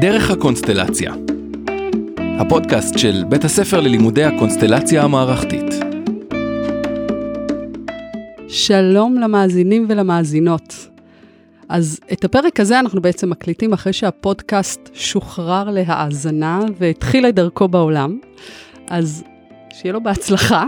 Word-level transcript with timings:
דרך 0.00 0.30
הקונסטלציה. 0.30 1.14
הפודקאסט 2.18 2.98
של 2.98 3.24
בית 3.28 3.44
הספר 3.44 3.80
ללימודי 3.80 4.24
הקונסטלציה 4.24 5.02
המערכתית. 5.02 5.74
שלום 8.48 9.14
למאזינים 9.18 9.86
ולמאזינות. 9.88 10.88
אז 11.68 12.00
את 12.12 12.24
הפרק 12.24 12.60
הזה 12.60 12.78
אנחנו 12.78 13.02
בעצם 13.02 13.30
מקליטים 13.30 13.72
אחרי 13.72 13.92
שהפודקאסט 13.92 14.80
שוחרר 14.94 15.70
להאזנה 15.70 16.60
והתחיל 16.78 17.26
את 17.26 17.34
דרכו 17.34 17.68
בעולם. 17.68 18.18
אז 18.88 19.24
שיהיה 19.72 19.92
לו 19.92 20.02
בהצלחה, 20.02 20.64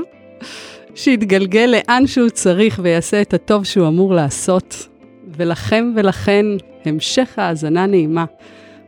שיתגלגל 0.94 1.74
לאן 1.76 2.06
שהוא 2.06 2.28
צריך 2.28 2.80
ויעשה 2.82 3.22
את 3.22 3.34
הטוב 3.34 3.64
שהוא 3.64 3.88
אמור 3.88 4.14
לעשות. 4.14 4.88
ולכם 5.36 5.92
ולכן, 5.96 6.46
המשך 6.84 7.28
האזנה 7.36 7.86
נעימה. 7.86 8.24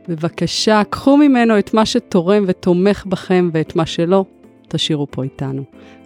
בבקשה, 0.07 0.81
קחו 0.89 1.17
ממנו 1.17 1.59
את 1.59 1.73
מה 1.73 1.85
שתורם 1.85 2.43
ותומך 2.47 3.05
בכם, 3.05 3.49
ואת 3.53 3.75
מה 3.75 3.85
שלא, 3.85 4.25
תשאירו 4.67 5.07
פה 5.11 5.23
איתנו. 5.23 5.63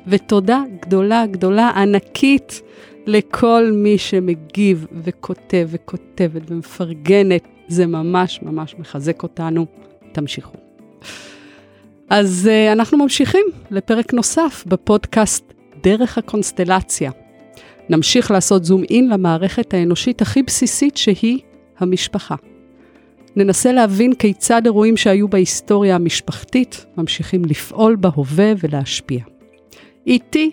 ותודה 0.08 0.64
גדולה, 0.82 1.26
גדולה, 1.26 1.70
ענקית, 1.70 2.62
לכל 3.06 3.72
מי 3.74 3.98
שמגיב 3.98 4.86
וכותב 5.04 5.68
וכותבת 5.72 6.42
ומפרגנת. 6.52 7.48
זה 7.68 7.86
ממש 7.86 8.40
ממש 8.42 8.76
מחזק 8.80 9.24
אותנו. 9.24 9.66
תמשיכו. 10.12 10.58
אז 12.10 12.50
uh, 12.52 12.74
אנחנו 12.74 12.98
ממשיכים 12.98 13.46
לפרק 13.72 14.14
נוסף 14.14 14.64
בפודקאסט 14.68 15.54
דרך 15.84 16.18
הקונסטלציה. 16.18 17.12
נמשיך 17.90 18.32
לעשות 18.32 18.66
זום 18.66 18.84
אין 18.84 19.10
למערכת 19.10 19.74
האנושית 19.74 20.22
הכי 20.22 20.44
בסיסית 20.44 20.98
שהיא 20.98 21.40
המשפחה. 21.78 22.36
ננסה 23.36 23.72
להבין 23.72 24.14
כיצד 24.14 24.62
אירועים 24.66 24.98
שהיו 24.98 25.28
בהיסטוריה 25.28 25.96
המשפחתית 25.96 26.86
ממשיכים 26.98 27.46
לפעול 27.46 27.96
בהווה 27.96 28.54
ולהשפיע. 28.64 29.20
איתי 30.08 30.52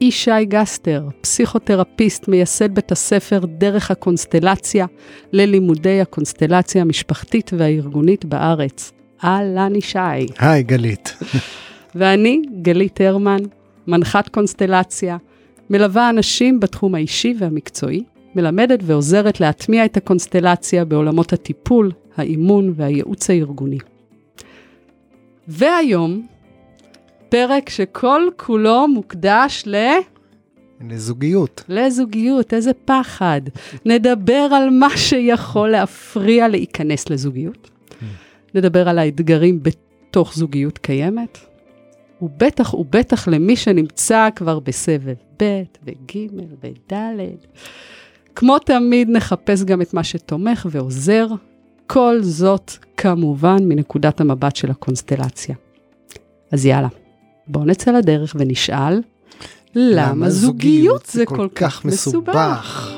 ישי 0.00 0.44
גסטר, 0.44 1.08
פסיכותרפיסט, 1.20 2.28
מייסד 2.28 2.74
בית 2.74 2.92
הספר 2.92 3.40
דרך 3.58 3.90
הקונסטלציה 3.90 4.86
ללימודי 5.32 6.00
הקונסטלציה 6.00 6.82
המשפחתית 6.82 7.50
והארגונית 7.56 8.24
בארץ. 8.24 8.92
אהלן 9.24 9.74
ישי. 9.74 9.98
היי, 10.38 10.62
גלית. 10.62 11.16
ואני, 11.94 12.42
גלית 12.62 13.00
הרמן, 13.00 13.40
מנחת 13.86 14.28
קונסטלציה, 14.28 15.16
מלווה 15.70 16.10
אנשים 16.10 16.60
בתחום 16.60 16.94
האישי 16.94 17.34
והמקצועי, 17.38 18.02
מלמדת 18.34 18.80
ועוזרת 18.82 19.40
להטמיע 19.40 19.84
את 19.84 19.96
הקונסטלציה 19.96 20.84
בעולמות 20.84 21.32
הטיפול, 21.32 21.92
האימון 22.16 22.72
והייעוץ 22.76 23.30
הארגוני. 23.30 23.78
והיום, 25.48 26.26
פרק 27.28 27.68
שכל 27.68 28.22
כולו 28.36 28.88
מוקדש 28.88 29.62
ל... 29.66 29.76
לזוגיות. 30.90 31.64
לזוגיות, 31.68 32.54
איזה 32.54 32.70
פחד. 32.84 33.40
נדבר 33.86 34.48
על 34.52 34.70
מה 34.70 34.96
שיכול 34.96 35.68
להפריע 35.68 36.48
להיכנס 36.48 37.10
לזוגיות. 37.10 37.70
נדבר 38.54 38.88
על 38.88 38.98
האתגרים 38.98 39.62
בתוך 39.62 40.34
זוגיות 40.34 40.78
קיימת, 40.78 41.38
ובטח 42.22 42.74
ובטח 42.74 43.28
למי 43.28 43.56
שנמצא 43.56 44.28
כבר 44.36 44.60
בסבב 44.60 45.14
ב' 45.42 45.62
וג' 45.84 46.18
וד'. 46.62 46.94
כמו 48.38 48.58
תמיד, 48.58 49.10
נחפש 49.10 49.62
גם 49.62 49.82
את 49.82 49.94
מה 49.94 50.04
שתומך 50.04 50.66
ועוזר. 50.70 51.26
כל 51.86 52.18
זאת, 52.20 52.72
כמובן, 52.96 53.56
מנקודת 53.60 54.20
המבט 54.20 54.56
של 54.56 54.70
הקונסטלציה. 54.70 55.54
אז 56.52 56.66
יאללה, 56.66 56.88
בואו 57.46 57.64
נצא 57.64 57.90
לדרך 57.90 58.36
ונשאל, 58.38 59.00
למה 59.74 60.30
זוגיות 60.30 61.06
זה 61.06 61.26
כל 61.26 61.48
כך 61.54 61.84
מסובך? 61.84 62.92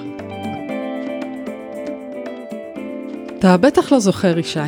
אתה 3.39 3.57
בטח 3.57 3.93
לא 3.93 3.99
זוכר, 3.99 4.39
ישי, 4.39 4.61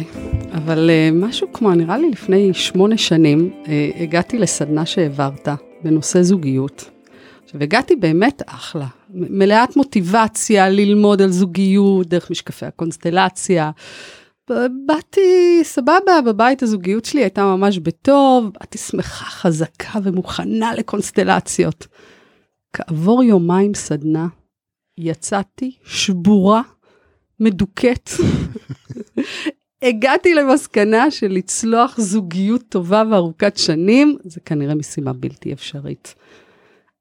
אבל 0.52 0.90
uh, 0.90 1.14
משהו 1.14 1.48
כמו, 1.52 1.74
נראה 1.74 1.98
לי 1.98 2.10
לפני 2.10 2.54
שמונה 2.54 2.96
שנים, 2.96 3.50
uh, 3.64 3.68
הגעתי 4.02 4.38
לסדנה 4.38 4.86
שהעברת 4.86 5.48
בנושא 5.84 6.22
זוגיות. 6.22 6.90
עכשיו, 7.52 7.62
הגעתי 7.62 7.96
באמת 7.96 8.42
אחלה, 8.46 8.86
מלאת 9.10 9.76
מוטיבציה 9.76 10.68
ללמוד 10.68 11.22
על 11.22 11.30
זוגיות 11.30 12.08
דרך 12.08 12.30
משקפי 12.30 12.66
הקונסטלציה. 12.66 13.70
באתי 14.86 15.60
סבבה, 15.62 16.20
בבית 16.26 16.62
הזוגיות 16.62 17.04
שלי 17.04 17.22
הייתה 17.22 17.44
ממש 17.44 17.78
בטוב, 17.78 18.50
באתי 18.52 18.78
שמחה, 18.78 19.24
חזקה 19.24 19.98
ומוכנה 20.02 20.74
לקונסטלציות. 20.74 21.86
כעבור 22.72 23.22
יומיים 23.22 23.74
סדנה, 23.74 24.26
יצאתי 24.98 25.76
שבורה, 25.84 26.62
מדוכאת. 27.40 28.10
הגעתי 29.82 30.34
למסקנה 30.34 31.10
של 31.10 31.32
לצלוח 31.32 32.00
זוגיות 32.00 32.62
טובה 32.68 33.02
וארוכת 33.10 33.56
שנים, 33.56 34.16
זה 34.24 34.40
כנראה 34.40 34.74
משימה 34.74 35.12
בלתי 35.12 35.52
אפשרית. 35.52 36.14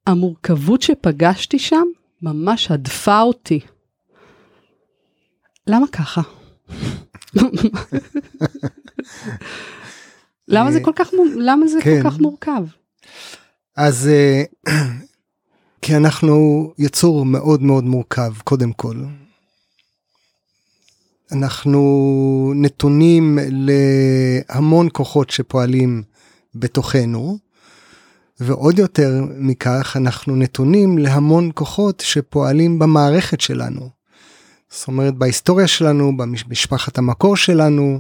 המורכבות 0.08 0.82
שפגשתי 0.82 1.60
שם 1.60 1.84
ממש 2.22 2.72
הדפה 2.72 3.22
אותי. 3.22 3.60
למה 5.68 5.88
ככה? 5.88 6.22
למה 10.48 10.72
זה 10.72 10.80
כל 10.84 10.92
כך, 10.96 11.10
למה 11.38 11.68
זה 11.68 11.80
כן. 11.82 12.04
כל 12.04 12.10
כך 12.10 12.20
מורכב? 12.20 12.64
אז 13.78 14.08
אה, 14.08 14.44
כי 15.82 15.96
אנחנו 15.96 16.68
יצור 16.78 17.26
מאוד 17.26 17.62
מאוד 17.62 17.84
מורכב, 17.84 18.34
קודם 18.44 18.74
כל. 18.74 18.96
אנחנו 21.32 22.54
נתונים 22.56 23.40
להמון 23.52 24.88
כוחות 24.94 25.30
שפועלים 25.30 26.04
בתוכנו, 26.56 27.38
ועוד 28.44 28.80
יותר 28.80 29.24
מכך, 29.38 29.98
אנחנו 29.98 30.36
נתונים 30.36 30.98
להמון 30.98 31.52
כוחות 31.54 32.04
שפועלים 32.06 32.80
במערכת 32.80 33.42
שלנו. 33.42 33.90
זאת 34.70 34.88
אומרת, 34.88 35.16
בהיסטוריה 35.16 35.68
שלנו, 35.68 36.18
במשפחת 36.18 36.98
המקור 36.98 37.38
שלנו, 37.38 38.00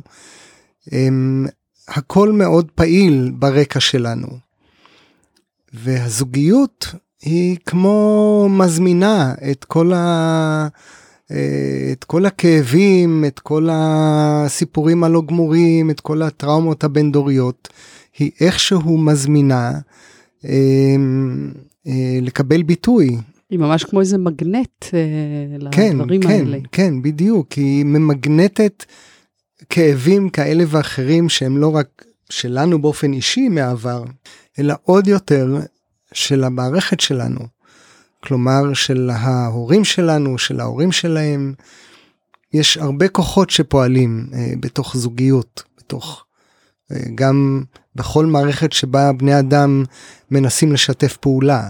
הם, 0.91 1.47
הכל 1.87 2.31
מאוד 2.31 2.71
פעיל 2.75 3.31
ברקע 3.33 3.79
שלנו. 3.79 4.27
והזוגיות 5.73 6.87
היא 7.21 7.57
כמו 7.65 8.47
מזמינה 8.49 9.33
את 9.51 9.65
כל, 9.65 9.93
ה, 9.93 10.67
את 11.91 12.03
כל 12.03 12.25
הכאבים, 12.25 13.25
את 13.27 13.39
כל 13.39 13.67
הסיפורים 13.71 15.03
הלא 15.03 15.21
גמורים, 15.27 15.89
את 15.89 15.99
כל 15.99 16.21
הטראומות 16.21 16.83
הבין-דוריות, 16.83 17.69
היא 18.17 18.31
איכשהו 18.41 18.97
מזמינה 18.97 19.71
לקבל 22.21 22.63
ביטוי. 22.63 23.17
היא 23.49 23.59
ממש 23.59 23.83
כמו 23.83 23.99
איזה 23.99 24.17
מגנט 24.17 24.85
כן, 25.71 25.91
לדברים 25.93 26.21
כן, 26.21 26.29
האלה. 26.29 26.57
כן, 26.71 27.01
בדיוק, 27.01 27.51
היא 27.51 27.85
ממגנטת 27.85 28.85
כאבים 29.69 30.29
כאלה 30.29 30.63
ואחרים 30.67 31.29
שהם 31.29 31.57
לא 31.57 31.75
רק 31.75 32.05
שלנו 32.29 32.81
באופן 32.81 33.13
אישי 33.13 33.49
מעבר, 33.49 34.03
אלא 34.59 34.73
עוד 34.83 35.07
יותר 35.07 35.57
של 36.13 36.43
המערכת 36.43 36.99
שלנו. 36.99 37.39
כלומר, 38.23 38.73
של 38.73 39.09
ההורים 39.13 39.83
שלנו, 39.83 40.37
של 40.37 40.59
ההורים 40.59 40.91
שלהם. 40.91 41.53
יש 42.53 42.77
הרבה 42.77 43.07
כוחות 43.07 43.49
שפועלים 43.49 44.29
אה, 44.33 44.53
בתוך 44.59 44.97
זוגיות, 44.97 45.63
בתוך, 45.77 46.25
אה, 46.91 46.97
גם 47.15 47.63
בכל 47.95 48.25
מערכת 48.25 48.73
שבה 48.73 49.13
בני 49.13 49.39
אדם 49.39 49.83
מנסים 50.31 50.71
לשתף 50.71 51.17
פעולה. 51.17 51.69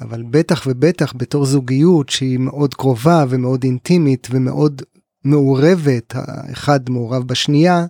אבל 0.00 0.22
בטח 0.30 0.62
ובטח 0.66 1.12
בתור 1.16 1.44
זוגיות 1.44 2.08
שהיא 2.08 2.38
מאוד 2.38 2.74
קרובה 2.74 3.24
ומאוד 3.28 3.64
אינטימית 3.64 4.28
ומאוד 4.30 4.82
מעורבת, 5.24 6.14
האחד 6.16 6.90
מעורב 6.90 7.28
בשנייה, 7.28 7.86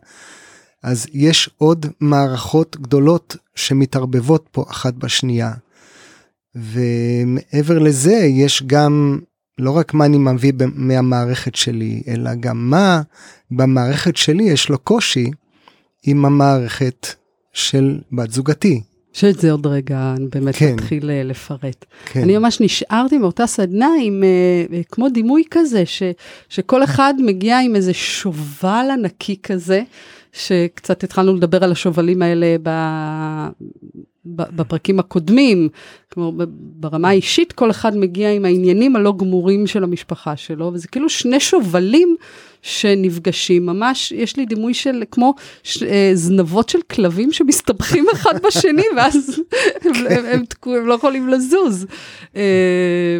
אז 0.82 1.06
יש 1.12 1.50
עוד 1.58 1.86
מערכות 2.00 2.76
גדולות 2.80 3.36
שמתערבבות 3.54 4.48
פה 4.52 4.64
אחת 4.70 4.94
בשנייה. 4.94 5.52
ומעבר 6.54 7.78
לזה 7.78 8.14
יש 8.14 8.62
גם 8.66 9.18
לא 9.58 9.70
רק 9.70 9.94
מה 9.94 10.04
אני 10.04 10.18
מביא 10.18 10.52
מהמערכת 10.74 11.54
שלי, 11.54 12.02
אלא 12.08 12.34
גם 12.34 12.70
מה 12.70 13.02
במערכת 13.50 14.16
שלי 14.16 14.44
יש 14.44 14.68
לו 14.68 14.78
קושי 14.78 15.30
עם 16.02 16.24
המערכת 16.24 17.06
של 17.54 17.98
בת 18.12 18.30
זוגתי, 18.30 18.80
שאת 19.12 19.40
זה 19.40 19.52
עוד 19.52 19.66
רגע 19.66 20.14
באמת 20.30 20.56
כן. 20.56 20.72
נתחיל 20.72 21.10
אה, 21.10 21.22
לפרט. 21.22 21.84
כן. 22.06 22.22
אני 22.22 22.38
ממש 22.38 22.60
נשארתי 22.60 23.18
מאותה 23.18 23.46
סדנה 23.46 23.88
עם 24.02 24.24
אה, 24.24 24.76
אה, 24.76 24.82
כמו 24.90 25.08
דימוי 25.08 25.42
כזה, 25.50 25.86
ש, 25.86 26.02
שכל 26.48 26.84
אחד 26.84 27.14
מגיע 27.18 27.60
עם 27.60 27.76
איזה 27.76 27.94
שובל 27.94 28.86
ענקי 28.92 29.36
כזה, 29.42 29.82
שקצת 30.34 31.04
התחלנו 31.04 31.34
לדבר 31.34 31.64
על 31.64 31.72
השובלים 31.72 32.22
האלה 32.22 32.56
ב, 32.62 32.70
בפרקים 34.26 34.98
הקודמים. 34.98 35.68
כלומר, 36.12 36.44
ברמה 36.56 37.08
האישית 37.08 37.52
כל 37.52 37.70
אחד 37.70 37.96
מגיע 37.96 38.32
עם 38.32 38.44
העניינים 38.44 38.96
הלא 38.96 39.14
גמורים 39.18 39.66
של 39.66 39.84
המשפחה 39.84 40.36
שלו, 40.36 40.70
וזה 40.74 40.88
כאילו 40.88 41.08
שני 41.08 41.40
שובלים 41.40 42.16
שנפגשים, 42.62 43.66
ממש 43.66 44.12
יש 44.12 44.36
לי 44.36 44.46
דימוי 44.46 44.74
של 44.74 45.02
כמו 45.10 45.34
ש, 45.62 45.82
אה, 45.82 46.10
זנבות 46.14 46.68
של 46.68 46.78
כלבים 46.90 47.32
שמסתבכים 47.32 48.06
אחד 48.12 48.42
בשני, 48.46 48.84
ואז 48.96 49.40
הם, 49.84 49.92
הם, 50.10 50.24
הם, 50.24 50.44
תקועים, 50.44 50.82
הם 50.82 50.88
לא 50.88 50.94
יכולים 50.94 51.28
לזוז. 51.28 51.86
אה, 52.36 53.18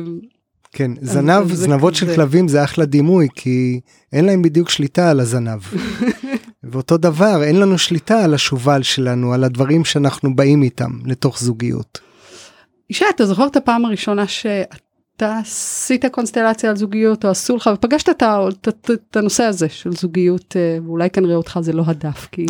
כן, 0.72 0.90
זנב, 1.00 1.55
זנבות 1.55 1.94
של. 1.94 2.14
כלבים 2.14 2.49
זה 2.49 2.64
אחלה 2.64 2.84
דימוי, 2.84 3.28
כי 3.34 3.81
אין 4.12 4.25
להם 4.25 4.43
בדיוק 4.43 4.70
שליטה 4.70 5.10
על 5.10 5.20
הזנב. 5.20 5.60
ואותו 6.72 6.96
דבר, 6.96 7.43
אין 7.43 7.61
לנו 7.61 7.78
שליטה 7.78 8.25
על 8.25 8.34
השובל 8.34 8.82
שלנו, 8.82 9.32
על 9.32 9.44
הדברים 9.44 9.84
שאנחנו 9.84 10.37
באים 10.37 10.62
איתם 10.62 10.90
לתוך 11.05 11.40
זוגיות. 11.40 12.00
ישי, 12.90 13.05
אתה 13.14 13.26
זוכר 13.26 13.46
את 13.46 13.56
הפעם 13.56 13.84
הראשונה 13.84 14.26
שאתה 14.26 15.38
עשית 15.38 16.05
קונסטלציה 16.06 16.70
על 16.70 16.76
זוגיות, 16.76 17.25
או 17.25 17.31
עשו 17.31 17.56
לך, 17.56 17.70
ופגשת 17.75 18.08
את, 18.08 18.22
את, 18.22 18.69
את, 18.69 18.90
את 19.11 19.16
הנושא 19.16 19.43
הזה 19.43 19.69
של 19.69 19.93
זוגיות, 19.93 20.56
אה, 20.56 20.78
ואולי 20.87 21.11
כנראה 21.11 21.34
אותך 21.34 21.58
זה 21.62 21.72
לא 21.72 21.82
הדף, 21.87 22.28
כי 22.32 22.46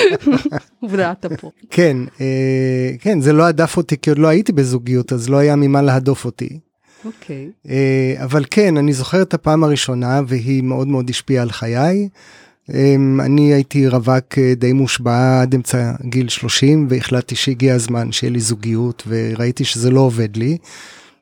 עובדה, 0.82 1.12
אתה 1.12 1.36
פה. 1.36 1.50
כן, 1.70 1.96
אה, 2.20 2.90
כן, 3.00 3.20
זה 3.20 3.32
לא 3.32 3.42
הדף 3.42 3.76
אותי, 3.76 3.96
כי 4.02 4.10
עוד 4.10 4.18
לא 4.18 4.28
הייתי 4.28 4.52
בזוגיות, 4.52 5.12
אז 5.12 5.28
לא 5.28 5.36
היה 5.36 5.56
ממה 5.56 5.82
להדוף 5.82 6.24
אותי. 6.24 6.58
אוקיי. 7.04 7.50
אה, 7.68 8.14
אבל 8.24 8.44
כן, 8.50 8.76
אני 8.76 8.92
זוכר 8.92 9.22
את 9.22 9.34
הפעם 9.34 9.64
הראשונה, 9.64 10.20
והיא 10.26 10.62
מאוד 10.62 10.88
מאוד 10.88 11.10
השפיעה 11.10 11.42
על 11.42 11.50
חיי. 11.50 12.08
אה, 12.70 12.94
אני 13.20 13.52
הייתי 13.54 13.88
רווק 13.88 14.38
אה, 14.38 14.54
די 14.56 14.72
מושבע 14.72 15.40
עד 15.40 15.54
אמצע 15.54 15.92
גיל 16.04 16.28
30, 16.28 16.86
והחלטתי 16.90 17.34
שהגיע 17.34 17.74
הזמן 17.74 18.12
שיהיה 18.12 18.32
לי 18.32 18.40
זוגיות, 18.40 19.02
וראיתי 19.06 19.64
שזה 19.64 19.90
לא 19.90 20.00
עובד 20.00 20.36
לי. 20.36 20.58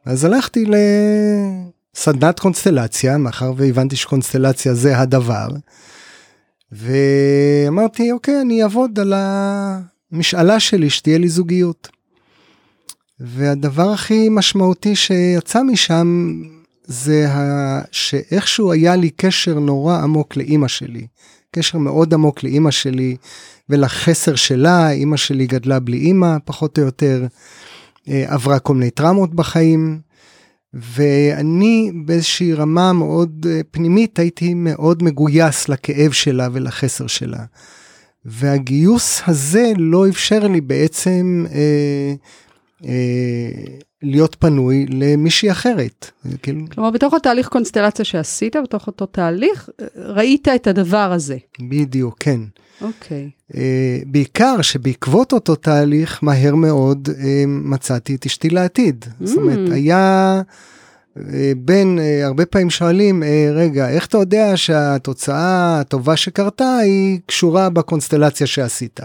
אז 0.05 0.25
הלכתי 0.25 0.65
לסדנת 1.94 2.41
קונסטלציה, 2.41 3.19
מאחר 3.19 3.53
והבנתי 3.56 3.97
שקונסטלציה 3.97 4.75
זה 4.75 4.99
הדבר. 4.99 5.49
ואמרתי, 6.73 8.12
אוקיי, 8.12 8.41
אני 8.41 8.62
אעבוד 8.62 8.99
על 9.00 9.12
המשאלה 9.17 10.61
שלי, 10.61 10.91
שתהיה 10.91 11.19
לי 11.19 11.29
זוגיות. 11.29 11.89
והדבר 13.21 13.91
הכי 13.91 14.29
משמעותי 14.29 14.97
שיצא 14.97 15.62
משם 15.62 16.41
זה 16.85 17.31
ה... 17.31 17.81
שאיכשהו 17.91 18.73
היה 18.73 18.97
לי 18.97 19.11
קשר 19.11 19.59
נורא 19.59 19.99
עמוק 19.99 20.37
לאימא 20.37 20.69
שלי. 20.69 21.06
קשר 21.55 21.79
מאוד 21.79 22.15
עמוק 22.15 22.43
לאימא 22.43 22.71
שלי 22.71 23.17
ולחסר 23.69 24.35
שלה, 24.35 24.91
אימא 24.91 25.17
שלי 25.17 25.47
גדלה 25.47 25.81
בלי 25.81 25.97
אימא 25.97 26.37
פחות 26.45 26.79
או 26.79 26.85
יותר, 26.85 27.27
אה, 28.09 28.25
עברה 28.27 28.59
כל 28.59 28.75
מיני 28.75 28.91
טראומות 28.91 29.35
בחיים, 29.35 30.01
ואני 30.75 31.93
באיזושהי 32.05 32.55
רמה 32.55 32.93
מאוד 32.93 33.47
אה, 33.51 33.61
פנימית 33.71 34.19
הייתי 34.19 34.55
מאוד 34.55 35.03
מגויס 35.03 35.69
לכאב 35.69 36.13
שלה 36.13 36.49
ולחסר 36.53 37.07
שלה. 37.07 37.45
והגיוס 38.25 39.23
הזה 39.27 39.73
לא 39.77 40.09
אפשר 40.09 40.49
לי 40.49 40.61
בעצם 40.61 41.45
אה, 41.55 42.15
להיות 44.02 44.37
פנוי 44.38 44.87
למישהי 44.88 45.50
אחרת. 45.50 46.11
כאילו, 46.43 46.61
כלומר, 46.75 46.90
בתוך 46.90 47.14
התהליך 47.14 47.49
קונסטלציה 47.49 48.05
שעשית, 48.05 48.56
בתוך 48.56 48.87
אותו 48.87 49.06
תהליך, 49.06 49.69
אה, 49.81 49.87
ראית 49.96 50.49
את 50.49 50.67
הדבר 50.67 51.12
הזה. 51.12 51.37
בדיוק, 51.69 52.17
כן. 52.20 52.40
אוקיי. 52.81 53.31
אה, 53.56 53.99
בעיקר 54.06 54.62
שבעקבות 54.62 55.32
אותו 55.32 55.55
תהליך, 55.55 56.19
מהר 56.23 56.55
מאוד 56.55 57.08
אה, 57.19 57.44
מצאתי 57.46 58.14
את 58.14 58.26
אשתי 58.26 58.50
לעתיד. 58.50 59.05
זאת 59.20 59.37
אומרת, 59.37 59.73
היה... 59.73 60.43
אה, 61.19 61.52
בין, 61.56 61.99
אה, 61.99 62.26
הרבה 62.26 62.46
פעמים 62.46 62.70
שואלים, 62.70 63.23
אה, 63.23 63.50
רגע, 63.55 63.88
איך 63.88 64.06
אתה 64.06 64.19
יודע 64.19 64.56
שהתוצאה 64.56 65.81
הטובה 65.81 66.17
שקרתה 66.17 66.76
היא 66.76 67.20
קשורה 67.26 67.70
בקונסטלציה 67.70 68.46
שעשית? 68.46 69.00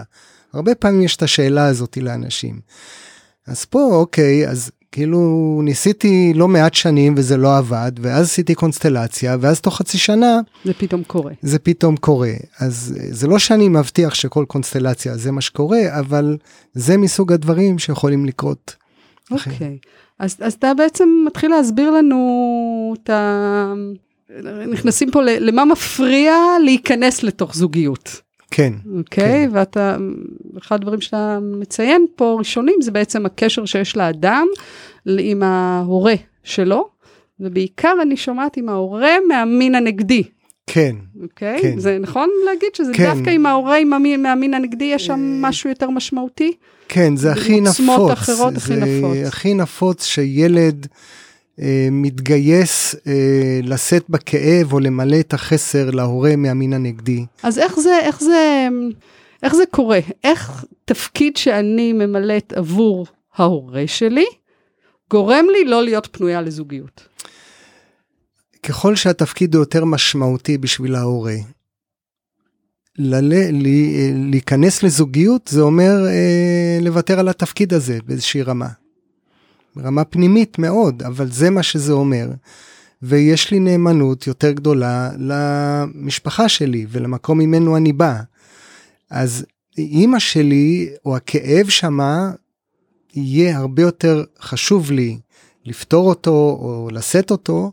הרבה 0.52 0.74
פעמים 0.74 1.02
יש 1.02 1.16
את 1.16 1.22
השאלה 1.22 1.66
הזאת 1.66 1.96
לאנשים. 1.96 2.60
אז 3.48 3.64
פה, 3.64 3.88
אוקיי, 3.92 4.48
אז 4.48 4.70
כאילו 4.92 5.20
ניסיתי 5.64 6.32
לא 6.34 6.48
מעט 6.48 6.74
שנים 6.74 7.14
וזה 7.16 7.36
לא 7.36 7.56
עבד, 7.56 7.92
ואז 8.00 8.26
עשיתי 8.26 8.54
קונסטלציה, 8.54 9.36
ואז 9.40 9.60
תוך 9.60 9.76
חצי 9.76 9.98
שנה 9.98 10.40
זה 10.64 10.74
פתאום 10.74 11.04
קורה. 11.04 11.32
זה 11.42 11.58
פתאום 11.58 11.96
קורה. 11.96 12.32
אז 12.60 12.96
אה, 13.00 13.06
זה 13.10 13.26
לא 13.26 13.38
שאני 13.38 13.68
מבטיח 13.68 14.14
שכל 14.14 14.44
קונסטלציה 14.48 15.16
זה 15.16 15.32
מה 15.32 15.40
שקורה, 15.40 15.80
אבל 15.98 16.36
זה 16.74 16.96
מסוג 16.96 17.32
הדברים 17.32 17.78
שיכולים 17.78 18.26
לקרות. 18.26 18.76
אוקיי. 19.30 19.78
אז, 20.18 20.36
אז 20.40 20.52
אתה 20.52 20.74
בעצם 20.74 21.08
מתחיל 21.26 21.50
להסביר 21.50 21.90
לנו 21.90 22.94
את 23.02 23.10
ה... 23.10 23.74
נכנסים 24.72 25.10
פה 25.10 25.22
למה 25.22 25.64
מפריע 25.64 26.34
להיכנס 26.64 27.22
לתוך 27.22 27.54
זוגיות. 27.54 28.27
כן, 28.50 28.72
אוקיי? 28.98 29.46
כן. 29.46 29.50
ואתה, 29.52 29.96
אחד 30.58 30.76
הדברים 30.76 31.00
שאתה 31.00 31.38
מציין 31.42 32.06
פה 32.16 32.36
ראשונים 32.38 32.76
זה 32.80 32.90
בעצם 32.90 33.26
הקשר 33.26 33.64
שיש 33.64 33.96
לאדם 33.96 34.46
עם 35.06 35.42
ההורה 35.42 36.14
שלו, 36.44 36.88
ובעיקר 37.40 37.92
אני 38.02 38.16
שומעת 38.16 38.56
עם 38.56 38.68
ההורה 38.68 39.14
מהמין 39.28 39.74
הנגדי. 39.74 40.22
כן, 40.66 40.96
אוקיי? 41.22 41.58
כן. 41.62 41.78
זה 41.78 41.98
נכון 42.00 42.28
להגיד 42.46 42.74
שזה 42.74 42.92
כן. 42.94 43.04
דווקא 43.04 43.30
עם 43.30 43.46
ההורה 43.46 43.76
עם 43.76 43.92
המין, 43.92 44.22
מהמין 44.22 44.54
הנגדי 44.54 44.84
יש 44.84 45.06
שם 45.06 45.42
משהו 45.42 45.70
יותר 45.70 45.90
משמעותי? 45.90 46.52
כן, 46.88 47.16
זה 47.16 47.32
הכי 47.32 47.60
נפוץ. 47.60 48.10
אחרות 48.10 48.56
הכי 48.56 48.74
זה 48.74 48.80
נפוץ. 48.80 49.16
הכי 49.26 49.54
נפוץ 49.54 50.04
שילד 50.04 50.86
אה, 50.86 50.96
מתגייס 51.90 52.94
אה, 53.06 53.60
לשאת 53.62 54.04
בכאב 54.08 54.72
או 54.72 54.80
למלא 54.80 55.20
את 55.20 55.34
החסר 55.34 55.90
להורה 55.90 56.36
מהמין 56.36 56.72
הנגדי. 56.72 57.26
אז 57.42 57.58
איך 57.58 57.80
זה, 57.80 57.98
איך 58.02 58.20
זה, 58.20 58.68
איך 59.42 59.54
זה 59.54 59.62
קורה? 59.70 59.98
איך 60.24 60.64
תפקיד 60.84 61.36
שאני 61.36 61.92
ממלאת 61.92 62.52
עבור 62.52 63.06
ההורה 63.36 63.82
שלי 63.86 64.26
גורם 65.10 65.44
לי 65.52 65.64
לא 65.64 65.84
להיות 65.84 66.08
פנויה 66.12 66.40
לזוגיות? 66.40 67.08
ככל 68.62 68.96
שהתפקיד 68.96 69.54
הוא 69.54 69.62
יותר 69.62 69.84
משמעותי 69.84 70.58
בשביל 70.58 70.94
ההורה, 70.94 71.36
ללה, 72.98 73.50
לי, 73.50 74.10
להיכנס 74.30 74.82
לזוגיות 74.82 75.48
זה 75.48 75.60
אומר 75.60 76.06
אה, 76.06 76.78
לוותר 76.80 77.18
על 77.18 77.28
התפקיד 77.28 77.74
הזה 77.74 77.98
באיזושהי 78.06 78.42
רמה. 78.42 78.68
רמה 79.76 80.04
פנימית 80.04 80.58
מאוד, 80.58 81.02
אבל 81.02 81.30
זה 81.30 81.50
מה 81.50 81.62
שזה 81.62 81.92
אומר. 81.92 82.28
ויש 83.02 83.50
לי 83.50 83.58
נאמנות 83.58 84.26
יותר 84.26 84.52
גדולה 84.52 85.10
למשפחה 85.18 86.48
שלי 86.48 86.86
ולמקום 86.90 87.38
ממנו 87.38 87.76
אני 87.76 87.92
בא. 87.92 88.20
אז 89.10 89.46
אימא 89.78 90.18
שלי 90.18 90.88
או 91.04 91.16
הכאב 91.16 91.68
שמה 91.68 92.30
יהיה 93.14 93.58
הרבה 93.58 93.82
יותר 93.82 94.24
חשוב 94.40 94.90
לי 94.90 95.18
לפתור 95.64 96.08
אותו 96.08 96.58
או 96.60 96.88
לשאת 96.92 97.30
אותו 97.30 97.72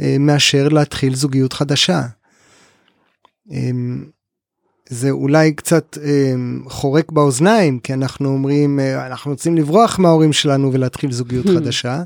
אה, 0.00 0.16
מאשר 0.20 0.68
להתחיל 0.68 1.14
זוגיות 1.14 1.52
חדשה. 1.52 2.02
זה 4.88 5.10
אולי 5.10 5.52
קצת 5.52 5.98
אמ, 6.04 6.62
חורק 6.68 7.12
באוזניים 7.12 7.78
כי 7.78 7.94
אנחנו 7.94 8.28
אומרים 8.28 8.80
אה, 8.80 9.06
אנחנו 9.06 9.30
רוצים 9.30 9.56
לברוח 9.56 9.98
מההורים 9.98 10.32
שלנו 10.32 10.72
ולהתחיל 10.72 11.12
זוגיות 11.12 11.46
חדשה. 11.46 12.02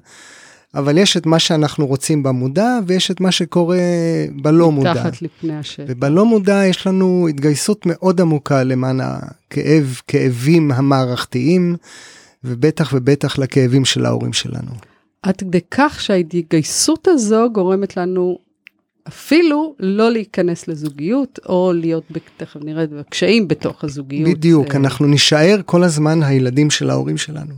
אבל 0.75 0.99
יש 0.99 1.16
את 1.16 1.26
מה 1.26 1.38
שאנחנו 1.38 1.87
רוצים 1.87 2.23
במודע 2.23 2.78
ויש 2.87 3.11
את 3.11 3.20
מה 3.20 3.32
שקורה 3.32 3.78
בלא 4.42 4.73
מודע. 4.73 4.92
מתחת 4.92 5.23
לפני 5.23 5.56
השטח. 5.56 5.85
ובלא 5.88 6.25
מודע 6.25 6.66
יש 6.66 6.87
לנו 6.87 7.26
התגייסות 7.28 7.87
מאוד 7.87 8.20
עמוקה 8.20 8.64
למען 8.64 9.00
הכאב, 9.00 10.00
כאבים 10.08 10.73
המערכתיים, 10.73 11.76
ובטח 12.44 12.90
ובטח 12.92 13.38
לכאבים 13.38 13.85
של 13.85 14.06
ההורים 14.06 14.32
שלנו. 14.32 14.70
עד 15.23 15.37
כדי 15.37 15.61
כך 15.70 16.00
שההתגייסות 16.00 17.08
הזו 17.08 17.49
גורמת 17.52 17.97
לנו 17.97 18.38
אפילו 19.09 19.75
לא 19.81 20.11
להיכנס 20.11 20.69
לזוגיות, 20.69 21.38
או 21.49 21.73
להיות, 21.75 22.05
תכף 22.37 22.61
נראה, 22.65 22.87
בקשיים 22.87 23.49
בתוך 23.49 23.85
הזוגיות. 23.85 24.31
בדיוק, 24.31 24.71
אה, 24.71 24.77
אנחנו 24.77 25.07
נישאר 25.07 25.61
כל 25.67 25.85
הזמן 25.85 26.23
הילדים 26.23 26.71
של 26.71 26.91
ההורים 26.91 27.17
שלנו. 27.17 27.55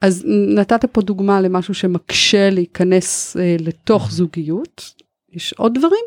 אז 0.00 0.24
נתת 0.54 0.84
פה 0.84 1.02
דוגמה 1.02 1.40
למשהו 1.40 1.74
שמקשה 1.74 2.50
להיכנס 2.50 3.36
אה, 3.36 3.56
לתוך 3.58 4.10
זוגיות. 4.10 4.92
יש 5.32 5.52
עוד 5.52 5.78
דברים? 5.78 6.04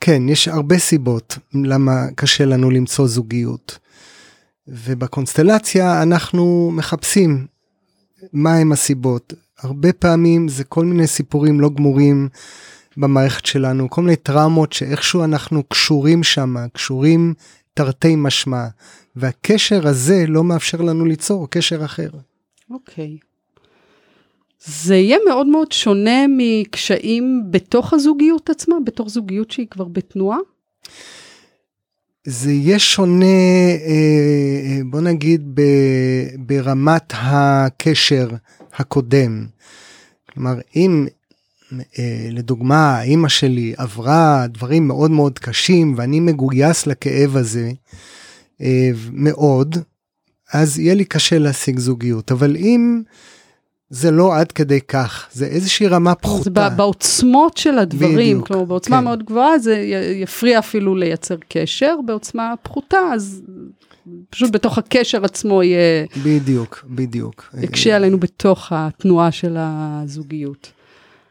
כן, 0.00 0.28
יש 0.28 0.48
הרבה 0.48 0.78
סיבות 0.78 1.38
למה 1.54 2.06
קשה 2.14 2.44
לנו 2.44 2.70
למצוא 2.70 3.06
זוגיות. 3.06 3.78
ובקונסטלציה 4.68 6.02
אנחנו 6.02 6.70
מחפשים 6.74 7.46
מהם 8.32 8.72
הסיבות. 8.72 9.32
הרבה 9.58 9.92
פעמים 9.92 10.48
זה 10.48 10.64
כל 10.64 10.84
מיני 10.84 11.06
סיפורים 11.06 11.60
לא 11.60 11.70
גמורים 11.76 12.28
במערכת 12.96 13.46
שלנו, 13.46 13.90
כל 13.90 14.02
מיני 14.02 14.16
טראומות 14.16 14.72
שאיכשהו 14.72 15.24
אנחנו 15.24 15.62
קשורים 15.62 16.22
שם, 16.22 16.56
קשורים 16.72 17.34
תרתי 17.74 18.16
משמע, 18.16 18.66
והקשר 19.16 19.88
הזה 19.88 20.24
לא 20.28 20.44
מאפשר 20.44 20.80
לנו 20.80 21.04
ליצור 21.04 21.50
קשר 21.50 21.84
אחר. 21.84 22.08
אוקיי. 22.70 23.16
Okay. 23.20 23.26
זה 24.66 24.96
יהיה 24.96 25.18
מאוד 25.28 25.46
מאוד 25.46 25.72
שונה 25.72 26.24
מקשיים 26.28 27.42
בתוך 27.50 27.92
הזוגיות 27.92 28.50
עצמה, 28.50 28.76
בתוך 28.84 29.08
זוגיות 29.08 29.50
שהיא 29.50 29.66
כבר 29.70 29.84
בתנועה? 29.84 30.38
זה 32.24 32.52
יהיה 32.52 32.78
שונה, 32.78 33.24
אה, 33.24 33.96
אה, 34.64 34.80
בוא 34.84 35.00
נגיד, 35.00 35.60
ברמת 36.38 37.12
הקשר 37.16 38.28
הקודם. 38.74 39.46
כלומר, 40.32 40.54
אם 40.76 41.06
לדוגמה, 42.32 43.02
אימא 43.02 43.28
שלי 43.28 43.74
עברה 43.76 44.46
דברים 44.48 44.88
מאוד 44.88 45.10
מאוד 45.10 45.38
קשים 45.38 45.94
ואני 45.96 46.20
מגויס 46.20 46.86
לכאב 46.86 47.36
הזה 47.36 47.70
מאוד, 49.12 49.76
אז 50.52 50.78
יהיה 50.78 50.94
לי 50.94 51.04
קשה 51.04 51.38
להשיג 51.38 51.78
זוגיות. 51.78 52.32
אבל 52.32 52.56
אם 52.56 53.02
זה 53.90 54.10
לא 54.10 54.36
עד 54.36 54.52
כדי 54.52 54.80
כך, 54.80 55.26
זה 55.32 55.46
איזושהי 55.46 55.86
רמה 55.86 56.14
פחותה. 56.14 56.68
זה 56.70 56.76
בעוצמות 56.76 57.56
של 57.56 57.78
הדברים, 57.78 58.36
בדיוק, 58.36 58.48
כלומר 58.48 58.64
בעוצמה 58.64 58.98
כן. 58.98 59.04
מאוד 59.04 59.22
גבוהה 59.22 59.58
זה 59.58 59.76
יפריע 60.14 60.58
אפילו 60.58 60.94
לייצר 60.94 61.36
קשר, 61.48 61.96
בעוצמה 62.06 62.54
פחותה 62.62 62.98
אז 63.14 63.42
פשוט 64.30 64.50
בתוך 64.50 64.78
הקשר 64.78 65.24
עצמו 65.24 65.62
יהיה... 65.62 66.06
בדיוק, 66.24 66.84
בדיוק. 66.88 67.54
יקשה 67.62 67.96
עלינו 67.96 68.20
בתוך 68.20 68.68
התנועה 68.70 69.32
של 69.32 69.56
הזוגיות. 69.58 70.72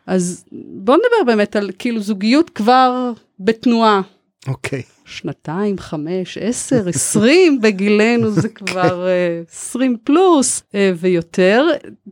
אז 0.08 0.46
בוא 0.52 0.96
נדבר 0.96 1.34
באמת 1.34 1.56
על 1.56 1.72
כאילו 1.80 2.00
זוגיות 2.00 2.50
כבר 2.50 3.12
בתנועה. 3.40 4.02
אוקיי. 4.48 4.80
Okay. 4.80 4.96
שנתיים, 5.06 5.78
חמש, 5.78 6.38
עשר, 6.38 6.88
עשרים, 6.90 7.62
בגילנו 7.62 8.32
זה 8.32 8.50
כבר 8.50 9.08
כן. 9.08 9.44
עשרים 9.52 9.98
פלוס 10.04 10.64
אה, 10.76 10.92
ויותר. 10.98 11.68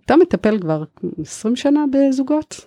אתה 0.06 0.16
מטפל 0.16 0.60
כבר 0.60 0.84
עשרים 1.22 1.56
שנה 1.56 1.86
בזוגות? 1.92 2.66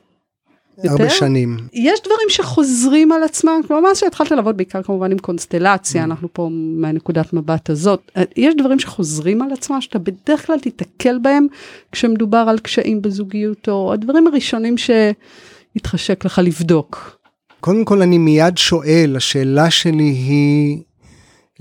הרבה 0.85 1.11
שנים. 1.11 1.57
יש 1.73 2.01
דברים 2.01 2.29
שחוזרים 2.29 3.13
על 3.13 3.23
עצמם, 3.23 3.61
כלומר, 3.67 3.83
מאז 3.83 3.99
שהתחלת 3.99 4.31
לעבוד 4.31 4.57
בעיקר 4.57 4.83
כמובן 4.83 5.13
עם 5.13 5.19
קונסטלציה, 5.19 6.03
mm. 6.03 6.05
אנחנו 6.05 6.29
פה 6.33 6.49
מהנקודת 6.53 7.33
מבט 7.33 7.71
הזאת, 7.71 8.11
יש 8.37 8.55
דברים 8.59 8.79
שחוזרים 8.79 9.43
על 9.43 9.53
עצמם, 9.53 9.81
שאתה 9.81 9.99
בדרך 9.99 10.47
כלל 10.47 10.59
תיתקל 10.59 11.19
בהם 11.23 11.47
כשמדובר 11.93 12.45
על 12.49 12.59
קשיים 12.59 13.03
בזוגיות, 13.03 13.69
או 13.69 13.93
הדברים 13.93 14.27
הראשונים 14.27 14.75
שהתחשק 14.79 16.25
לך 16.25 16.41
לבדוק. 16.45 17.19
קודם 17.61 17.85
כל 17.85 18.03
אני 18.03 18.19
מיד 18.19 18.59
שואל, 18.59 19.15
השאלה 19.17 19.71
שלי 19.71 20.05
היא 20.05 20.79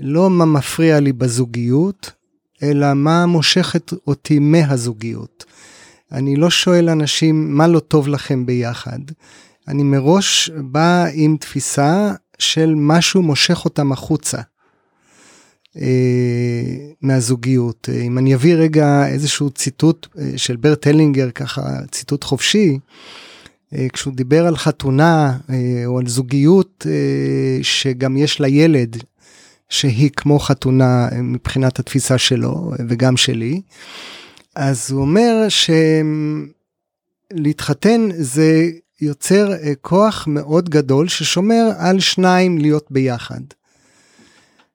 לא 0.00 0.30
מה 0.30 0.44
מפריע 0.44 1.00
לי 1.00 1.12
בזוגיות, 1.12 2.10
אלא 2.62 2.94
מה 2.94 3.26
מושך 3.26 3.76
אותי 4.06 4.38
מהזוגיות. 4.38 5.44
אני 6.12 6.36
לא 6.36 6.50
שואל 6.50 6.88
אנשים 6.88 7.56
מה 7.56 7.66
לא 7.66 7.78
טוב 7.78 8.08
לכם 8.08 8.46
ביחד. 8.46 8.98
אני 9.68 9.82
מראש 9.82 10.50
בא 10.50 11.04
עם 11.14 11.36
תפיסה 11.40 12.12
של 12.38 12.74
משהו 12.76 13.22
מושך 13.22 13.64
אותם 13.64 13.92
החוצה. 13.92 14.38
אה, 15.80 16.76
מהזוגיות. 17.02 17.88
אם 18.06 18.18
אני 18.18 18.34
אביא 18.34 18.54
רגע 18.54 19.06
איזשהו 19.06 19.50
ציטוט 19.50 20.06
אה, 20.18 20.32
של 20.36 20.56
ברט 20.56 20.86
הלינגר, 20.86 21.30
ככה 21.30 21.62
ציטוט 21.90 22.24
חופשי, 22.24 22.78
אה, 23.74 23.86
כשהוא 23.92 24.14
דיבר 24.14 24.46
על 24.46 24.56
חתונה 24.56 25.38
אה, 25.50 25.82
או 25.86 25.98
על 25.98 26.06
זוגיות 26.06 26.86
אה, 26.90 27.58
שגם 27.62 28.16
יש 28.16 28.40
לה 28.40 28.48
ילד 28.48 28.96
שהיא 29.68 30.10
כמו 30.16 30.38
חתונה 30.38 31.08
מבחינת 31.22 31.78
התפיסה 31.78 32.18
שלו 32.18 32.72
וגם 32.88 33.16
שלי, 33.16 33.60
אז 34.56 34.90
הוא 34.90 35.00
אומר 35.00 35.46
שלהתחתן 37.30 38.08
זה 38.18 38.70
יוצר 39.00 39.52
כוח 39.80 40.26
מאוד 40.26 40.68
גדול 40.68 41.08
ששומר 41.08 41.70
על 41.78 42.00
שניים 42.00 42.58
להיות 42.58 42.86
ביחד. 42.90 43.40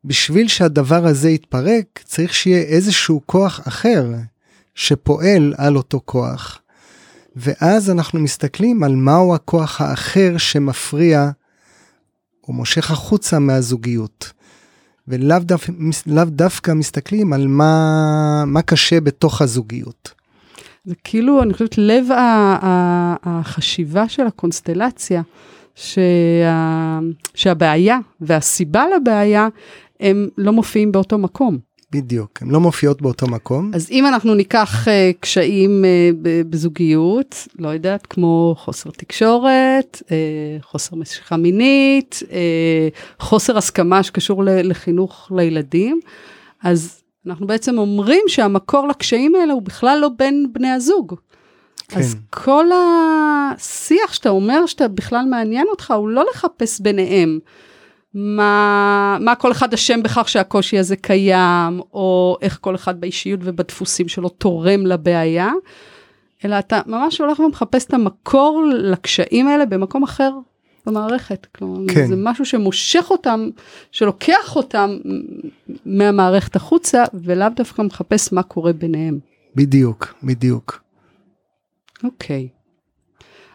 בשביל 0.06 0.48
שהדבר 0.48 1.06
הזה 1.08 1.30
יתפרק 1.30 2.00
צריך 2.06 2.34
שיהיה 2.34 2.62
איזשהו 2.62 3.22
כוח 3.26 3.68
אחר 3.68 4.08
שפועל 4.76 5.54
על 5.58 5.78
אותו 5.78 6.02
כוח. 6.06 6.62
ואז 7.36 7.90
אנחנו 7.90 8.20
מסתכלים 8.20 8.84
על 8.84 8.96
מהו 8.96 9.36
הכוח 9.36 9.82
האחר 9.82 10.38
שמפריע 10.38 11.30
או 12.48 12.54
מושך 12.54 12.92
החוצה 12.92 13.40
מהזוגיות. 13.40 14.32
ולאו 15.08 15.40
דו, 15.40 15.56
לא 16.08 16.24
דווקא 16.24 16.72
מסתכלים 16.72 17.34
על 17.34 17.48
מה, 17.48 18.44
מה 18.48 18.62
קשה 18.62 19.02
בתוך 19.02 19.42
הזוגיות. 19.42 20.14
זה 20.86 20.96
כאילו, 21.04 21.44
אני 21.44 21.54
חושבת, 21.54 21.78
לב 21.78 22.08
החשיבה 23.24 24.10
של 24.10 24.28
הקונסטלציה, 24.28 25.22
שה, 25.76 27.00
שהבעיה 27.36 28.00
והסיבה 28.22 28.84
לבעיה 28.96 29.48
הם 30.00 30.28
לא 30.38 30.54
מופיעים 30.54 30.92
באותו 30.92 31.18
מקום. 31.18 31.58
בדיוק, 31.92 32.42
הן 32.42 32.50
לא 32.50 32.60
מופיעות 32.60 33.02
באותו 33.02 33.28
מקום. 33.28 33.72
אז 33.74 33.92
אם 33.92 34.06
אנחנו 34.06 34.34
ניקח 34.34 34.88
uh, 34.88 34.90
קשיים 35.20 35.84
uh, 35.84 36.16
בזוגיות, 36.50 37.48
לא 37.60 37.70
יודעת, 37.70 38.06
כמו 38.06 38.56
חוסר 38.58 38.90
תקשורת, 38.90 40.02
uh, 40.06 40.10
חוסר 40.64 40.96
משיכה 40.96 41.38
מינית, 41.38 42.24
uh, 42.24 42.34
חוסר 43.20 43.58
הסכמה 43.58 44.04
שקשור 44.04 44.44
לחינוך 44.46 45.32
לילדים, 45.36 46.00
אז 46.64 47.02
אנחנו 47.28 47.48
בעצם 47.48 47.78
אומרים 47.78 48.24
שהמקור 48.28 48.88
לקשיים 48.88 49.36
האלה 49.36 49.54
הוא 49.54 49.62
בכלל 49.62 49.98
לא 50.02 50.10
בין 50.18 50.48
בני 50.54 50.70
הזוג. 50.70 51.16
כן. 51.88 52.00
אז 52.00 52.16
כל 52.30 52.66
השיח 52.74 54.14
שאתה 54.14 54.30
אומר 54.30 54.66
שאתה 54.66 54.88
בכלל 54.88 55.26
מעניין 55.30 55.68
אותך, 55.70 55.92
הוא 55.92 56.10
לא 56.10 56.26
לחפש 56.34 56.80
ביניהם. 56.80 57.40
מה, 58.14 59.18
מה 59.22 59.36
כל 59.36 59.52
אחד 59.52 59.74
אשם 59.74 60.04
בכך 60.04 60.30
שהקושי 60.30 60.80
הזה 60.80 60.96
קיים, 60.96 61.82
או 61.94 62.38
איך 62.42 62.58
כל 62.62 62.76
אחד 62.76 63.02
באישיות 63.02 63.40
ובדפוסים 63.44 64.08
שלו 64.08 64.30
תורם 64.30 64.86
לבעיה, 64.86 65.52
אלא 66.46 66.60
אתה 66.60 66.82
ממש 66.86 67.22
הולך 67.22 67.40
ומחפש 67.40 67.86
את 67.86 67.94
המקור 67.94 68.64
לקשיים 68.74 69.48
האלה 69.48 69.66
במקום 69.66 70.04
אחר 70.04 70.32
במערכת. 70.86 71.48
כלומר, 71.56 71.94
כן. 71.94 72.08
זה 72.08 72.16
משהו 72.18 72.46
שמושך 72.46 73.06
אותם, 73.10 73.50
שלוקח 73.92 74.56
אותם 74.56 74.98
מהמערכת 75.86 76.56
החוצה, 76.56 77.04
ולאו 77.14 77.48
דווקא 77.56 77.82
מחפש 77.82 78.34
מה 78.34 78.44
קורה 78.44 78.74
ביניהם. 78.74 79.20
בדיוק, 79.56 80.14
בדיוק. 80.24 80.84
אוקיי. 82.04 82.48
Okay. 82.52 82.61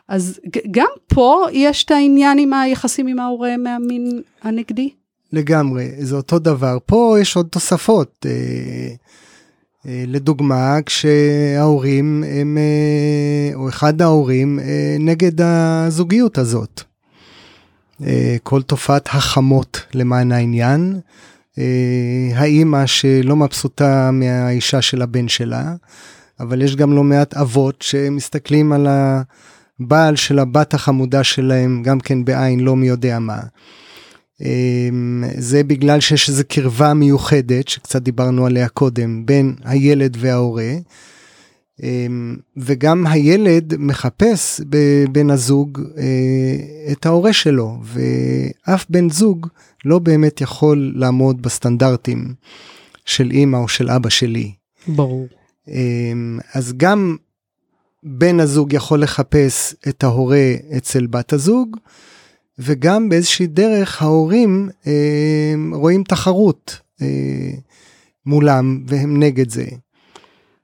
אז 0.09 0.41
גם 0.71 0.89
פה 1.07 1.47
יש 1.53 1.85
את 1.85 1.91
העניין 1.91 2.39
עם 2.39 2.53
היחסים 2.53 3.07
עם 3.07 3.19
ההורה 3.19 3.57
מהמין 3.57 4.23
הנגדי? 4.43 4.91
לגמרי, 5.33 5.91
זה 5.99 6.17
אותו 6.17 6.39
דבר. 6.39 6.79
פה 6.87 7.17
יש 7.21 7.37
עוד 7.37 7.47
תוספות. 7.51 8.27
אה, 8.27 8.31
אה, 9.87 10.05
לדוגמה, 10.07 10.79
כשההורים 10.87 12.25
הם, 12.27 12.59
אה, 12.59 13.55
או 13.55 13.69
אחד 13.69 14.03
ההורים 14.03 14.59
נגד 14.99 15.41
הזוגיות 15.41 16.39
הזאת. 16.39 16.83
כל 18.43 18.63
תופעת 18.63 19.09
החמות 19.09 19.81
למען 19.95 20.33
העניין. 20.33 21.01
האימא 22.35 22.87
שלא 22.87 23.37
מבסוטה 23.37 24.11
מהאישה 24.11 24.83
של 24.83 25.03
הבן 25.03 25.29
שלה, 25.29 25.75
אבל 26.41 26.63
יש 26.63 26.77
גם 26.77 26.93
לא 26.93 27.05
מעט 27.05 27.35
אבות 27.35 27.83
שמסתכלים 27.83 28.73
על 28.73 28.87
ה... 28.87 29.23
בעל 29.81 30.17
של 30.17 30.39
הבת 30.39 30.75
החמודה 30.75 31.25
שלהם, 31.25 31.83
גם 31.83 32.01
כן 32.01 32.25
בעין 32.25 32.61
לא 32.61 32.77
מי 32.77 32.89
יודע 32.89 33.19
מה. 33.19 33.41
אמ, 34.41 35.25
זה 35.39 35.65
בגלל 35.65 36.01
שיש 36.01 36.29
איזו 36.29 36.43
קרבה 36.49 36.95
מיוחדת, 36.95 37.69
שקצת 37.69 38.03
דיברנו 38.03 38.47
עליה 38.47 38.69
קודם, 38.69 39.27
בין 39.27 39.55
הילד 39.65 40.17
וההורה. 40.21 40.73
אמ, 41.83 42.37
וגם 42.57 43.07
הילד 43.07 43.75
מחפש 43.79 44.61
בבן 44.69 45.31
הזוג 45.31 45.81
אה, 45.99 46.93
את 46.93 47.07
ההורה 47.07 47.33
שלו, 47.33 47.79
ואף 47.83 48.87
בן 48.91 49.11
זוג 49.11 49.47
לא 49.85 49.99
באמת 49.99 50.41
יכול 50.41 50.93
לעמוד 50.97 51.43
בסטנדרטים 51.43 52.35
של 53.05 53.31
אימא 53.31 53.57
או 53.57 53.69
של 53.69 53.91
אבא 53.91 54.09
שלי. 54.09 54.53
ברור. 54.89 55.27
אמ, 55.69 56.39
אז 56.55 56.73
גם 56.77 57.17
בן 58.09 58.41
הזוג 58.41 58.73
יכול 58.73 59.03
לחפש 59.03 59.75
את 59.89 60.05
ההורה 60.05 60.55
אצל 60.77 61.07
בת 61.07 61.33
הזוג, 61.33 61.77
וגם 62.59 63.09
באיזושהי 63.09 63.47
דרך 63.47 64.03
ההורים 64.03 64.69
אה, 64.87 65.55
רואים 65.73 66.05
תחרות. 66.05 66.79
אה, 67.03 67.51
מולם 68.27 68.85
והם 68.87 69.23
נגד 69.23 69.51
זה. 69.51 69.65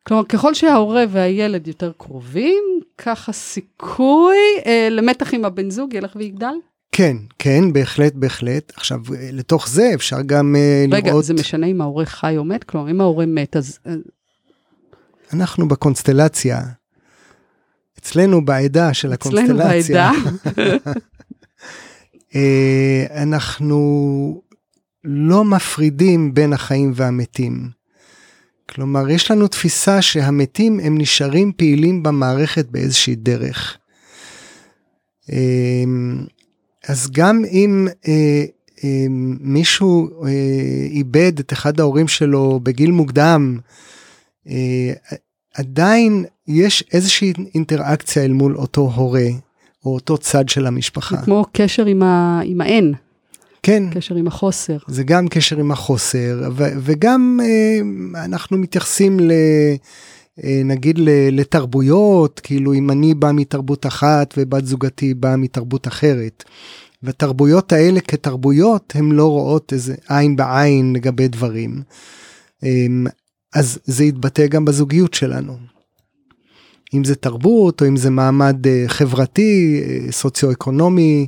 כלומר, 0.06 0.24
ככל 0.24 0.54
שההורה 0.54 1.04
והילד 1.10 1.66
יותר 1.66 1.92
קרובים, 1.98 2.64
כך 2.98 3.28
הסיכוי 3.28 4.36
אה, 4.66 4.88
למתח 4.90 5.34
עם 5.34 5.44
הבן 5.44 5.70
זוג 5.70 5.94
ילך 5.94 6.16
ויגדל? 6.16 6.54
כן, 6.92 7.16
כן, 7.38 7.72
בהחלט, 7.72 8.14
בהחלט. 8.14 8.72
עכשיו, 8.76 8.98
אה, 9.14 9.28
לתוך 9.32 9.68
זה 9.68 9.90
אפשר 9.94 10.22
גם 10.26 10.56
אה, 10.56 10.84
רגע, 10.86 10.96
לראות... 10.96 11.14
רגע, 11.14 11.26
זה 11.26 11.34
משנה 11.34 11.66
אם 11.66 11.80
ההורה 11.80 12.04
חי 12.04 12.34
או 12.36 12.44
מת? 12.44 12.64
כלומר, 12.64 12.90
אם 12.90 13.00
ההורה 13.00 13.26
מת, 13.26 13.56
אז... 13.56 13.78
אה, 13.86 13.92
אנחנו 15.32 15.68
בקונסטלציה, 15.68 16.60
אצלנו 18.02 18.44
בעדה 18.44 18.94
של 18.94 19.12
הקונסטלציה, 19.12 20.10
אצלנו 20.10 20.38
בעדה, 20.44 20.72
אה, 22.34 23.22
אנחנו 23.22 24.42
לא 25.04 25.44
מפרידים 25.44 26.34
בין 26.34 26.52
החיים 26.52 26.92
והמתים. 26.94 27.70
כלומר, 28.70 29.10
יש 29.10 29.30
לנו 29.30 29.48
תפיסה 29.48 30.02
שהמתים 30.02 30.80
הם 30.80 30.98
נשארים 30.98 31.52
פעילים 31.56 32.02
במערכת 32.02 32.66
באיזושהי 32.66 33.14
דרך. 33.14 33.78
אה, 35.32 35.84
אז 36.88 37.10
גם 37.10 37.44
אם 37.44 37.88
אה, 38.08 38.44
מישהו 39.40 40.24
איבד 40.90 41.38
את 41.38 41.52
אחד 41.52 41.80
ההורים 41.80 42.08
שלו 42.08 42.60
בגיל 42.62 42.90
מוקדם, 42.90 43.58
עדיין 45.54 46.24
יש 46.48 46.84
איזושהי 46.92 47.32
אינטראקציה 47.54 48.24
אל 48.24 48.32
מול 48.32 48.56
אותו 48.56 48.92
הורה 48.94 49.28
או 49.84 49.94
אותו 49.94 50.18
צד 50.18 50.48
של 50.48 50.66
המשפחה. 50.66 51.16
זה 51.16 51.22
כמו 51.22 51.44
קשר 51.52 51.86
עם, 51.86 52.02
ה... 52.02 52.40
עם 52.44 52.60
האין. 52.60 52.94
כן. 53.62 53.82
קשר 53.90 54.14
עם 54.14 54.26
החוסר. 54.26 54.76
זה 54.86 55.04
גם 55.04 55.28
קשר 55.28 55.58
עם 55.58 55.70
החוסר, 55.70 56.50
ו- 56.52 56.72
וגם 56.78 57.40
אה, 57.42 58.24
אנחנו 58.24 58.58
מתייחסים 58.58 59.20
ל... 59.20 59.32
אה, 60.44 60.62
נגיד 60.64 60.98
לתרבויות, 61.32 62.40
כאילו 62.40 62.74
אם 62.74 62.90
אני 62.90 63.14
בא 63.14 63.30
מתרבות 63.32 63.86
אחת 63.86 64.34
ובת 64.36 64.66
זוגתי 64.66 65.14
באה 65.14 65.36
מתרבות 65.36 65.88
אחרת. 65.88 66.44
והתרבויות 67.02 67.72
האלה 67.72 68.00
כתרבויות 68.00 68.92
הן 68.96 69.12
לא 69.12 69.26
רואות 69.26 69.72
איזה 69.72 69.94
עין 70.08 70.36
בעין 70.36 70.92
לגבי 70.92 71.28
דברים. 71.28 71.82
אז 73.54 73.78
זה 73.84 74.04
יתבטא 74.04 74.46
גם 74.46 74.64
בזוגיות 74.64 75.14
שלנו. 75.14 75.56
אם 76.94 77.04
זה 77.04 77.14
תרבות 77.14 77.82
או 77.82 77.88
אם 77.88 77.96
זה 77.96 78.10
מעמד 78.10 78.66
אה, 78.66 78.84
חברתי, 78.86 79.82
אה, 79.84 80.12
סוציו-אקונומי, 80.12 81.26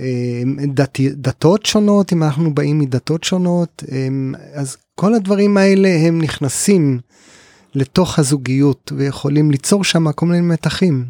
אה, 0.00 0.42
דת, 0.66 1.00
דתות 1.00 1.66
שונות, 1.66 2.12
אם 2.12 2.22
אנחנו 2.22 2.54
באים 2.54 2.78
מדתות 2.78 3.24
שונות, 3.24 3.82
אז 4.54 4.76
כל 4.94 5.14
הדברים 5.14 5.56
האלה 5.56 5.88
הם 5.88 6.22
נכנסים 6.22 7.00
לתוך 7.74 8.18
הזוגיות 8.18 8.92
ויכולים 8.96 9.50
ליצור 9.50 9.84
שם 9.84 10.12
כל 10.12 10.26
מיני 10.26 10.40
מתחים. 10.40 11.04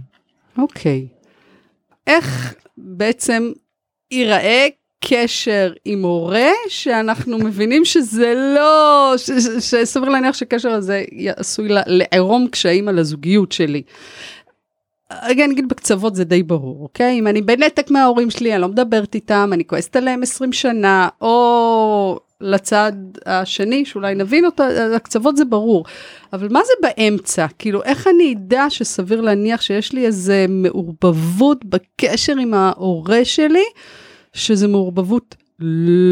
אוקיי. 0.59 1.09
Okay. 1.11 1.21
איך 2.07 2.55
בעצם 2.79 3.53
ייראה 4.11 4.67
קשר 5.05 5.73
עם 5.85 6.03
הורה, 6.03 6.51
שאנחנו 6.69 7.39
מבינים 7.39 7.85
שזה 7.85 8.35
לא, 8.57 9.15
שסביר 9.61 10.09
להניח 10.09 10.35
שקשר 10.35 10.71
הזה 10.71 11.05
עשוי 11.37 11.69
לערום 11.87 12.49
קשיים 12.49 12.89
על 12.89 12.99
הזוגיות 12.99 13.53
שלי. 13.53 13.83
רגע, 15.23 15.45
אני 15.45 15.53
אגיד 15.53 15.69
בקצוות 15.69 16.15
זה 16.15 16.25
די 16.25 16.43
ברור, 16.43 16.83
אוקיי? 16.83 17.19
אם 17.19 17.27
אני 17.27 17.43
בנתק 17.43 17.91
מההורים 17.91 18.31
שלי, 18.31 18.53
אני 18.53 18.63
לא 18.63 18.69
מדברת 18.69 19.15
איתם, 19.15 19.51
אני 19.53 19.65
כועסת 19.67 19.97
עליהם 19.97 20.23
20 20.23 20.53
שנה, 20.53 21.09
או 21.21 22.19
לצד 22.41 22.93
השני, 23.27 23.85
שאולי 23.85 24.15
נבין 24.15 24.45
אותו, 24.45 24.65
הקצוות 24.97 25.37
זה 25.37 25.45
ברור. 25.45 25.85
אבל 26.33 26.49
מה 26.51 26.61
זה 26.65 26.73
באמצע? 26.89 27.47
כאילו, 27.59 27.83
איך 27.83 28.07
אני 28.07 28.35
אדע 28.39 28.67
שסביר 28.69 29.21
להניח 29.21 29.61
שיש 29.61 29.93
לי 29.93 30.07
איזה 30.07 30.47
מעורבבות 30.49 31.65
בקשר 31.65 32.37
עם 32.37 32.55
ההורה 32.55 33.25
שלי? 33.25 33.65
שזה 34.33 34.69
מעורבבות 34.69 35.37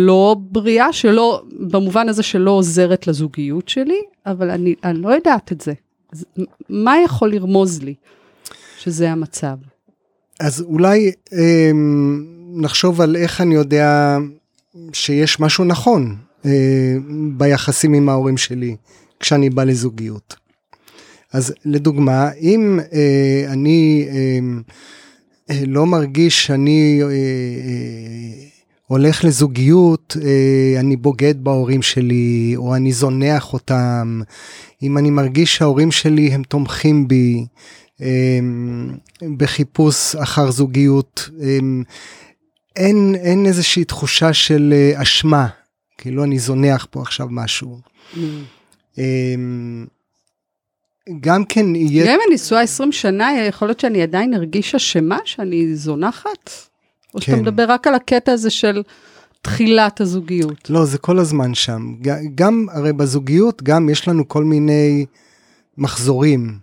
לא 0.06 0.36
בריאה, 0.40 0.92
שלא, 0.92 1.42
במובן 1.70 2.08
הזה 2.08 2.22
שלא 2.22 2.50
עוזרת 2.50 3.06
לזוגיות 3.06 3.68
שלי, 3.68 4.00
אבל 4.26 4.50
אני, 4.50 4.74
אני 4.84 5.02
לא 5.02 5.08
יודעת 5.08 5.52
את 5.52 5.60
זה. 5.60 5.72
אז 6.12 6.24
מה 6.68 6.94
יכול 7.04 7.32
לרמוז 7.32 7.82
לי 7.82 7.94
שזה 8.78 9.10
המצב? 9.10 9.56
אז 10.40 10.60
אולי 10.60 11.12
אה, 11.32 11.70
נחשוב 12.52 13.00
על 13.00 13.16
איך 13.16 13.40
אני 13.40 13.54
יודע 13.54 14.18
שיש 14.92 15.40
משהו 15.40 15.64
נכון 15.64 16.16
אה, 16.46 16.96
ביחסים 17.36 17.94
עם 17.94 18.08
ההורים 18.08 18.36
שלי 18.36 18.76
כשאני 19.20 19.50
בא 19.50 19.64
לזוגיות. 19.64 20.36
אז 21.32 21.54
לדוגמה, 21.64 22.32
אם 22.32 22.80
אה, 22.92 23.52
אני 23.52 24.08
אה, 24.10 24.38
לא 25.66 25.86
מרגיש 25.86 26.46
שאני 26.46 27.00
אה, 27.02 27.08
אה, 27.08 27.12
הולך 28.86 29.24
לזוגיות, 29.24 30.16
אני 30.78 30.96
בוגד 30.96 31.44
בהורים 31.44 31.82
שלי, 31.82 32.54
או 32.56 32.74
אני 32.74 32.92
זונח 32.92 33.52
אותם, 33.52 34.20
אם 34.82 34.98
אני 34.98 35.10
מרגיש 35.10 35.56
שההורים 35.56 35.92
שלי 35.92 36.28
הם 36.28 36.42
תומכים 36.42 37.08
בי, 37.08 37.46
בחיפוש 39.36 40.16
אחר 40.16 40.50
זוגיות, 40.50 41.30
אין, 42.76 43.14
אין 43.14 43.46
איזושהי 43.46 43.84
תחושה 43.84 44.32
של 44.32 44.74
אשמה, 44.94 45.46
כאילו 45.98 46.24
אני 46.24 46.38
זונח 46.38 46.86
פה 46.90 47.02
עכשיו 47.02 47.26
משהו. 47.30 47.78
Mm. 48.14 48.18
גם 51.20 51.44
כן 51.44 51.76
יהיה... 51.76 52.06
גם 52.06 52.12
אם 52.12 52.20
אני 52.26 52.34
נשואה 52.34 52.60
20 52.60 52.92
שנה, 52.92 53.30
יכול 53.48 53.68
להיות 53.68 53.80
שאני 53.80 54.02
עדיין 54.02 54.34
ארגיש 54.34 54.74
אשמה 54.74 55.18
שאני 55.24 55.74
זונחת? 55.74 56.50
או 57.14 57.20
שאתה 57.20 57.36
כן. 57.36 57.42
מדבר 57.42 57.64
רק 57.68 57.86
על 57.86 57.94
הקטע 57.94 58.32
הזה 58.32 58.50
של 58.50 58.82
תחילת 59.42 60.00
הזוגיות? 60.00 60.70
לא, 60.70 60.84
זה 60.84 60.98
כל 60.98 61.18
הזמן 61.18 61.54
שם. 61.54 61.94
גם, 62.34 62.66
הרי 62.72 62.92
בזוגיות, 62.92 63.62
גם 63.62 63.88
יש 63.88 64.08
לנו 64.08 64.28
כל 64.28 64.44
מיני 64.44 65.06
מחזורים. 65.78 66.58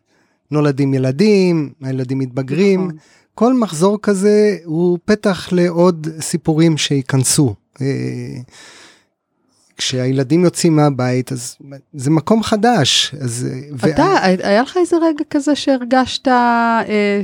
נולדים 0.52 0.94
ילדים, 0.94 1.70
הילדים 1.82 2.20
מתבגרים. 2.20 2.86
נכון. 2.86 2.98
כל 3.36 3.54
מחזור 3.54 4.00
כזה 4.02 4.58
הוא 4.66 5.00
פתח 5.06 5.50
לעוד 5.52 6.08
סיפורים 6.20 6.78
שייכנסו. 6.78 7.56
כשהילדים 9.78 10.44
יוצאים 10.44 10.76
מהבית 10.76 11.32
אז 11.32 11.58
זה 11.94 12.10
מקום 12.10 12.44
חדש 12.44 13.16
אז 13.22 13.48
אתה 13.94 14.04
ו... 14.04 14.46
היה 14.48 14.62
לך 14.62 14.78
איזה 14.78 14.98
רגע 14.98 15.24
כזה 15.30 15.56
שהרגשת 15.56 16.28
אה, 16.28 17.22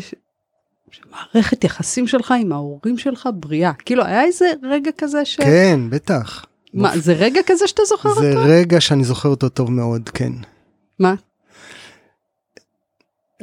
מערכת 1.11 1.63
יחסים 1.63 2.07
שלך 2.07 2.33
עם 2.39 2.51
ההורים 2.51 2.97
שלך 2.97 3.29
בריאה 3.33 3.73
כאילו 3.73 4.05
היה 4.05 4.23
איזה 4.23 4.45
רגע 4.63 4.91
כזה 4.97 5.25
ש... 5.25 5.35
כן 5.35 5.79
בטח. 5.89 6.45
מה 6.73 6.97
זה 6.97 7.13
רגע 7.13 7.41
כזה 7.45 7.67
שאתה 7.67 7.83
זוכר 7.85 8.13
זה 8.13 8.29
אותו? 8.29 8.47
זה 8.47 8.53
רגע 8.53 8.81
שאני 8.81 9.03
זוכר 9.03 9.29
אותו 9.29 9.49
טוב 9.49 9.71
מאוד 9.71 10.09
כן. 10.09 10.31
מה? 10.99 11.15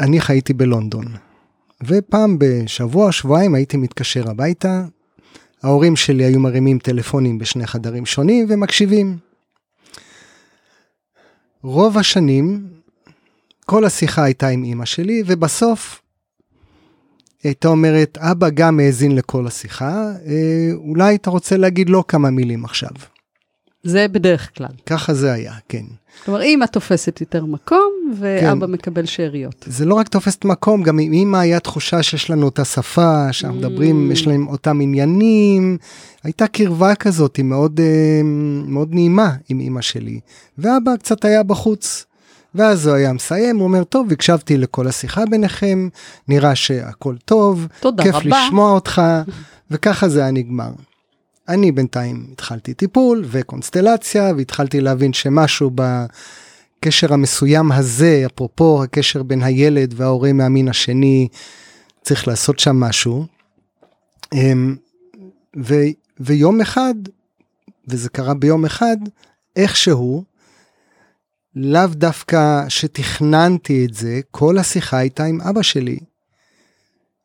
אני 0.01 0.21
חייתי 0.21 0.53
בלונדון 0.53 1.05
ופעם 1.87 2.37
בשבוע 2.39 3.13
שבועיים 3.13 3.55
הייתי 3.55 3.77
מתקשר 3.77 4.31
הביתה 4.31 4.85
ההורים 5.63 5.97
שלי 5.97 6.25
היו 6.25 6.41
מרימים 6.41 6.79
טלפונים 6.79 7.39
בשני 7.39 7.67
חדרים 7.67 8.07
שונים 8.07 8.47
ומקשיבים. 8.49 9.19
רוב 11.63 11.99
השנים, 11.99 12.67
כל 13.67 13.85
השיחה 13.85 14.25
הייתה 14.25 14.49
עם 14.49 14.65
אימא 14.65 14.85
שלי, 14.85 15.23
ובסוף 15.27 16.03
הייתה 17.43 17.69
אומרת, 17.69 18.19
אבא 18.19 18.49
גם 18.51 18.81
האזין 18.81 19.17
לכל 19.17 19.47
השיחה, 19.47 20.13
אה, 20.27 20.71
אולי 20.75 21.15
אתה 21.15 21.31
רוצה 21.31 21.57
להגיד 21.57 21.91
לו 21.91 22.07
כמה 22.07 22.31
מילים 22.31 22.65
עכשיו. 22.65 22.91
זה 23.83 24.09
בדרך 24.09 24.51
כלל. 24.57 24.69
ככה 24.87 25.15
זה 25.15 25.33
היה, 25.33 25.53
כן. 25.69 25.85
כלומר, 26.25 26.41
אימא 26.41 26.65
תופסת 26.65 27.21
יותר 27.21 27.45
מקום, 27.45 28.13
ואבא 28.19 28.67
כן. 28.67 28.73
מקבל 28.73 29.07
שאריות. 29.07 29.65
זה 29.67 29.85
לא 29.85 29.95
רק 29.95 30.09
תופסת 30.09 30.45
מקום, 30.45 30.83
גם 30.83 30.99
עם 30.99 31.13
אימא 31.13 31.37
היה 31.37 31.61
תחושה 31.61 32.03
שיש 32.03 32.31
לנו 32.31 32.49
את 32.49 32.59
השפה, 32.59 33.33
שאנחנו 33.33 33.59
mm. 33.59 33.63
מדברים, 33.63 34.13
יש 34.13 34.27
להם 34.27 34.49
אותם 34.49 34.81
עניינים. 34.81 35.79
הייתה 36.25 36.47
קרבה 36.47 36.95
כזאת, 36.95 37.37
היא 37.37 37.45
מאוד, 37.45 37.81
אה, 37.81 38.21
מאוד 38.67 38.89
נעימה 38.95 39.33
עם 39.49 39.61
אימא 39.61 39.81
שלי. 39.81 40.21
ואבא 40.59 40.97
קצת 40.97 41.25
היה 41.25 41.43
בחוץ. 41.43 42.05
ואז 42.55 42.87
הוא 42.87 42.97
היה 42.97 43.13
מסיים, 43.13 43.57
הוא 43.57 43.65
אומר, 43.65 43.85
טוב, 43.85 44.13
הקשבתי 44.13 44.57
לכל 44.57 44.87
השיחה 44.87 45.27
ביניכם, 45.31 45.89
נראה 46.29 46.55
שהכל 46.55 47.15
טוב, 47.25 47.67
תודה 47.81 48.03
כיף 48.03 48.15
רבה. 48.15 48.47
לשמוע 48.47 48.73
אותך, 48.73 49.03
וככה 49.71 50.09
זה 50.09 50.21
היה 50.21 50.31
נגמר. 50.31 50.71
אני 51.49 51.73
בינתיים 51.73 52.27
התחלתי 52.33 52.75
טיפול 52.75 53.25
וקונסטלציה 53.31 54.33
והתחלתי 54.37 54.81
להבין 54.81 55.13
שמשהו 55.13 55.71
בקשר 55.75 57.13
המסוים 57.13 57.73
הזה, 57.73 58.23
אפרופו 58.27 58.83
הקשר 58.83 59.23
בין 59.23 59.43
הילד 59.43 59.95
וההורה 59.97 60.33
מהמין 60.33 60.69
השני, 60.69 61.29
צריך 62.03 62.29
לעשות 62.29 62.59
שם 62.59 62.77
משהו. 62.81 63.27
אמ, 64.33 64.77
ו, 65.65 65.75
ויום 66.21 66.61
אחד, 66.61 66.95
וזה 67.89 68.09
קרה 68.09 68.35
ביום 68.35 68.65
אחד, 68.65 68.97
איכשהו, 69.57 70.25
לאו 71.57 71.87
דווקא 71.87 72.69
שתכננתי 72.69 73.85
את 73.85 73.95
זה, 73.95 74.21
כל 74.31 74.59
השיחה 74.59 74.97
הייתה 74.97 75.25
עם 75.25 75.41
אבא 75.41 75.63
שלי. 75.63 75.99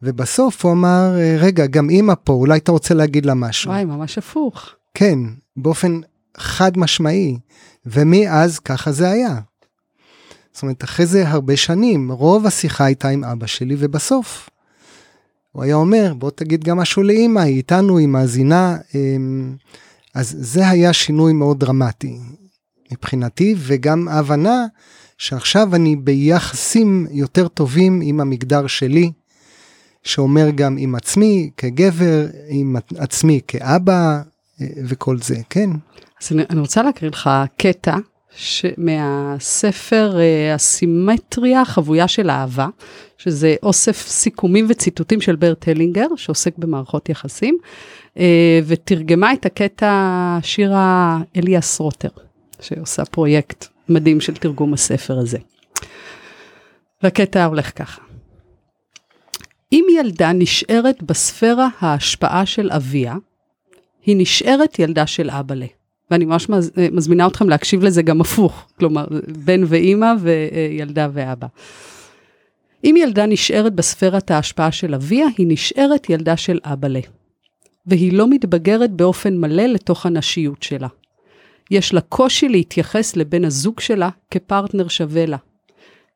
ובסוף 0.04 0.66
הוא 0.66 0.72
אמר, 0.72 1.16
רגע, 1.40 1.66
גם 1.66 1.90
אמא 1.90 2.14
פה, 2.24 2.34
אולי 2.34 2.58
אתה 2.58 2.72
רוצה 2.72 2.94
להגיד 2.94 3.26
לה 3.26 3.34
משהו. 3.34 3.72
וואי, 3.72 3.86
ממש 3.86 4.18
הפוך. 4.18 4.70
כן, 4.94 5.20
באופן 5.58 6.00
חד 6.38 6.78
משמעי. 6.78 7.38
ומאז 7.86 8.60
ככה 8.60 8.92
זה 8.92 9.10
היה. 9.10 9.40
זאת 10.54 10.62
אומרת, 10.64 10.84
אחרי 10.84 11.06
זה 11.06 11.28
הרבה 11.28 11.58
שנים, 11.58 12.12
רוב 12.12 12.46
השיחה 12.46 12.86
הייתה 12.86 13.10
עם 13.10 13.24
אבא 13.24 13.48
שלי, 13.48 13.76
ובסוף 13.80 14.50
הוא 15.52 15.64
היה 15.64 15.76
אומר, 15.76 16.14
בוא 16.18 16.32
תגיד 16.32 16.64
גם 16.64 16.78
משהו 16.78 17.04
לאימא, 17.04 17.40
היא 17.40 17.58
איתנו, 17.58 17.98
היא 17.98 18.08
מאזינה. 18.08 18.78
אמ, 18.96 19.56
אז 20.14 20.36
זה 20.40 20.70
היה 20.70 20.94
שינוי 20.94 21.34
מאוד 21.34 21.60
דרמטי 21.60 22.20
מבחינתי, 22.92 23.56
וגם 23.58 24.08
ההבנה 24.08 24.66
שעכשיו 25.18 25.76
אני 25.76 25.96
ביחסים 25.96 27.08
יותר 27.12 27.48
טובים 27.48 28.02
עם 28.04 28.20
המגדר 28.20 28.68
שלי, 28.68 29.12
שאומר 30.04 30.50
גם 30.56 30.76
עם 30.80 30.96
עצמי 30.96 31.50
כגבר, 31.58 32.26
עם 32.48 32.76
עצמי 32.98 33.40
כאבא 33.48 34.22
אה, 34.62 34.68
וכל 34.86 35.18
זה, 35.18 35.36
כן. 35.50 35.70
אז 36.24 36.32
אני, 36.32 36.44
אני 36.50 36.60
רוצה 36.60 36.84
להקריא 36.84 37.12
לך 37.12 37.30
קטע 37.58 37.98
ש... 38.36 38.66
מהספר 38.78 40.12
uh, 40.14 40.56
הסימטריה, 40.56 41.66
חבויה 41.66 42.08
של 42.08 42.30
אהבה, 42.30 42.68
שזה 43.18 43.56
אוסף 43.64 44.08
סיכומים 44.08 44.66
וציטוטים 44.70 45.22
של 45.22 45.36
ברט 45.36 45.68
הלינגר, 45.68 46.08
שעוסק 46.16 46.58
במערכות 46.58 47.10
יחסים, 47.10 47.58
uh, 48.16 48.20
ותרגמה 48.66 49.34
את 49.34 49.46
הקטע 49.46 50.38
שירה 50.44 51.20
אליאס 51.36 51.80
רוטר, 51.80 52.10
שעושה 52.62 53.06
פרויקט 53.06 53.66
מדהים 53.90 54.22
של 54.22 54.34
תרגום 54.34 54.74
הספר 54.74 55.20
הזה. 55.20 55.38
והקטע 57.04 57.46
הולך 57.46 57.72
ככה. 57.76 58.02
אם 59.74 59.86
ילדה 60.00 60.34
נשארת 60.34 61.04
בספירה 61.04 61.68
ההשפעה 61.80 62.46
של 62.46 62.72
אביה, 62.72 63.16
היא 64.06 64.16
נשארת 64.20 64.80
ילדה 64.80 65.08
של 65.08 65.30
אבאלה. 65.30 65.66
ואני 66.12 66.26
ממש 66.26 66.48
מזמינה 66.92 67.28
אתכם 67.28 67.50
להקשיב 67.50 67.84
לזה 67.84 68.02
גם 68.02 68.22
הפוך, 68.22 68.68
כלומר, 68.80 69.08
בן 69.46 69.62
ואימא 69.68 70.14
וילדה 70.20 71.10
ואבא. 71.14 71.48
אם 72.84 72.96
ילדה 72.98 73.26
נשארת 73.26 73.74
בספירת 73.74 74.32
ההשפעה 74.32 74.72
של 74.72 74.96
אביה, 74.96 75.26
היא 75.38 75.48
נשארת 75.50 76.10
ילדה 76.10 76.38
של 76.38 76.60
אבאלה. 76.64 77.00
והיא 77.86 78.14
לא 78.14 78.30
מתבגרת 78.30 78.92
באופן 78.92 79.38
מלא 79.38 79.64
לתוך 79.64 80.06
הנשיות 80.06 80.64
שלה. 80.64 80.88
יש 81.72 81.94
לה 81.94 82.02
קושי 82.02 82.50
להתייחס 82.50 83.16
לבן 83.16 83.46
הזוג 83.46 83.80
שלה 83.80 84.10
כפרטנר 84.32 84.88
שווה 84.88 85.26
לה. 85.26 85.38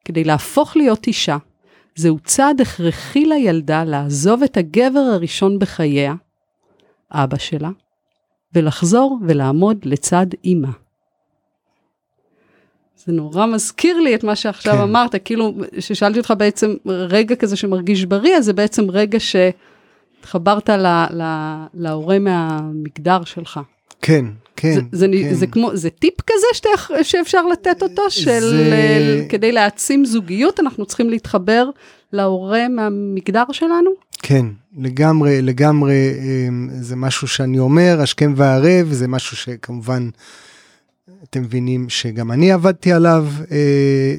כדי 0.06 0.24
להפוך 0.24 0.78
להיות 0.78 1.08
אישה, 1.08 1.38
זהו 1.98 2.20
צעד 2.20 2.62
הכרחי 2.62 3.26
לילדה 3.26 3.84
לעזוב 3.84 4.44
את 4.44 4.58
הגבר 4.58 5.00
הראשון 5.00 5.60
בחייה, 5.60 6.16
אבא 7.12 7.38
שלה, 7.38 7.70
ולחזור 8.54 9.20
ולעמוד 9.28 9.78
לצד 9.84 10.26
אימא. 10.44 10.68
זה 13.06 13.12
נורא 13.14 13.46
מזכיר 13.46 14.00
לי 14.00 14.16
את 14.16 14.24
מה 14.24 14.36
שעכשיו 14.36 14.74
כן. 14.74 14.82
אמרת, 14.82 15.16
כאילו, 15.26 15.54
ששאלתי 15.80 16.20
אותך 16.20 16.34
בעצם, 16.38 16.76
רגע 16.86 17.36
כזה 17.36 17.56
שמרגיש 17.56 18.06
בריא, 18.06 18.36
אז 18.38 18.46
זה 18.46 18.54
בעצם 18.54 18.92
רגע 18.92 19.18
שהתחברת 19.20 20.70
להורה 21.74 22.20
מהמגדר 22.20 23.24
שלך. 23.24 23.60
כן, 24.02 24.26
כן. 24.58 24.74
זה, 24.74 24.82
זה, 24.92 25.08
כן. 25.08 25.34
זה 25.34 25.48
כמו, 25.48 25.70
זה 25.74 25.90
טיפ 25.90 26.22
כזה 26.22 26.48
שאתה, 26.54 26.70
שאפשר 27.04 27.48
לתת 27.48 27.84
אותו, 27.84 28.02
של 28.10 28.40
זה... 28.40 29.26
כדי 29.30 29.52
להעצים 29.52 30.06
זוגיות, 30.06 30.60
אנחנו 30.60 30.86
צריכים 30.86 31.10
להתחבר 31.10 31.70
להורה 32.14 32.68
מהמגדר 32.68 33.44
שלנו? 33.52 33.92
כן, 34.22 34.46
לגמרי, 34.78 35.42
לגמרי, 35.42 36.12
אמ, 36.20 36.70
זה 36.82 36.96
משהו 36.96 37.28
שאני 37.28 37.60
אומר, 37.60 38.02
השכם 38.02 38.34
והערב, 38.36 38.88
זה 38.92 39.08
משהו 39.08 39.38
שכמובן, 39.38 40.10
אתם 41.24 41.42
מבינים 41.42 41.90
שגם 41.90 42.32
אני 42.32 42.52
עבדתי 42.52 42.94
עליו, 42.94 43.26
אה, 43.52 44.16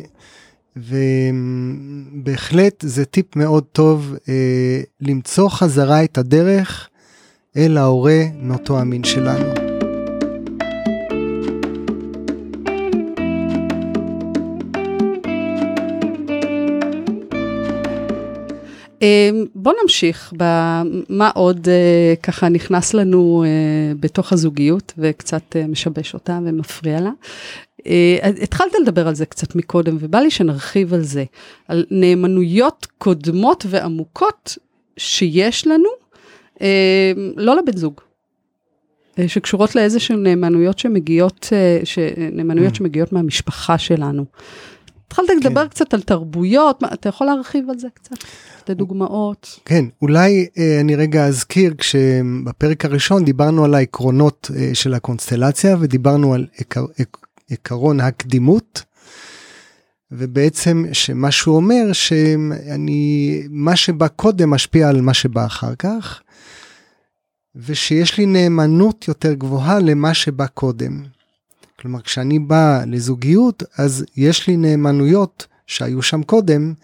ובהחלט 2.14 2.84
זה 2.86 3.04
טיפ 3.04 3.36
מאוד 3.36 3.64
טוב 3.72 4.14
אה, 4.28 4.80
למצוא 5.00 5.48
חזרה 5.48 6.04
את 6.04 6.18
הדרך 6.18 6.88
אל 7.56 7.76
ההורה 7.76 8.22
מאותו 8.42 8.78
המין 8.78 9.04
שלנו. 9.04 9.57
בוא 19.54 19.72
נמשיך 19.82 20.32
במה 20.36 21.30
עוד 21.34 21.68
אה, 21.68 22.14
ככה 22.22 22.48
נכנס 22.48 22.94
לנו 22.94 23.44
אה, 23.46 23.94
בתוך 24.00 24.32
הזוגיות 24.32 24.92
וקצת 24.98 25.56
אה, 25.56 25.66
משבש 25.66 26.14
אותה 26.14 26.38
ומפריע 26.44 27.00
לה. 27.00 27.10
התחלת 28.42 28.72
לדבר 28.82 29.08
על 29.08 29.14
זה 29.14 29.26
קצת 29.26 29.54
מקודם 29.54 29.96
ובא 30.00 30.18
לי 30.18 30.30
שנרחיב 30.30 30.94
על 30.94 31.02
זה, 31.02 31.24
על 31.68 31.84
נאמנויות 31.90 32.86
קודמות 32.98 33.66
ועמוקות 33.68 34.58
שיש 34.96 35.66
לנו, 35.66 35.88
לא 37.36 37.56
לבן 37.56 37.76
זוג. 37.76 38.00
שקשורות 39.26 39.74
לאיזה 39.74 40.00
שהן 40.00 40.22
נאמנויות 40.22 40.78
שמגיעות, 40.78 41.46
נאמנויות 42.32 42.72
mm. 42.72 42.76
שמגיעות 42.76 43.12
מהמשפחה 43.12 43.78
שלנו. 43.78 44.24
התחלת 45.08 45.28
כן. 45.28 45.36
לדבר 45.36 45.68
קצת 45.68 45.94
על 45.94 46.02
תרבויות, 46.02 46.82
מה, 46.82 46.88
אתה 46.92 47.08
יכול 47.08 47.26
להרחיב 47.26 47.70
על 47.70 47.78
זה 47.78 47.88
קצת? 47.94 48.16
לדוגמאות. 48.68 49.60
כן, 49.64 49.84
אולי 50.02 50.46
אה, 50.58 50.80
אני 50.80 50.96
רגע 50.96 51.26
אזכיר 51.26 51.74
כשבפרק 51.78 52.84
הראשון 52.84 53.24
דיברנו 53.24 53.64
על 53.64 53.74
העקרונות 53.74 54.50
אה, 54.56 54.70
של 54.74 54.94
הקונסטלציה 54.94 55.76
ודיברנו 55.80 56.34
על 56.34 56.46
עקר, 56.58 56.84
עקרון 57.50 58.00
הקדימות. 58.00 58.82
ובעצם 60.10 60.84
שמה 60.92 61.30
שהוא 61.30 61.56
אומר 61.56 61.92
שאני 61.92 63.42
מה 63.50 63.76
שבא 63.76 64.08
קודם 64.08 64.50
משפיע 64.50 64.88
על 64.88 65.00
מה 65.00 65.14
שבא 65.14 65.46
אחר 65.46 65.74
כך. 65.74 66.20
ושיש 67.56 68.18
לי 68.18 68.26
נאמנות 68.26 69.08
יותר 69.08 69.32
גבוהה 69.32 69.78
למה 69.78 70.14
שבא 70.14 70.46
קודם. 70.46 71.02
כלומר, 71.80 72.00
כשאני 72.00 72.38
בא 72.38 72.82
לזוגיות, 72.86 73.62
אז 73.78 74.04
יש 74.16 74.46
לי 74.46 74.56
נאמנויות 74.56 75.46
שהיו 75.66 76.02
שם 76.02 76.22
קודם, 76.22 76.74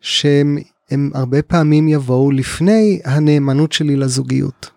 שהם 0.00 1.10
הרבה 1.14 1.42
פעמים 1.42 1.88
יבואו 1.88 2.30
לפני 2.30 3.00
הנאמנות 3.04 3.72
שלי 3.72 3.96
לזוגיות. 3.96 4.70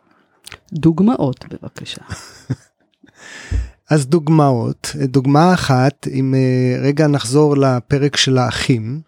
דוגמאות, 0.73 1.45
בבקשה. 1.49 2.01
אז 3.91 4.07
דוגמאות, 4.07 4.95
דוגמה 5.03 5.53
אחת, 5.53 6.07
אם 6.13 6.35
אה, 6.35 6.81
רגע 6.81 7.07
נחזור 7.07 7.57
לפרק 7.57 8.17
של 8.17 8.37
האחים, 8.37 9.01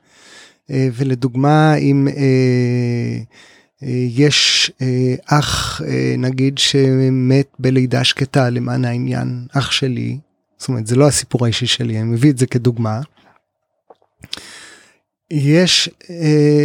אה, 0.69 0.87
ולדוגמה 0.93 1.75
אם 1.75 2.07
אה, 2.07 3.23
יש 4.09 4.71
אח 5.25 5.81
נגיד 6.17 6.57
שמת 6.57 7.47
בלידה 7.59 8.03
שקטה 8.03 8.49
למען 8.49 8.85
העניין, 8.85 9.47
אח 9.51 9.71
שלי, 9.71 10.19
זאת 10.57 10.69
אומרת 10.69 10.87
זה 10.87 10.95
לא 10.95 11.07
הסיפור 11.07 11.45
האישי 11.45 11.67
שלי, 11.67 11.99
אני 11.99 12.09
מביא 12.09 12.31
את 12.31 12.37
זה 12.37 12.47
כדוגמה. 12.47 13.01
יש, 15.31 15.89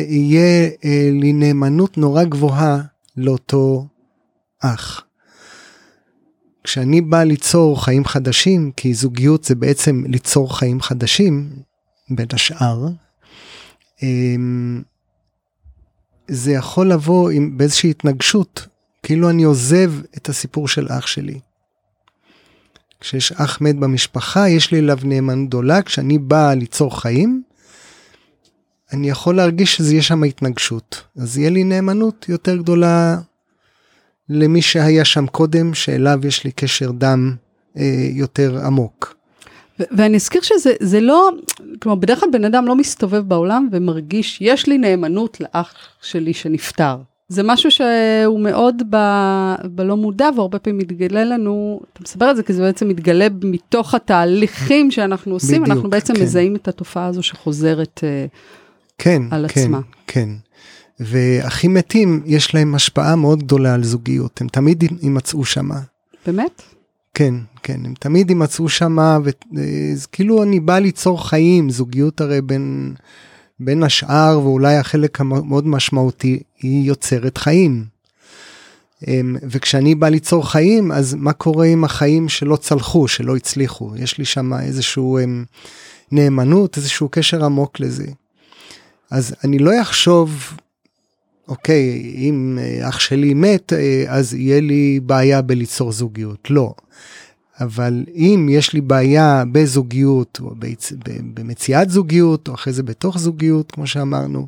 יהיה 0.09 0.71
לי 1.13 1.33
נאמנות 1.33 1.99
נורא 1.99 2.25
גבוהה 2.25 2.83
לאותו 3.17 3.87
אח. 4.61 5.05
כשאני 6.65 7.01
בא 7.01 7.23
ליצור 7.23 7.85
חיים 7.85 8.05
חדשים, 8.05 8.73
כי 8.77 8.95
זוגיות 8.95 9.45
זה 9.45 9.55
בעצם 9.55 10.05
ליצור 10.07 10.59
חיים 10.59 10.81
חדשים, 10.81 11.51
בין 12.11 12.27
השאר, 12.33 12.87
זה 16.29 16.53
יכול 16.53 16.93
לבוא 16.93 17.31
עם, 17.31 17.59
באיזושהי 17.59 17.91
התנגשות, 17.91 18.67
כאילו 19.03 19.31
אני 19.31 19.43
עוזב 19.43 19.93
את 20.17 20.29
הסיפור 20.29 20.69
של 20.69 20.87
אח 20.91 21.07
שלי. 21.07 21.41
כשיש 23.01 23.33
אח 23.33 23.61
מת 23.61 23.77
במשפחה, 23.77 24.49
יש 24.49 24.73
לי 24.73 24.79
אליו 24.79 24.99
נאמנות 25.05 25.49
גדולה, 25.49 25.83
כשאני 25.83 26.19
בא 26.19 26.55
ליצור 26.55 27.01
חיים, 27.01 27.43
אני 28.93 29.11
יכול 29.11 29.37
להרגיש 29.37 29.77
שזה 29.77 30.03
שם 30.03 30.25
התנגשות. 30.25 31.03
אז 31.17 31.39
יהיה 31.39 31.51
לי 31.51 31.65
נאמנות 31.65 32.27
יותר 32.29 32.57
גדולה 32.57 33.19
למי 34.29 34.63
שהיה 34.63 35.05
שם 35.05 35.27
קודם, 35.27 35.75
שאליו 35.75 36.27
יש 36.27 36.45
לי 36.45 36.53
קשר 36.53 36.91
דם 36.91 37.37
אה, 37.77 38.09
יותר 38.11 38.67
עמוק. 38.67 39.18
ואני 39.91 40.17
אזכיר 40.17 40.43
שזה 40.43 41.01
לא, 41.01 41.31
כלומר 41.83 41.97
בדרך 41.97 42.21
כלל 42.21 42.29
בן 42.33 42.45
אדם 42.45 42.67
לא 42.67 42.77
מסתובב 42.77 43.21
בעולם 43.29 43.69
ומרגיש, 43.73 44.39
יש 44.41 44.67
לי 44.67 44.79
נאמנות 44.79 45.41
לאח 45.41 45.75
שלי 46.03 46.35
שנפטר. 46.35 46.97
זה 47.29 47.43
משהו 47.43 47.71
שהוא 47.71 48.41
מאוד 48.41 48.83
ב, 48.91 48.97
בלא 49.65 49.97
מודע 49.97 50.29
והרבה 50.37 50.59
פעמים 50.59 50.79
מתגלה 50.79 51.25
לנו, 51.25 51.81
אתה 51.93 52.03
מספר 52.03 52.31
את 52.31 52.37
זה 52.37 52.43
כי 52.43 52.53
זה 52.53 52.63
בעצם 52.63 52.89
מתגלה 52.89 53.27
מתוך 53.43 53.95
התהליכים 53.95 54.91
שאנחנו 54.91 55.33
עושים, 55.33 55.63
בדיוק, 55.63 55.77
אנחנו 55.77 55.91
בעצם 55.91 56.15
כן. 56.15 56.23
מזהים 56.23 56.57
את 56.57 56.69
התופעה 56.69 57.07
הזו 57.07 57.23
שחוזרת 57.23 58.01
אה, 58.05 58.27
כן, 58.99 59.23
על 59.31 59.47
כן, 59.49 59.61
עצמה. 59.61 59.81
כן. 60.07 60.29
והכי 61.01 61.69
מתים, 61.69 62.23
יש 62.27 62.55
להם 62.55 62.75
השפעה 62.75 63.17
מאוד 63.17 63.43
גדולה 63.43 63.75
על 63.75 63.85
זוגיות, 63.85 64.41
הם 64.41 64.49
תמיד 64.49 64.85
יימצאו 65.03 65.45
שמה. 65.45 65.81
באמת? 66.27 66.63
כן, 67.15 67.35
כן, 67.63 67.81
הם 67.85 67.95
תמיד 67.95 68.31
יימצאו 68.31 68.69
שמה, 68.69 69.19
וכאילו 69.25 70.43
אני 70.43 70.61
בא 70.61 70.79
ליצור 70.79 71.29
חיים, 71.29 71.71
זוגיות 71.71 72.21
הרי 72.21 72.41
בין, 72.41 72.95
בין 73.61 73.83
השאר, 73.83 74.41
ואולי 74.43 74.77
החלק 74.77 75.21
המאוד 75.21 75.67
משמעותי, 75.67 76.43
היא 76.59 76.89
יוצרת 76.89 77.39
חיים. 77.39 77.85
אמ, 79.07 79.37
וכשאני 79.43 79.95
בא 79.95 80.09
ליצור 80.09 80.51
חיים, 80.51 80.93
אז 80.93 81.15
מה 81.15 81.33
קורה 81.33 81.67
עם 81.67 81.85
החיים 81.85 82.29
שלא 82.29 82.57
צלחו, 82.57 83.09
שלא 83.09 83.37
הצליחו? 83.37 83.97
יש 83.97 84.19
לי 84.19 84.25
שם 84.25 84.53
איזשהו 84.55 85.19
אמ, 85.19 85.45
נאמנות, 86.13 86.77
איזשהו 86.77 87.09
קשר 87.09 87.45
עמוק 87.45 87.81
לזה. 87.81 88.07
אז 89.11 89.35
אני 89.45 89.59
לא 89.59 89.83
אחשוב, 89.83 90.53
אוקיי, 91.49 92.15
אם 92.17 92.59
אה, 92.61 92.89
אח 92.89 92.99
שלי 92.99 93.35
מת, 93.35 93.73
אה, 93.73 94.05
אז 94.09 94.35
יהיה 94.35 94.61
לי 94.61 95.01
בעיה 95.03 95.43
בליצור 95.43 95.93
זוגיות. 95.93 96.51
לא. 96.51 96.75
אבל 97.61 98.05
אם 98.15 98.49
יש 98.51 98.73
לי 98.73 98.81
בעיה 98.81 99.45
בזוגיות, 99.53 100.41
או 100.43 100.55
ביצ... 100.55 100.93
במציאת 101.35 101.91
זוגיות, 101.91 102.49
או 102.49 102.55
אחרי 102.55 102.73
זה 102.73 102.83
בתוך 102.83 103.19
זוגיות, 103.19 103.73
כמו 103.73 103.87
שאמרנו, 103.87 104.47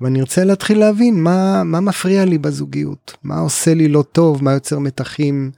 ואני 0.00 0.20
רוצה 0.20 0.44
להתחיל 0.44 0.78
להבין 0.78 1.22
מה, 1.22 1.64
מה 1.64 1.80
מפריע 1.80 2.24
לי 2.24 2.38
בזוגיות, 2.38 3.16
מה 3.22 3.38
עושה 3.38 3.74
לי 3.74 3.88
לא 3.88 4.04
טוב, 4.12 4.44
מה 4.44 4.52
יוצר 4.52 4.78
מתחים, 4.78 5.50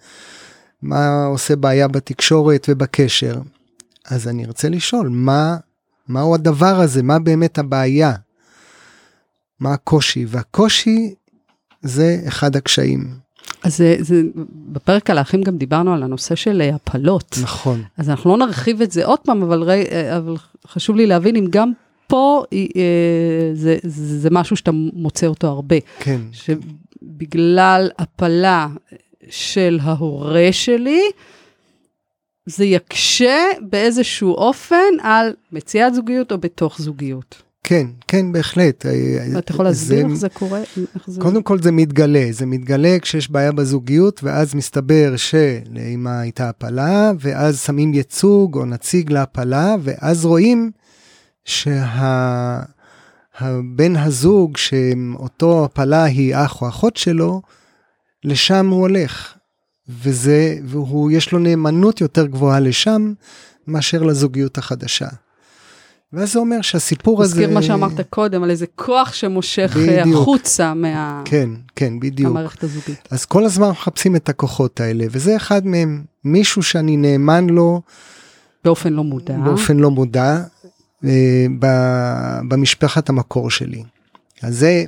מה 0.82 1.24
עושה 1.24 1.56
בעיה 1.56 1.88
בתקשורת 1.88 2.66
ובקשר. 2.70 3.40
אז 4.08 4.28
אני 4.28 4.46
רוצה 4.46 4.68
לשאול, 4.68 5.08
מה, 5.08 5.56
מהו 6.08 6.34
הדבר 6.34 6.80
הזה, 6.80 7.02
מה 7.02 7.18
באמת 7.18 7.58
הבעיה? 7.58 8.12
מה 9.60 9.72
הקושי? 9.72 10.24
והקושי 10.28 11.14
זה 11.82 12.16
אחד 12.28 12.56
הקשיים. 12.56 13.20
אז 13.62 13.76
זה, 13.76 13.96
זה, 14.00 14.22
בפרק 14.52 15.10
על 15.10 15.18
האחים 15.18 15.42
גם 15.42 15.56
דיברנו 15.56 15.94
על 15.94 16.02
הנושא 16.02 16.34
של 16.34 16.60
אה, 16.60 16.74
הפלות. 16.74 17.38
נכון. 17.42 17.82
אז 17.96 18.10
אנחנו 18.10 18.30
לא 18.30 18.46
נרחיב 18.46 18.82
את 18.82 18.90
זה 18.90 19.06
עוד 19.06 19.18
פעם, 19.18 19.42
אבל, 19.42 19.62
רי, 19.62 19.84
אה, 19.90 20.16
אבל 20.16 20.36
חשוב 20.66 20.96
לי 20.96 21.06
להבין 21.06 21.36
אם 21.36 21.46
גם 21.50 21.72
פה 22.06 22.44
אה, 22.52 22.60
זה, 23.54 23.76
זה 23.82 24.28
משהו 24.30 24.56
שאתה 24.56 24.70
מוצא 24.72 25.26
אותו 25.26 25.46
הרבה. 25.46 25.76
כן. 25.98 26.20
שבגלל 26.32 27.90
הפלה 27.98 28.68
של 29.30 29.78
ההורה 29.82 30.48
שלי, 30.52 31.02
זה 32.46 32.64
יקשה 32.64 33.38
באיזשהו 33.60 34.34
אופן 34.34 35.00
על 35.02 35.32
מציאת 35.52 35.94
זוגיות 35.94 36.32
או 36.32 36.38
בתוך 36.38 36.80
זוגיות. 36.80 37.42
כן, 37.64 37.86
כן, 38.08 38.32
בהחלט. 38.32 38.86
אתה 39.38 39.52
יכול 39.52 39.64
להסביר 39.64 40.06
איך 40.06 40.14
זה 40.14 40.28
קורה? 40.28 40.60
איך 40.94 41.04
זה... 41.06 41.20
קודם 41.20 41.42
כל 41.42 41.62
זה 41.62 41.72
מתגלה, 41.72 42.26
זה 42.30 42.46
מתגלה 42.46 42.96
כשיש 43.02 43.30
בעיה 43.30 43.52
בזוגיות, 43.52 44.20
ואז 44.24 44.54
מסתבר 44.54 45.14
שלאמא 45.16 46.10
הייתה 46.20 46.48
הפלה, 46.48 47.12
ואז 47.20 47.60
שמים 47.60 47.94
ייצוג 47.94 48.56
או 48.56 48.64
נציג 48.64 49.12
להפלה, 49.12 49.74
ואז 49.82 50.24
רואים 50.24 50.70
שהבן 51.44 52.66
הזוג, 53.96 54.56
שאותו 54.56 55.64
הפלה 55.64 56.04
היא 56.04 56.34
אח 56.36 56.62
או 56.62 56.68
אחות 56.68 56.96
שלו, 56.96 57.42
לשם 58.24 58.68
הוא 58.68 58.80
הולך. 58.80 59.34
וזה, 60.02 60.56
והוא, 60.64 61.10
יש 61.10 61.32
לו 61.32 61.38
נאמנות 61.38 62.00
יותר 62.00 62.26
גבוהה 62.26 62.60
לשם, 62.60 63.12
מאשר 63.66 64.02
לזוגיות 64.02 64.58
החדשה. 64.58 65.08
ואז 66.12 66.32
זה 66.32 66.38
אומר 66.38 66.60
שהסיפור 66.62 67.22
הזה... 67.22 67.34
מזכיר 67.34 67.54
מה 67.54 67.62
שאמרת 67.62 68.00
קודם, 68.10 68.42
על 68.42 68.50
איזה 68.50 68.66
כוח 68.74 69.12
שמושך 69.12 69.76
בדיוק. 69.76 70.20
החוצה 70.20 70.74
מה... 70.74 71.22
כן, 71.24 71.50
כן, 71.76 72.00
בדיוק. 72.00 72.30
המערכת 72.30 72.64
הזוגית. 72.64 73.08
אז 73.10 73.24
כל 73.24 73.44
הזמן 73.44 73.70
מחפשים 73.70 74.16
את 74.16 74.28
הכוחות 74.28 74.80
האלה, 74.80 75.04
וזה 75.10 75.36
אחד 75.36 75.66
מהם, 75.66 76.02
מישהו 76.24 76.62
שאני 76.62 76.96
נאמן 76.96 77.46
לו. 77.50 77.80
באופן 78.64 78.92
לא 78.92 79.04
מודע. 79.04 79.36
באופן 79.44 79.76
לא 79.76 79.90
מודע, 79.90 80.42
אה, 81.04 81.46
במשפחת 82.48 83.08
המקור 83.08 83.50
שלי. 83.50 83.82
אז 84.42 84.58
זה 84.58 84.84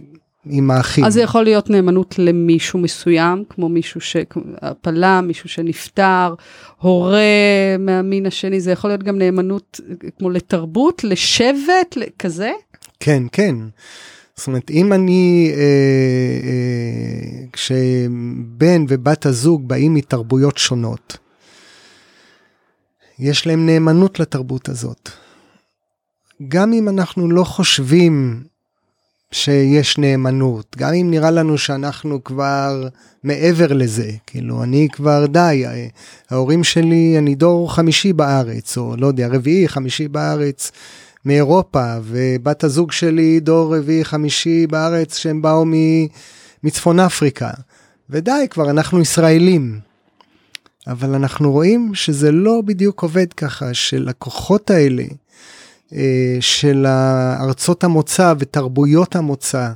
עם 0.46 0.70
האחים. 0.70 1.04
אז 1.04 1.14
זה 1.14 1.22
יכול 1.22 1.44
להיות 1.44 1.70
נאמנות 1.70 2.14
למישהו 2.18 2.78
מסוים, 2.78 3.44
כמו 3.48 3.68
מישהו 3.68 4.00
שהפלה, 4.00 5.20
מישהו 5.20 5.48
שנפטר, 5.48 6.34
הורה 6.78 7.76
מהמין 7.78 8.26
השני, 8.26 8.60
זה 8.60 8.70
יכול 8.72 8.90
להיות 8.90 9.02
גם 9.02 9.18
נאמנות 9.18 9.80
כמו 10.18 10.30
לתרבות, 10.30 11.04
לשבט, 11.04 11.96
כזה? 12.18 12.50
כן, 13.00 13.22
כן. 13.32 13.54
זאת 14.36 14.46
אומרת, 14.46 14.70
אם 14.70 14.92
אני, 14.92 15.52
אה, 15.54 15.60
אה, 16.44 17.46
כשבן 17.52 18.84
ובת 18.88 19.26
הזוג 19.26 19.68
באים 19.68 19.94
מתרבויות 19.94 20.58
שונות, 20.58 21.16
יש 23.18 23.46
להם 23.46 23.66
נאמנות 23.66 24.20
לתרבות 24.20 24.68
הזאת. 24.68 25.10
גם 26.48 26.72
אם 26.72 26.88
אנחנו 26.88 27.30
לא 27.30 27.44
חושבים 27.44 28.44
שיש 29.32 29.98
נאמנות, 29.98 30.76
גם 30.78 30.94
אם 30.94 31.10
נראה 31.10 31.30
לנו 31.30 31.58
שאנחנו 31.58 32.24
כבר 32.24 32.88
מעבר 33.24 33.72
לזה, 33.72 34.10
כאילו 34.26 34.62
אני 34.62 34.88
כבר 34.92 35.26
די, 35.26 35.64
ההורים 36.30 36.64
שלי, 36.64 37.14
אני 37.18 37.34
דור 37.34 37.74
חמישי 37.74 38.12
בארץ, 38.12 38.78
או 38.78 38.94
לא 38.98 39.06
יודע, 39.06 39.28
רביעי, 39.28 39.68
חמישי 39.68 40.08
בארץ 40.08 40.72
מאירופה, 41.24 41.94
ובת 42.02 42.64
הזוג 42.64 42.92
שלי 42.92 43.40
דור 43.40 43.76
רביעי, 43.76 44.04
חמישי 44.04 44.66
בארץ 44.66 45.16
שהם 45.16 45.42
באו 45.42 45.64
מצפון 46.64 47.00
אפריקה, 47.00 47.50
ודי, 48.10 48.46
כבר 48.50 48.70
אנחנו 48.70 49.00
ישראלים. 49.00 49.80
אבל 50.86 51.14
אנחנו 51.14 51.52
רואים 51.52 51.94
שזה 51.94 52.32
לא 52.32 52.62
בדיוק 52.64 53.02
עובד 53.02 53.32
ככה, 53.32 53.74
שלקוחות 53.74 54.70
האלה, 54.70 55.04
של 56.40 56.86
ארצות 57.40 57.84
המוצא 57.84 58.34
ותרבויות 58.38 59.16
המוצא, 59.16 59.68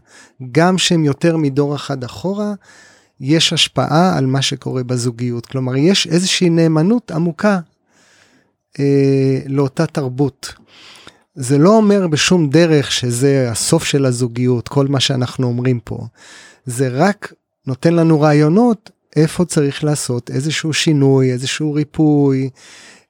גם 0.53 0.79
שהם 0.79 1.05
יותר 1.05 1.37
מדור 1.37 1.77
אחד 1.77 2.05
אחורה, 2.05 2.53
יש 3.21 3.53
השפעה 3.53 4.19
על 4.19 4.27
מה 4.27 4.43
שקורה 4.43 4.83
בזוגיות. 4.83 5.47
כלומר, 5.47 5.77
יש 5.77 6.07
איזושהי 6.07 6.51
נאמנות 6.51 7.11
עמוקה 7.11 7.59
אה, 8.79 9.41
לאותה 9.47 9.87
תרבות. 9.87 10.55
זה 11.35 11.59
לא 11.59 11.77
אומר 11.77 12.07
בשום 12.07 12.51
דרך 12.51 12.93
שזה 12.93 13.51
הסוף 13.51 13.85
של 13.85 14.05
הזוגיות, 14.05 14.69
כל 14.69 14.87
מה 14.87 15.01
שאנחנו 15.01 15.47
אומרים 15.47 15.81
פה. 15.85 15.99
זה 16.67 16.89
רק 16.89 17.33
נותן 17.67 17.95
לנו 17.95 18.21
רעיונות 18.21 18.91
איפה 19.17 19.45
צריך 19.45 19.85
לעשות 19.85 20.31
איזשהו 20.31 20.73
שינוי, 20.73 21.33
איזשהו 21.33 21.73
ריפוי, 21.73 22.51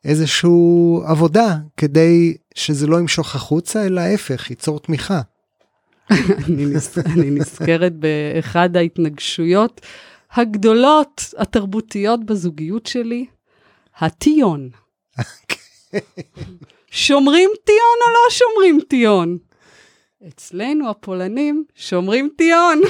איזשהו 0.07 1.03
עבודה 1.07 1.57
כדי 1.77 2.37
שזה 2.55 2.87
לא 2.87 2.97
ימשוך 2.97 3.35
החוצה, 3.35 3.87
אלא 3.87 4.01
ההפך, 4.01 4.51
ייצור 4.51 4.81
תמיכה. 4.81 5.21
אני, 6.11 6.67
נז... 6.67 6.99
אני 7.07 7.31
נזכרת 7.31 7.93
באחד 7.97 8.77
ההתנגשויות 8.77 9.81
הגדולות 10.33 11.35
התרבותיות 11.37 12.25
בזוגיות 12.25 12.87
שלי, 12.87 13.27
הטיון. 13.99 14.69
שומרים 16.91 17.51
טיון 17.65 17.99
או 18.07 18.13
לא 18.13 18.31
שומרים 18.31 18.81
טיון? 18.89 19.39
אצלנו 20.29 20.91
הפולנים 20.91 21.65
שומרים 21.75 22.29
טיון. 22.37 22.81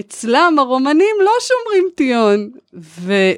אצלם 0.00 0.56
הרומנים 0.58 1.16
לא 1.24 1.32
שומרים 1.40 1.88
טיון. 1.94 2.50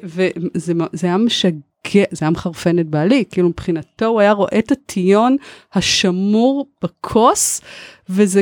וזה 0.03 1.07
היה 1.07 1.17
משגע. 1.17 1.68
זה 2.11 2.25
היה 2.25 2.29
מחרפן 2.29 2.79
את 2.79 2.87
בעלי, 2.87 3.23
כאילו 3.31 3.49
מבחינתו 3.49 4.05
הוא 4.05 4.19
היה 4.19 4.31
רואה 4.31 4.59
את 4.59 4.71
הטיון 4.71 5.35
השמור 5.73 6.67
בכוס, 6.83 7.61
וזה 8.09 8.41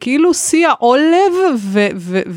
כאילו 0.00 0.34
שיא 0.34 0.68
העולב 0.68 1.32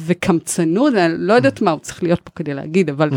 וקמצנות, 0.05 0.93
אני 0.93 1.13
לא 1.17 1.33
יודעת 1.33 1.61
מה 1.61 1.71
הוא 1.71 1.79
צריך 1.79 2.03
להיות 2.03 2.19
פה 2.23 2.31
כדי 2.35 2.53
להגיד, 2.53 2.89
אבל, 2.89 3.09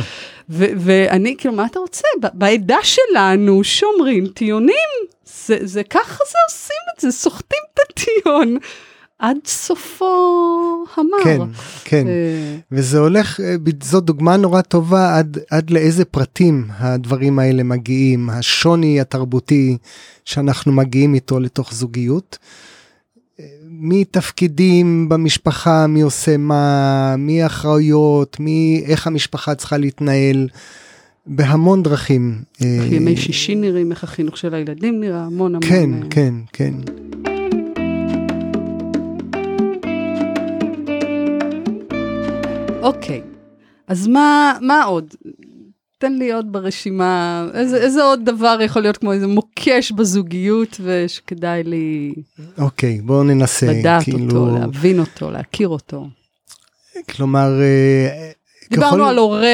ואני 0.49 1.35
כאילו, 1.38 1.55
מה 1.55 1.66
אתה 1.66 1.79
רוצה? 1.79 2.09
בעדה 2.35 2.79
שלנו 2.83 3.64
שומרים 3.64 4.27
טיונים, 4.27 5.07
זה, 5.25 5.59
זה 5.62 5.83
ככה 5.85 6.25
זה 6.31 6.38
עושים 6.51 6.77
את 6.94 7.01
זה, 7.01 7.12
סוחטים 7.12 7.61
את 7.75 7.81
הטיון. 7.90 8.59
עד 9.18 9.37
סופו 9.46 10.05
המר. 10.96 11.24
כן, 11.24 11.40
כן, 11.85 12.07
ו... 12.07 12.57
וזה 12.72 12.98
הולך, 12.98 13.40
זו 13.83 14.00
דוגמה 14.00 14.37
נורא 14.37 14.61
טובה 14.61 15.18
עד, 15.18 15.38
עד 15.50 15.70
לאיזה 15.70 16.05
פרטים 16.05 16.66
הדברים 16.79 17.38
האלה 17.38 17.62
מגיעים, 17.62 18.31
השוני 18.31 19.00
התרבותי 19.00 19.76
שאנחנו 20.24 20.72
מגיעים 20.72 21.14
איתו 21.14 21.40
לתוך 21.40 21.74
זוגיות. 21.74 22.38
מי 23.68 24.05
תפקידים 24.05 25.09
במשפחה, 25.09 25.87
מי 25.87 26.00
עושה 26.00 26.37
מה, 26.37 27.14
מי 27.18 27.46
אחראויות, 27.46 28.40
מי, 28.40 28.83
איך 28.87 29.07
המשפחה 29.07 29.55
צריכה 29.55 29.76
להתנהל, 29.76 30.48
בהמון 31.26 31.83
דרכים. 31.83 32.42
איך 32.61 32.92
ימי 32.92 33.16
שישי 33.16 33.55
נראים, 33.55 33.90
איך 33.92 34.05
החינוך 34.05 34.37
של 34.37 34.55
הילדים 34.55 35.00
נראה, 35.00 35.24
המון 35.24 35.55
המון. 35.55 35.68
כן, 35.68 35.90
כן, 36.11 36.35
כן. 36.52 36.74
אוקיי, 42.87 43.22
אז 43.88 44.07
מה, 44.07 44.53
מה 44.61 44.83
עוד? 44.85 45.05
תן 45.99 46.12
לי 46.12 46.33
עוד 46.33 46.53
ברשימה, 46.53 47.46
איזה, 47.55 47.77
איזה 47.77 48.03
עוד 48.03 48.20
דבר 48.25 48.59
יכול 48.64 48.83
להיות 48.83 48.96
כמו 48.96 49.12
איזה 49.12 49.27
מוקש 49.27 49.92
בזוגיות 49.92 50.81
ושכדאי 50.85 51.62
לי 51.64 52.14
אוקיי, 52.59 53.01
בואו 53.01 53.22
ננסה. 53.22 53.66
לדעת 53.72 54.03
כאילו, 54.05 54.18
אותו, 54.40 54.59
להבין 54.59 54.99
אותו, 55.01 55.31
להכיר 55.31 55.68
אותו. 55.68 56.07
כלומר, 57.11 57.61
אה, 57.61 58.31
דיברנו 58.70 58.90
ככל- 58.96 59.09
על 59.09 59.18
הורה, 59.18 59.46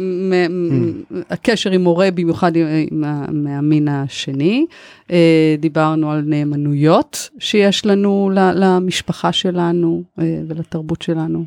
מ- 0.00 1.02
הקשר 1.30 1.70
עם 1.70 1.84
הורה, 1.84 2.10
במיוחד 2.10 2.52
עם- 2.56 3.04
מהמין 3.44 3.88
השני. 3.88 4.66
אה, 5.10 5.54
דיברנו 5.58 6.10
על 6.10 6.22
נאמנויות 6.26 7.28
שיש 7.38 7.86
לנו 7.86 8.30
למשפחה 8.54 9.32
שלנו 9.32 10.02
אה, 10.18 10.24
ולתרבות 10.48 11.02
שלנו. 11.02 11.44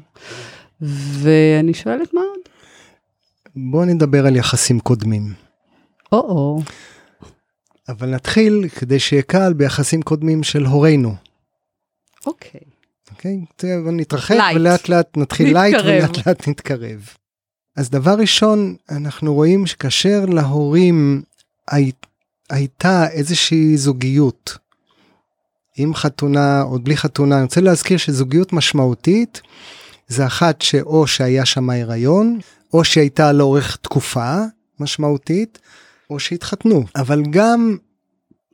ואני 0.82 1.74
שואלת 1.74 2.14
מה 2.14 2.22
עוד? 2.22 2.40
בואו 3.56 3.86
נדבר 3.86 4.28
על 4.28 4.36
יחסים 4.36 4.80
קודמים. 4.80 5.34
או-או, 6.12 6.62
אבל 7.90 8.10
נתחיל, 8.10 8.70
כדי 8.80 9.00
שיהיה 9.00 9.22
קל, 9.22 9.54
ביחסים 9.54 10.02
קודמים 10.02 10.44
של 10.44 10.66
הורינו. 10.66 11.16
אוקיי. 12.26 12.62
אוקיי? 13.12 13.40
בוא 13.84 13.92
נתרחק 13.92 14.36
light. 14.36 14.56
ולאט 14.56 14.90
לאט 14.90 15.18
נתחיל 15.18 15.54
light. 15.54 15.76
ולאט 15.86 16.28
לאט 16.28 16.48
נתקרב. 16.48 17.10
אז 17.76 17.90
דבר 17.90 18.16
ראשון, 18.20 18.76
אנחנו 18.90 19.34
רואים 19.34 19.68
שכאשר 19.68 20.26
להורים 20.26 21.22
הי, 21.68 21.92
הייתה 22.50 23.10
איזושהי 23.10 23.78
זוגיות, 23.78 24.58
עם 25.78 25.96
חתונה 25.96 26.62
או 26.62 26.80
בלי 26.80 26.98
חתונה, 26.98 27.36
אני 27.36 27.44
רוצה 27.44 27.62
להזכיר 27.62 27.98
שזוגיות 27.98 28.54
משמעותית 28.54 29.42
זה 30.08 30.26
אחת 30.26 30.62
שאו 30.62 31.08
שהיה 31.08 31.46
שם 31.46 31.70
הריון, 31.70 32.40
או 32.74 32.84
שהייתה 32.84 33.32
לאורך 33.32 33.76
תקופה 33.82 34.36
משמעותית, 34.80 35.60
או 36.10 36.20
שהתחתנו. 36.20 36.84
אבל 36.96 37.24
גם 37.30 37.78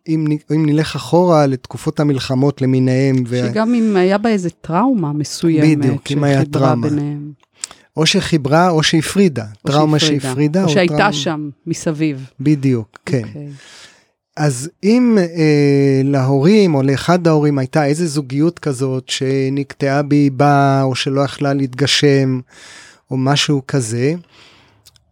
אם, 0.08 0.26
אם 0.52 0.66
נלך 0.66 0.96
אחורה 0.96 1.46
לתקופות 1.48 2.00
המלחמות 2.00 2.62
למיניהם, 2.62 3.16
ו... 3.28 3.42
שגם 3.52 3.74
אם 3.74 3.96
היה 3.96 4.18
בה 4.18 4.30
איזה 4.30 4.50
טראומה 4.50 5.14
מסוימת, 5.14 5.78
בדיוק, 5.78 6.12
אם 6.12 6.24
היה 6.24 6.46
טראומה. 6.46 6.90
ביניהם. 6.90 7.32
או 7.98 8.06
שחיברה 8.06 8.70
או 8.70 8.84
שהפרידה, 8.84 9.46
או 9.66 9.72
טראומה 9.72 10.00
שהפרידה, 10.00 10.22
שהפרידה. 10.30 10.64
או 10.64 10.70
שהייתה 10.70 10.94
טראומה- 10.98 11.14
שם 11.14 11.50
מסביב. 11.68 12.26
בדיוק, 12.40 12.98
כן. 13.06 13.22
אוקיי. 13.28 13.48
אז 14.38 14.70
אם 14.84 15.17
אה, 15.17 16.02
להורים 16.04 16.76
או 16.76 16.84
לאחד 16.84 17.28
ההורים 17.28 17.58
הייתה 17.58 17.86
איזה 17.86 18.08
זוגיות 18.08 18.60
כזאת 18.60 19.10
שנקטעה 19.10 20.02
באיבה 20.02 20.82
או 20.84 20.96
שלא 20.96 21.22
יכלה 21.22 21.54
להתגשם 21.54 22.39
או 23.12 23.17
משהו 23.17 23.62
כזה, 23.67 24.13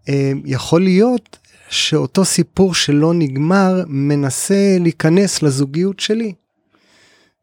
אה, 0.10 0.32
יכול 0.46 0.82
להיות 0.82 1.38
שאותו 1.70 2.26
סיפור 2.26 2.74
שלא 2.74 3.14
נגמר 3.14 3.84
מנסה 3.88 4.78
להיכנס 4.80 5.44
לזוגיות 5.44 6.00
שלי. 6.00 6.34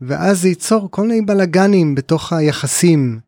ואז 0.01 0.43
זה 0.43 0.49
ייצור 0.49 0.89
כל 0.91 1.07
מיני 1.07 1.23
בלאגנים 1.23 1.95
בתוך 1.95 2.33
היחסים. 2.33 3.19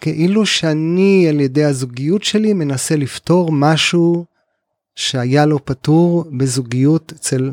כאילו 0.00 0.46
שאני 0.46 1.26
על 1.28 1.40
ידי 1.40 1.64
הזוגיות 1.64 2.22
שלי 2.22 2.52
מנסה 2.52 2.96
לפתור 2.96 3.52
משהו 3.52 4.24
שהיה 4.96 5.46
לו 5.46 5.64
פתור 5.64 6.24
בזוגיות 6.38 7.12
אצל 7.16 7.50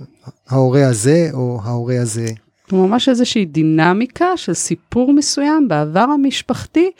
ההורה 0.47 0.87
הזה 0.87 1.29
או 1.33 1.59
ההורה 1.63 2.01
הזה. 2.01 2.27
ממש 2.71 3.09
איזושהי 3.09 3.45
דינמיקה 3.45 4.37
של 4.37 4.53
סיפור 4.53 5.13
מסוים 5.13 5.67
בעבר 5.67 5.99
המשפחתי, 5.99 6.91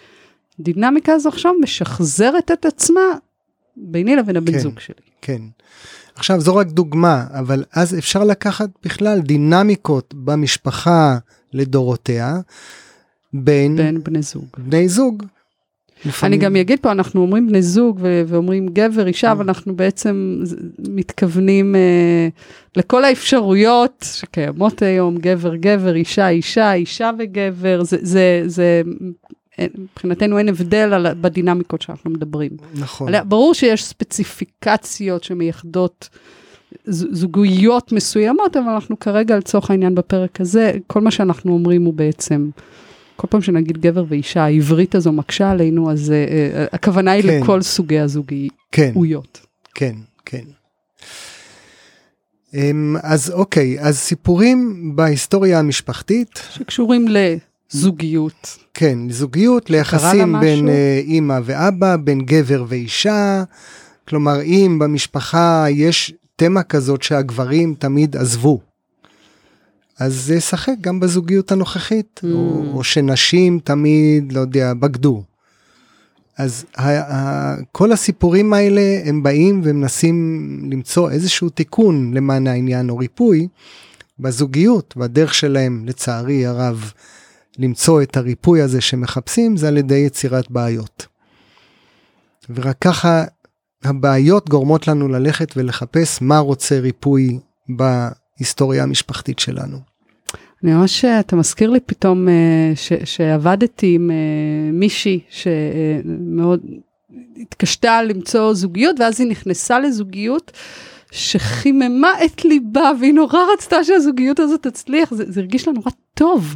דינמיקה 0.60 1.14
הזו 1.14 1.30
עכשיו 1.30 1.52
משחזרת 1.62 2.52
את 2.52 2.66
עצמה 2.66 3.02
ביני 3.78 4.16
לבין 4.16 4.36
הבן 4.36 4.52
כן. 4.52 4.60
זוג 4.60 4.80
שלי. 4.80 4.96
כן. 5.22 5.42
עכשיו 6.16 6.42
זו 6.42 6.56
רק 6.56 6.68
דוגמה, 6.68 7.26
אבל 7.32 7.64
אז 7.74 7.98
אפשר 7.98 8.24
לקחת 8.24 8.70
בכלל 8.84 9.20
דינמיקות 9.20 10.14
במשפחה 10.18 11.18
לדורותיה 11.54 12.40
בין 13.34 13.76
בין 13.76 14.04
בני 14.04 14.22
זוג. 14.22 14.46
בני 14.58 14.90
זוג. 14.90 15.24
אני 16.06 16.10
לפעמים- 16.10 16.40
גם 16.40 16.56
אגיד 16.56 16.80
פה, 16.80 16.92
אנחנו 16.92 17.22
אומרים 17.22 17.48
בני 17.48 17.62
זוג 17.62 18.00
ו- 18.02 18.22
ואומרים 18.28 18.68
גבר, 18.68 19.08
אישה, 19.08 19.32
אבל 19.32 19.46
אנחנו 19.46 19.76
בעצם 19.76 20.44
מתכוונים 20.90 21.76
אה, 21.76 22.28
לכל 22.76 23.06
האפשרויות 23.06 24.06
שקיימות 24.14 24.82
היום, 24.82 25.18
גבר, 25.18 25.56
גבר, 25.56 25.96
אישה, 25.96 26.30
אישה, 26.30 26.74
אישה 26.74 27.12
וגבר, 27.20 27.84
זה, 27.84 27.98
זה, 28.02 28.44
זה, 28.46 28.82
אין- 29.58 29.70
מבחינתנו 29.78 30.38
אין 30.38 30.50
הבדל 30.50 30.94
על, 30.94 31.08
בדינמיקות 31.22 31.82
שאנחנו 31.82 32.10
מדברים. 32.12 32.52
נכון. 32.80 33.08
עליה- 33.08 33.24
ברור 33.24 33.54
שיש 33.54 33.84
ספציפיקציות 33.86 35.24
שמייחדות 35.24 36.10
זוגויות 36.90 37.92
מסוימות, 37.92 38.58
אבל 38.58 38.70
אנחנו 38.70 39.00
כרגע 39.00 39.38
לצורך 39.38 39.72
העניין 39.72 39.96
בפרק 39.96 40.42
הזה, 40.42 40.72
כל 40.88 41.02
מה 41.02 41.12
שאנחנו 41.12 41.54
אומרים 41.54 41.84
הוא 41.86 41.94
בעצם, 41.94 42.50
כל 43.18 43.28
פעם 43.28 43.42
שנגיד 43.42 43.78
גבר 43.78 44.04
ואישה, 44.08 44.44
העברית 44.44 44.96
הזו 44.96 45.12
מקשה 45.12 45.52
עלינו, 45.52 45.92
אז 45.92 46.10
uh, 46.10 46.32
uh, 46.72 46.76
הכוונה 46.76 47.12
היא 47.12 47.24
כן. 47.24 47.40
לכל 47.42 47.62
סוגי 47.62 48.00
הזוגיות. 48.00 48.58
כן, 48.72 48.94
כן, 49.76 49.96
כן. 50.26 50.44
אמ, 52.54 52.96
אז 53.04 53.32
אוקיי, 53.32 53.80
אז 53.80 53.98
סיפורים 53.98 54.92
בהיסטוריה 54.96 55.60
המשפחתית, 55.60 56.42
שקשורים 56.50 57.08
לזוגיות. 57.08 58.58
כן, 58.74 59.10
זוגיות, 59.10 59.70
ליחסים 59.70 60.36
בין? 60.40 60.70
אה, 60.70 61.02
אימא 61.04 61.40
ואבא, 61.44 61.96
בין 61.96 62.22
גבר 62.26 62.66
ואישה, 62.68 63.44
כלומר 64.08 64.42
אם 64.42 64.78
במשפחה 64.80 65.66
יש 65.70 66.14
תמה 66.36 66.64
כזאת 66.64 67.04
שהגברים 67.04 67.76
תמיד 67.80 68.16
עזבו, 68.16 68.60
אז 70.00 70.14
זה 70.26 70.36
ישחק 70.36 70.74
גם 70.82 71.00
בזוגיות 71.00 71.52
הנוכחית, 71.52 72.22
Mm. 72.24 72.28
או, 72.34 72.64
או 72.74 72.84
שנשים 72.84 73.60
תמיד, 73.64 74.32
לא 74.32 74.40
יודע, 74.40 74.74
בגדו. 74.74 75.24
אז 76.38 76.66
ה- 76.78 77.14
ה- 77.16 77.56
כל 77.72 77.92
הסיפורים 77.92 78.54
האלה 78.54 78.82
הם 79.06 79.24
באים 79.24 79.62
ומנסים 79.64 80.18
למצוא 80.72 81.12
איזשהו 81.12 81.50
תיקון 81.50 82.14
למען 82.14 82.48
העניין 82.48 82.90
או 82.90 82.98
ריפוי 82.98 83.48
בזוגיות, 84.20 84.94
והדרך 84.98 85.34
שלהם 85.34 85.84
לצערי 85.86 86.46
הרב 86.46 86.92
למצוא 87.60 88.02
את 88.02 88.18
הריפוי 88.18 88.62
הזה 88.62 88.82
שמחפשים 88.82 89.58
זה 89.58 89.68
על 89.68 89.78
ידי 89.78 89.96
יצירת 89.96 90.52
בעיות. 90.52 91.06
ורק 92.56 92.76
ככה 92.82 93.24
הבעיות 93.84 94.50
גורמות 94.50 94.88
לנו 94.88 95.08
ללכת 95.08 95.54
ולחפש 95.58 96.22
מה 96.22 96.38
רוצה 96.40 96.80
ריפוי 96.80 97.40
בהיסטוריה 98.40 98.84
המשפחתית 98.84 99.40
שלנו. 99.40 99.78
אני 100.64 100.74
ממש, 100.74 101.06
אתה 101.06 101.36
מזכיר 101.36 101.70
לי 101.70 101.80
פתאום 101.80 102.30
אה, 102.30 102.72
ש, 102.76 102.94
שעבדתי 103.04 103.96
עם 103.96 104.12
אה, 104.12 104.72
מישהי 104.72 105.20
שמאוד 105.30 106.62
התקשתה 107.38 108.04
למצוא 108.04 108.54
זוגיות, 108.54 109.00
ואז 109.00 109.20
היא 109.20 109.30
נכנסה 109.30 109.80
לזוגיות 109.80 110.52
שחיממה 111.12 112.12
את 112.26 112.46
ליבה, 112.46 112.92
והיא 113.00 113.14
נורא 113.14 113.40
רצתה 113.54 113.84
שהזוגיות 113.84 114.40
הזאת 114.40 114.68
תצליח, 114.68 115.14
זה, 115.14 115.24
זה 115.28 115.40
הרגיש 115.40 115.68
לה 115.68 115.74
נורא 115.74 115.92
טוב. 116.14 116.56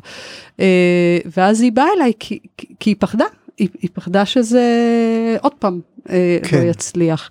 אה, 0.59 1.17
ואז 1.37 1.61
היא 1.61 1.71
באה 1.71 1.87
אליי 1.95 2.13
כי, 2.19 2.39
כי, 2.57 2.67
כי 2.79 2.89
היא 2.89 2.95
פחדה, 2.99 3.25
היא, 3.57 3.69
היא 3.81 3.89
פחדה 3.93 4.25
שזה 4.25 4.61
עוד 5.41 5.53
פעם 5.53 5.79
אה, 6.09 6.37
כן. 6.43 6.57
לא 6.57 6.69
יצליח. 6.69 7.29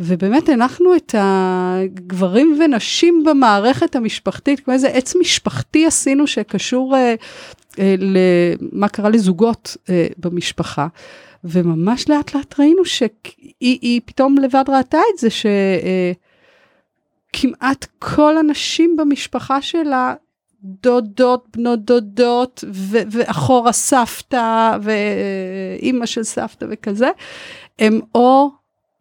ובאמת 0.00 0.48
הנחנו 0.48 0.96
את 0.96 1.14
הגברים 1.18 2.58
ונשים 2.60 3.24
במערכת 3.26 3.96
המשפחתית, 3.96 4.60
כמו 4.60 4.74
איזה 4.74 4.88
עץ 4.88 5.16
משפחתי 5.16 5.86
עשינו 5.86 6.26
שקשור 6.26 6.96
אה, 6.96 7.14
אה, 7.78 7.94
למה 7.98 8.88
קרה 8.88 9.10
לזוגות 9.10 9.76
אה, 9.90 10.06
במשפחה. 10.18 10.86
וממש 11.44 12.10
לאט 12.10 12.34
לאט 12.34 12.60
ראינו 12.60 12.84
שהיא 12.84 13.08
היא 13.60 14.00
פתאום 14.04 14.38
לבד 14.38 14.64
ראתה 14.68 14.98
את 15.14 15.18
זה, 15.18 15.28
שכמעט 17.32 17.86
כל 17.98 18.38
הנשים 18.38 18.96
במשפחה 18.96 19.62
שלה, 19.62 20.14
דודות, 20.62 21.46
בנות 21.56 21.84
דודות, 21.84 22.64
ו- 22.72 23.02
ואחורה 23.10 23.72
סבתא, 23.72 24.78
ואימא 24.82 26.06
של 26.06 26.22
סבתא 26.22 26.66
וכזה, 26.70 27.08
הם 27.78 28.00
או 28.14 28.50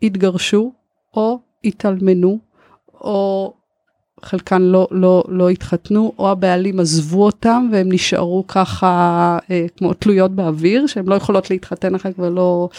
התגרשו, 0.02 0.72
או 1.16 1.40
התאלמנו, 1.64 2.40
או 2.94 3.54
חלקן 4.22 4.62
לא, 4.62 4.88
לא, 4.92 5.24
לא 5.28 5.50
התחתנו, 5.50 6.14
או 6.20 6.32
הבעלים 6.32 6.80
עזבו 6.80 7.26
אותם 7.26 7.70
והם 7.72 7.92
נשארו 7.92 8.48
ככה 8.48 9.38
אה, 9.52 9.66
כמו 9.78 9.94
תלויות 9.94 10.32
באוויר, 10.32 10.88
שהן 10.88 11.06
לא 11.06 11.16
יכולות 11.16 11.50
להתחתן 11.50 11.96
אחר 11.96 12.12
כך 12.12 12.20
ולא, 12.20 12.70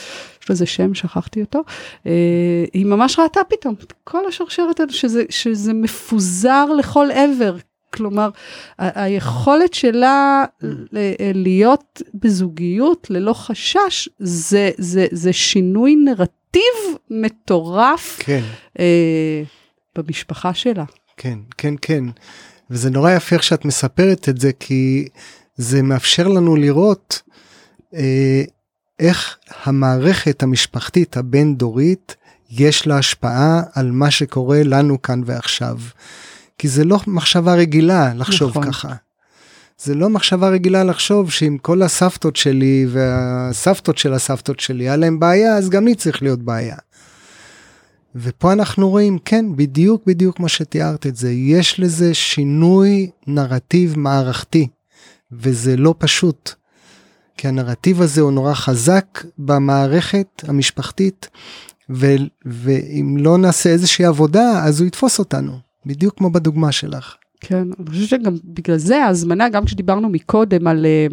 יש 0.43 0.51
לזה 0.51 0.66
שם, 0.66 0.95
שכחתי 0.95 1.41
אותו. 1.41 1.62
אה, 2.07 2.64
היא 2.72 2.87
ממש 2.87 3.18
ראתה 3.18 3.41
פתאום 3.49 3.74
את 3.82 3.93
כל 4.05 4.28
השרשרת 4.28 4.80
הזאת, 4.80 4.95
שזה, 4.95 5.22
שזה 5.28 5.72
מפוזר 5.72 6.66
לכל 6.78 7.09
עבר. 7.12 7.57
כלומר, 7.95 8.28
ה- 8.78 9.03
היכולת 9.05 9.74
שלה 9.74 10.45
ל- 10.62 11.12
להיות 11.34 12.03
בזוגיות 12.14 13.07
ללא 13.11 13.32
חשש, 13.32 14.09
זה, 14.18 14.70
זה, 14.78 15.07
זה 15.12 15.32
שינוי 15.32 15.97
נרטיב 15.97 16.45
מטורף 17.11 18.16
כן, 18.20 18.42
אה, 18.78 19.42
במשפחה 19.98 20.54
שלה. 20.54 20.84
כן, 21.16 21.38
כן, 21.57 21.74
כן. 21.82 22.04
וזה 22.70 22.90
נורא 22.90 23.12
יפה 23.12 23.36
איך 23.36 23.42
שאת 23.42 23.64
מספרת 23.64 24.28
את 24.28 24.40
זה, 24.40 24.50
כי 24.61 25.09
זה 25.57 25.82
מאפשר 25.82 26.28
לנו 26.28 26.57
לראות 26.57 27.22
אה, 27.94 28.42
איך 28.98 29.38
המערכת 29.64 30.42
המשפחתית 30.42 31.16
הבין-דורית, 31.16 32.16
יש 32.50 32.86
לה 32.86 32.98
השפעה 32.98 33.62
על 33.74 33.90
מה 33.90 34.11
שקורה 34.11 34.62
לנו 34.64 35.02
כאן 35.02 35.22
ועכשיו. 35.26 35.78
כי 36.59 36.68
זה 36.68 36.84
לא 36.84 36.98
מחשבה 37.07 37.54
רגילה 37.54 38.14
לחשוב 38.14 38.50
נכון. 38.50 38.72
ככה. 38.72 38.94
זה 39.78 39.94
לא 39.94 40.10
מחשבה 40.10 40.48
רגילה 40.48 40.84
לחשוב 40.84 41.30
שאם 41.30 41.56
כל 41.62 41.82
הסבתות 41.82 42.36
שלי 42.36 42.86
והסבתות 42.88 43.98
של 43.98 44.12
הסבתות 44.12 44.60
שלי 44.60 44.84
היה 44.84 44.96
להם 44.96 45.20
בעיה, 45.20 45.56
אז 45.56 45.70
גם 45.70 45.84
לי 45.84 45.94
צריך 45.94 46.22
להיות 46.22 46.42
בעיה. 46.42 46.76
ופה 48.14 48.52
אנחנו 48.52 48.90
רואים, 48.90 49.18
כן, 49.24 49.56
בדיוק 49.56 50.02
בדיוק 50.06 50.36
כמו 50.36 50.48
שתיארת 50.48 51.06
את 51.06 51.16
זה, 51.16 51.30
יש 51.30 51.80
לזה 51.80 52.14
שינוי 52.14 53.10
נרטיב 53.26 53.98
מערכתי, 53.98 54.68
וזה 55.32 55.76
לא 55.76 55.94
פשוט. 55.98 56.50
כי 57.36 57.48
הנרטיב 57.48 58.02
הזה 58.02 58.20
הוא 58.20 58.32
נורא 58.32 58.54
חזק 58.54 59.24
במערכת 59.38 60.42
המשפחתית, 60.48 61.28
ו- 61.90 62.14
ואם 62.44 63.16
לא 63.18 63.38
נעשה 63.38 63.70
איזושהי 63.70 64.04
עבודה, 64.04 64.64
אז 64.64 64.80
הוא 64.80 64.86
יתפוס 64.86 65.18
אותנו, 65.18 65.58
בדיוק 65.86 66.18
כמו 66.18 66.30
בדוגמה 66.30 66.72
שלך. 66.72 67.14
כן, 67.41 67.68
אני 67.80 67.91
חושבת 67.91 68.09
שגם 68.09 68.34
בגלל 68.45 68.76
זה 68.76 69.05
ההזמנה, 69.05 69.49
גם 69.49 69.64
כשדיברנו 69.64 70.09
מקודם 70.09 70.66
על 70.66 70.87
אה, 70.87 71.07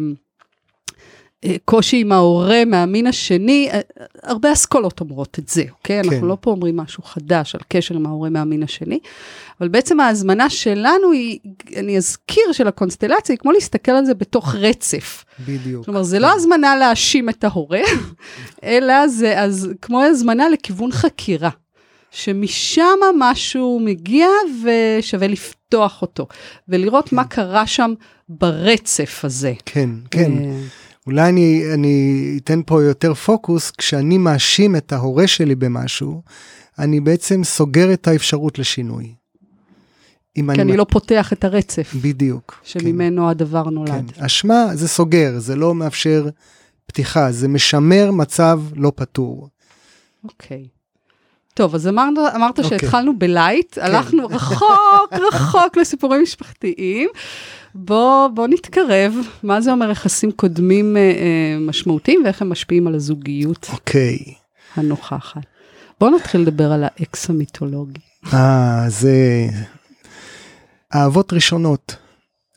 אה, 1.44 1.56
קושי 1.64 2.00
עם 2.00 2.12
ההורה 2.12 2.64
מהמין 2.64 3.06
השני, 3.06 3.68
אה, 3.72 3.80
הרבה 4.22 4.52
אסכולות 4.52 5.00
אומרות 5.00 5.38
את 5.38 5.48
זה, 5.48 5.62
אוקיי? 5.70 6.02
כן. 6.02 6.08
אנחנו 6.10 6.26
לא 6.26 6.36
פה 6.40 6.50
אומרים 6.50 6.76
משהו 6.76 7.02
חדש 7.02 7.54
על 7.54 7.60
קשר 7.68 7.94
עם 7.94 8.06
ההורה 8.06 8.30
מהמין 8.30 8.62
השני, 8.62 8.98
אבל 9.60 9.68
בעצם 9.68 10.00
ההזמנה 10.00 10.50
שלנו 10.50 11.12
היא, 11.12 11.38
אני 11.76 11.96
אזכיר 11.96 12.52
של 12.52 12.68
הקונסטלציה, 12.68 13.32
היא 13.32 13.38
כמו 13.38 13.52
להסתכל 13.52 13.92
על 13.92 14.04
זה 14.04 14.14
בתוך 14.14 14.54
רצף. 14.54 15.24
בדיוק. 15.48 15.84
כלומר, 15.84 16.02
זה 16.02 16.18
לא 16.18 16.32
הזמנה 16.34 16.76
להאשים 16.76 17.28
את 17.28 17.44
ההורה, 17.44 17.80
אלא 18.64 19.08
זה 19.08 19.40
אז 19.40 19.70
כמו 19.82 20.02
הזמנה 20.02 20.48
לכיוון 20.48 20.92
חקירה. 20.92 21.50
שמשם 22.14 22.98
משהו 23.18 23.80
מגיע 23.84 24.28
ושווה 24.64 25.26
לפתוח 25.26 26.02
אותו, 26.02 26.26
ולראות 26.68 27.12
מה 27.12 27.24
קרה 27.24 27.66
שם 27.66 27.94
ברצף 28.28 29.20
הזה. 29.24 29.52
כן, 29.66 29.90
כן. 30.10 30.32
אה, 30.32 30.60
אולי 31.06 31.28
אני, 31.28 31.62
אני 31.74 32.38
אתן 32.42 32.60
פה 32.66 32.82
יותר 32.82 33.14
פוקוס, 33.14 33.70
כשאני 33.70 34.18
מאשים 34.18 34.76
את 34.76 34.92
ההורה 34.92 35.26
שלי 35.26 35.54
במשהו, 35.54 36.22
אני 36.78 37.00
בעצם 37.00 37.44
סוגר 37.44 37.92
את 37.92 38.08
האפשרות 38.08 38.58
לשינוי. 38.58 39.14
כי 40.34 40.42
אני 40.60 40.76
לא 40.76 40.86
פותח 40.90 41.32
את 41.32 41.44
הרצף 41.44 41.94
בדיוק. 42.02 42.60
שממנו 42.64 43.30
הדבר 43.30 43.64
כן, 43.64 43.70
נולד. 43.70 44.10
כן. 44.16 44.24
אשמה 44.24 44.66
זה 44.74 44.88
סוגר, 44.88 45.38
זה 45.38 45.56
לא 45.56 45.74
מאפשר 45.74 46.28
פתיחה, 46.86 47.32
זה 47.32 47.48
משמר 47.48 48.10
מצב 48.10 48.60
לא 48.76 48.92
פתור. 48.96 49.48
אוקיי. 50.24 50.68
טוב, 51.54 51.74
אז 51.74 51.88
אמרת, 51.88 52.18
אמרת 52.36 52.58
אוקיי. 52.58 52.78
שהתחלנו 52.78 53.18
בלייט, 53.18 53.78
הלכנו 53.78 54.26
רחוק, 54.26 55.12
רחוק 55.32 55.76
לסיפורים 55.76 56.22
משפחתיים. 56.22 57.08
בוא, 57.74 58.28
בוא 58.28 58.46
נתקרב, 58.46 59.14
מה 59.42 59.60
זה 59.60 59.72
אומר 59.72 59.90
יחסים 59.90 60.32
קודמים 60.32 60.96
אה, 60.96 61.02
אה, 61.02 61.58
משמעותיים 61.60 62.20
ואיך 62.24 62.42
הם 62.42 62.48
משפיעים 62.48 62.86
על 62.86 62.94
הזוגיות 62.94 63.66
אוקיי. 63.72 64.18
הנוכחת. 64.76 65.42
בוא 66.00 66.10
נתחיל 66.10 66.40
לדבר 66.40 66.72
על 66.72 66.84
האקס 66.84 67.30
המיתולוגי. 67.30 68.00
אה, 68.32 68.84
זה... 68.88 69.46
אהבות 70.94 71.32
ראשונות. 71.32 71.96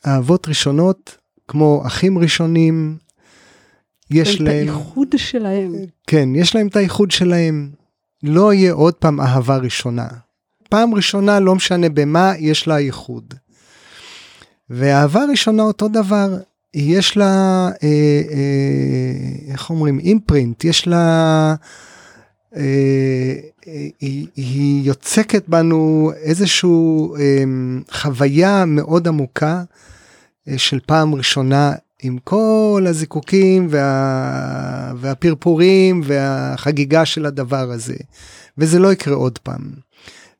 אהבות 0.06 0.48
ראשונות, 0.48 1.16
כמו 1.48 1.82
אחים 1.86 2.18
ראשונים, 2.18 2.96
יש 4.10 4.34
את 4.34 4.40
להם... 4.40 4.56
האיחוד 4.56 5.08
שלהם. 5.16 5.74
כן, 6.06 6.28
יש 6.34 6.54
להם 6.54 6.66
את 6.66 6.76
האיחוד 6.76 7.10
שלהם. 7.10 7.77
לא 8.22 8.54
יהיה 8.54 8.72
עוד 8.72 8.94
פעם 8.94 9.20
אהבה 9.20 9.56
ראשונה. 9.56 10.08
פעם 10.68 10.94
ראשונה, 10.94 11.40
לא 11.40 11.54
משנה 11.54 11.88
במה, 11.88 12.32
יש 12.38 12.68
לה 12.68 12.80
ייחוד. 12.80 13.34
ואהבה 14.70 15.24
ראשונה 15.30 15.62
אותו 15.62 15.88
דבר, 15.88 16.36
יש 16.74 17.16
לה, 17.16 17.68
אה, 17.82 17.88
אה, 18.30 19.52
איך 19.52 19.70
אומרים, 19.70 19.98
אימפרינט, 19.98 20.64
יש 20.64 20.86
לה, 20.86 21.54
אה, 22.56 22.62
אה, 23.68 23.86
היא, 24.00 24.26
היא 24.36 24.86
יוצקת 24.86 25.48
בנו 25.48 26.12
איזושהי 26.16 26.70
אה, 27.18 27.44
חוויה 27.90 28.64
מאוד 28.64 29.08
עמוקה 29.08 29.62
אה, 30.48 30.58
של 30.58 30.80
פעם 30.86 31.14
ראשונה 31.14 31.72
עם 32.02 32.18
כל 32.24 32.84
הזיקוקים 32.88 33.66
וה... 33.70 34.92
והפרפורים 34.96 36.00
והחגיגה 36.04 37.04
של 37.04 37.26
הדבר 37.26 37.70
הזה, 37.70 37.96
וזה 38.58 38.78
לא 38.78 38.92
יקרה 38.92 39.14
עוד 39.14 39.38
פעם. 39.38 39.70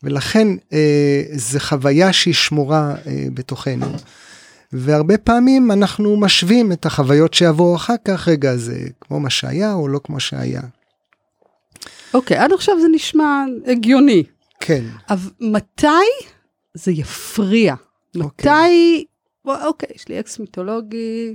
ולכן 0.03 0.49
אה, 0.73 1.23
זו 1.33 1.61
חוויה 1.61 2.13
שהיא 2.13 2.35
שמורה 2.35 2.95
אה, 3.07 3.27
בתוכנו. 3.35 3.87
והרבה 4.73 5.19
פעמים 5.19 5.71
אנחנו 5.71 6.17
משווים 6.17 6.73
את 6.73 6.87
החוויות 6.87 7.35
שיבואו 7.35 7.77
אחר 7.77 7.95
כך, 8.05 8.29
רגע, 8.29 8.57
זה 8.57 8.79
כמו 9.01 9.21
מה 9.21 9.31
שהיה 9.31 9.75
או 9.75 9.89
לא 9.89 10.01
כמו 10.05 10.21
שהיה. 10.21 10.61
אוקיי, 12.15 12.37
עד 12.37 12.53
עכשיו 12.53 12.81
זה 12.81 12.87
נשמע 12.95 13.45
הגיוני. 13.67 14.23
כן, 14.61 14.85
אבל 15.11 15.31
מתי 15.41 15.87
זה 16.75 16.93
יפריע? 16.93 17.75
אוקיי. 18.21 18.51
מתי, 18.51 19.05
אוקיי, 19.45 19.89
יש 19.95 20.09
לי 20.09 20.21
אקס 20.21 20.39
מיתולוגי, 20.39 21.35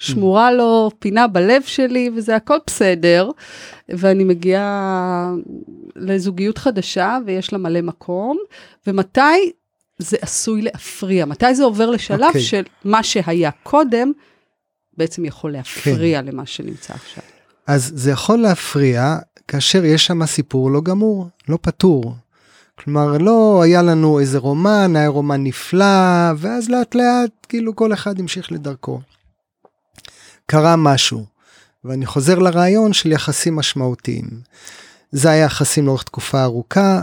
שמורה 0.00 0.52
לו 0.52 0.90
פינה 0.98 1.26
בלב 1.26 1.62
שלי, 1.62 2.10
וזה 2.16 2.36
הכל 2.36 2.56
בסדר, 2.66 3.30
ואני 3.88 4.24
מגיעה 4.24 5.32
לזוגיות 5.96 6.58
חדשה, 6.58 7.18
ויש 7.26 7.52
לה 7.52 7.58
מלא 7.58 7.80
מקום, 7.80 8.38
ומתי 8.86 9.52
זה 9.98 10.16
עשוי 10.20 10.62
להפריע? 10.62 11.24
מתי 11.24 11.54
זה 11.54 11.64
עובר 11.64 11.90
לשלב 11.90 12.22
אוקיי. 12.22 12.40
של 12.40 12.62
מה 12.84 13.02
שהיה 13.02 13.50
קודם, 13.62 14.12
בעצם 14.96 15.24
יכול 15.24 15.52
להפריע 15.52 16.22
למה 16.22 16.46
שנמצא 16.46 16.94
עכשיו? 16.94 17.22
אז 17.66 17.92
זה 17.94 18.10
יכול 18.10 18.38
להפריע 18.38 19.16
כאשר 19.48 19.84
יש 19.84 20.06
שם 20.06 20.26
סיפור 20.26 20.70
לא 20.70 20.80
גמור, 20.80 21.28
לא 21.48 21.58
פתור. 21.62 22.14
כלומר, 22.78 23.18
לא 23.18 23.62
היה 23.62 23.82
לנו 23.82 24.20
איזה 24.20 24.38
רומן, 24.38 24.96
היה 24.96 25.08
רומן 25.08 25.44
נפלא, 25.44 26.32
ואז 26.36 26.68
לאט 26.68 26.94
לאט 26.94 27.30
כאילו 27.48 27.76
כל 27.76 27.92
אחד 27.92 28.20
המשיך 28.20 28.52
לדרכו. 28.52 29.00
קרה 30.50 30.76
משהו, 30.76 31.24
ואני 31.84 32.06
חוזר 32.06 32.38
לרעיון 32.38 32.92
של 32.92 33.12
יחסים 33.12 33.56
משמעותיים. 33.56 34.24
זה 35.12 35.30
היה 35.30 35.44
יחסים 35.44 35.86
לאורך 35.86 36.02
תקופה 36.02 36.42
ארוכה, 36.42 37.00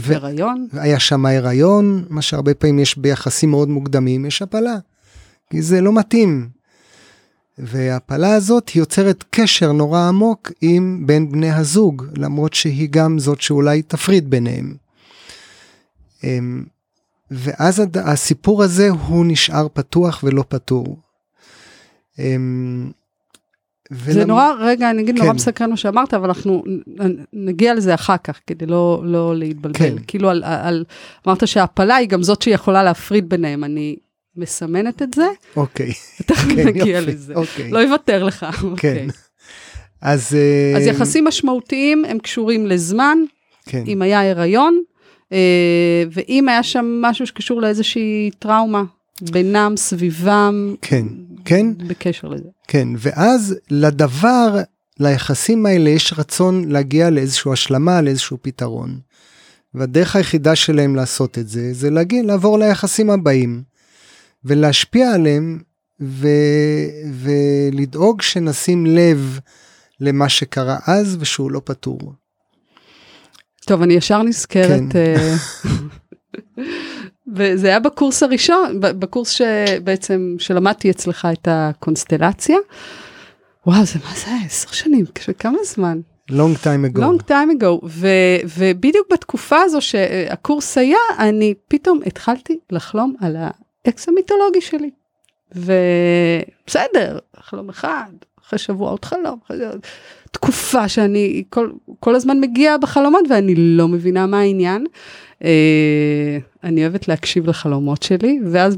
ו- 0.00 0.14
הריון? 0.14 0.68
היה 0.72 1.00
שם 1.00 1.26
הריון, 1.26 2.04
מה 2.08 2.22
שהרבה 2.22 2.54
פעמים 2.54 2.78
יש 2.78 2.98
ביחסים 2.98 3.50
מאוד 3.50 3.68
מוקדמים, 3.68 4.26
יש 4.26 4.42
הפלה. 4.42 4.76
כי 5.50 5.62
זה 5.62 5.80
לא 5.80 5.92
מתאים. 5.92 6.48
וההפלה 7.58 8.34
הזאת 8.34 8.68
היא 8.68 8.82
יוצרת 8.82 9.24
קשר 9.30 9.72
נורא 9.72 10.08
עמוק 10.08 10.52
עם 10.60 11.02
בין 11.06 11.32
בני 11.32 11.50
הזוג, 11.50 12.04
למרות 12.16 12.54
שהיא 12.54 12.88
גם 12.90 13.18
זאת 13.18 13.40
שאולי 13.40 13.82
תפריד 13.82 14.30
ביניהם. 14.30 14.74
אמ, 16.24 16.64
ואז 17.30 17.82
הסיפור 17.94 18.62
הזה 18.62 18.88
הוא 18.88 19.26
נשאר 19.26 19.66
פתוח 19.72 20.20
ולא 20.24 20.44
פתור. 20.48 21.07
אמ, 22.18 22.90
זה 23.90 24.22
ולמ- 24.22 24.26
נורא, 24.28 24.52
רגע, 24.60 24.90
אני 24.90 25.02
אגיד, 25.02 25.14
נורא 25.18 25.28
כן. 25.28 25.34
מסקרן 25.34 25.70
מה 25.70 25.76
שאמרת, 25.76 26.14
אבל 26.14 26.28
אנחנו 26.28 26.64
נגיע 27.32 27.74
לזה 27.74 27.94
אחר 27.94 28.16
כך, 28.24 28.40
כדי 28.46 28.66
לא, 28.66 29.02
לא 29.04 29.36
להתבלבל. 29.36 29.78
כן. 29.78 29.94
כאילו, 30.06 30.30
על, 30.30 30.44
על, 30.44 30.84
אמרת 31.26 31.48
שההפלה 31.48 31.96
היא 31.96 32.08
גם 32.08 32.22
זאת 32.22 32.42
שיכולה 32.42 32.82
להפריד 32.82 33.28
ביניהם. 33.28 33.64
אני 33.64 33.96
מסמנת 34.36 35.02
את 35.02 35.14
זה, 35.14 35.26
אוקיי, 35.56 35.92
ותכף 36.20 36.48
כן, 36.56 36.66
נגיע 36.66 36.98
יופי, 36.98 37.12
לזה. 37.12 37.34
אוקיי. 37.34 37.70
לא 37.70 37.78
יוותר 37.78 38.24
לך. 38.24 38.46
כן. 38.60 38.66
אוקיי. 38.66 39.06
אז... 40.02 40.34
אה, 40.36 40.78
אז 40.78 40.86
יחסים 40.86 41.24
משמעותיים 41.24 42.04
הם 42.04 42.18
קשורים 42.18 42.66
לזמן, 42.66 43.18
כן. 43.66 43.84
אם 43.86 44.02
היה 44.02 44.30
הריון, 44.30 44.82
אה, 45.32 45.38
ואם 46.10 46.48
היה 46.48 46.62
שם 46.62 46.98
משהו 47.02 47.26
שקשור 47.26 47.60
לאיזושהי 47.62 48.30
טראומה 48.38 48.82
בינם, 49.30 49.72
סביבם, 49.76 50.74
כן, 50.82 51.06
כן, 51.48 51.66
בקשר 51.86 52.28
לזה. 52.28 52.48
כן, 52.68 52.88
ואז 52.98 53.56
לדבר, 53.70 54.58
ליחסים 55.00 55.66
האלה 55.66 55.90
יש 55.90 56.14
רצון 56.18 56.68
להגיע 56.68 57.10
לאיזושהי 57.10 57.52
השלמה, 57.52 58.00
לאיזשהו 58.00 58.38
פתרון. 58.42 59.00
והדרך 59.74 60.16
היחידה 60.16 60.56
שלהם 60.56 60.96
לעשות 60.96 61.38
את 61.38 61.48
זה, 61.48 61.72
זה 61.72 61.90
להגיע, 61.90 62.22
לעבור 62.22 62.58
ליחסים 62.58 63.10
הבאים, 63.10 63.62
ולהשפיע 64.44 65.12
עליהם, 65.12 65.58
ו, 66.00 66.28
ולדאוג 67.14 68.22
שנשים 68.22 68.86
לב 68.86 69.38
למה 70.00 70.28
שקרה 70.28 70.78
אז 70.86 71.16
ושהוא 71.20 71.50
לא 71.50 71.60
פתור. 71.64 71.98
טוב, 73.66 73.82
אני 73.82 73.94
ישר 73.94 74.22
נזכרת, 74.22 74.82
כן. 74.92 75.34
וזה 77.34 77.66
היה 77.66 77.80
בקורס 77.80 78.22
הראשון, 78.22 78.80
בקורס 78.80 79.28
שבעצם, 79.30 80.36
שלמדתי 80.38 80.90
אצלך 80.90 81.28
את 81.32 81.48
הקונסטלציה. 81.50 82.56
וואו, 83.66 83.84
זה 83.84 83.98
מה 84.04 84.14
זה, 84.16 84.30
עשר 84.46 84.72
שנים, 84.72 85.04
כמה 85.38 85.58
זמן? 85.64 86.00
long 86.30 86.56
time 86.62 86.96
ago. 86.96 87.00
long 87.00 87.22
time 87.28 87.60
ago, 87.60 87.86
ו- 87.86 88.38
ובדיוק 88.58 89.12
בתקופה 89.12 89.60
הזו 89.60 89.80
שהקורס 89.80 90.78
היה, 90.78 90.98
אני 91.18 91.54
פתאום 91.68 92.00
התחלתי 92.06 92.58
לחלום 92.70 93.14
על 93.20 93.36
האקס 93.38 94.08
המיתולוגי 94.08 94.60
שלי. 94.60 94.90
ובסדר, 95.54 97.18
חלום 97.40 97.68
אחד, 97.68 98.10
אחרי 98.44 98.58
שבוע 98.58 98.90
עוד 98.90 99.04
חלום, 99.04 99.38
תקופה 100.32 100.88
שאני 100.88 101.44
כל, 101.50 101.70
כל 102.00 102.14
הזמן 102.14 102.40
מגיעה 102.40 102.78
בחלומות 102.78 103.24
ואני 103.30 103.54
לא 103.56 103.88
מבינה 103.88 104.26
מה 104.26 104.40
העניין. 104.40 104.86
אה, 105.44 106.38
אני 106.64 106.82
אוהבת 106.82 107.08
להקשיב 107.08 107.48
לחלומות 107.48 108.02
שלי, 108.02 108.40
ואז 108.44 108.76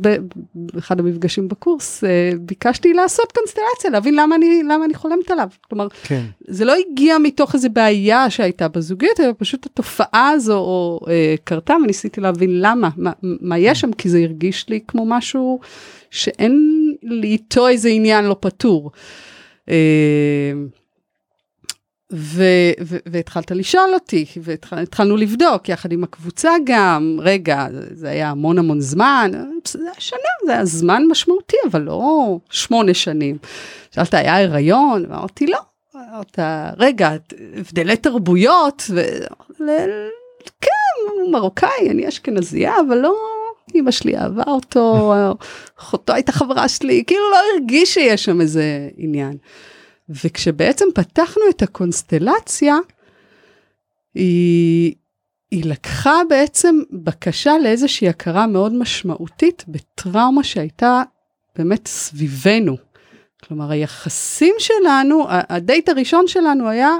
באחד 0.54 1.00
המפגשים 1.00 1.48
בקורס 1.48 2.04
אה, 2.04 2.32
ביקשתי 2.40 2.92
לעשות 2.92 3.32
קונסטלציה, 3.32 3.90
להבין 3.90 4.14
למה 4.14 4.34
אני, 4.34 4.62
למה 4.62 4.84
אני 4.84 4.94
חולמת 4.94 5.30
עליו. 5.30 5.48
כלומר, 5.68 5.88
כן, 6.02 6.22
זה 6.48 6.64
לא 6.64 6.74
הגיע 6.74 7.18
מתוך 7.18 7.54
איזה 7.54 7.68
בעיה 7.68 8.30
שהייתה 8.30 8.68
בזוגיות, 8.68 9.20
אלא 9.20 9.32
פשוט 9.38 9.66
התופעה 9.66 10.30
הזו 10.30 10.58
או, 10.58 11.00
אה, 11.08 11.34
קרתה 11.44 11.76
וניסיתי 11.84 12.20
להבין 12.20 12.60
למה, 12.60 12.88
מה, 12.96 13.12
מה 13.22 13.58
יש 13.58 13.80
שם, 13.80 13.92
כי 13.92 14.08
זה 14.08 14.18
הרגיש 14.18 14.68
לי 14.68 14.80
כמו 14.88 15.06
משהו 15.06 15.60
שאין 16.10 16.76
לי 17.02 17.28
איתו 17.28 17.68
איזה 17.68 17.88
עניין 17.88 18.24
לא 18.24 18.36
פתור. 18.40 18.90
אה, 19.68 20.52
ו- 22.12 22.72
ו- 22.82 22.96
והתחלת 23.06 23.50
לשאול 23.50 23.90
אותי, 23.94 24.24
והתחלנו 24.42 25.16
לבדוק 25.16 25.68
יחד 25.68 25.92
עם 25.92 26.04
הקבוצה 26.04 26.50
גם, 26.64 27.18
רגע, 27.22 27.66
זה, 27.92 28.08
היה 28.08 28.30
המון 28.30 28.58
המון 28.58 28.80
זמן, 28.80 29.30
זה 29.68 29.78
היה 29.82 29.92
שנה, 29.98 30.18
זה 30.46 30.52
היה 30.52 30.64
זמן 30.64 31.02
משמעותי, 31.10 31.56
אבל 31.70 31.82
לא 31.82 32.38
שמונה 32.50 32.94
שנים. 32.94 33.38
שאלת, 33.90 34.14
היה 34.14 34.38
הריון? 34.42 35.04
ואמרתי, 35.08 35.46
לא. 35.46 35.58
אמרת, 35.94 36.38
רגע, 36.76 37.10
הבדלי 37.56 37.96
תרבויות, 37.96 38.82
ו... 38.90 39.00
ל- 39.60 40.08
כן, 40.60 41.20
הוא 41.22 41.32
מרוקאי, 41.32 41.90
אני 41.90 42.08
אשכנזייה, 42.08 42.74
אבל 42.88 42.98
לא, 42.98 43.14
אמא 43.74 43.90
שלי 43.90 44.18
אהבה 44.18 44.42
אותו, 44.46 45.14
אחותו 45.78 46.12
הייתה 46.12 46.32
חברה 46.32 46.68
שלי, 46.68 47.04
כאילו 47.06 47.30
לא 47.30 47.36
הרגיש 47.54 47.94
שיש 47.94 48.24
שם 48.24 48.40
איזה 48.40 48.88
עניין. 48.96 49.36
וכשבעצם 50.10 50.84
פתחנו 50.94 51.42
את 51.50 51.62
הקונסטלציה, 51.62 52.76
היא, 54.14 54.94
היא 55.50 55.64
לקחה 55.64 56.20
בעצם 56.28 56.78
בקשה 56.92 57.58
לאיזושהי 57.62 58.08
הכרה 58.08 58.46
מאוד 58.46 58.74
משמעותית 58.74 59.64
בטראומה 59.68 60.44
שהייתה 60.44 61.02
באמת 61.56 61.88
סביבנו. 61.88 62.76
כלומר, 63.44 63.70
היחסים 63.70 64.54
שלנו, 64.58 65.26
הדייט 65.28 65.88
הראשון 65.88 66.28
שלנו 66.28 66.68
היה 66.68 66.90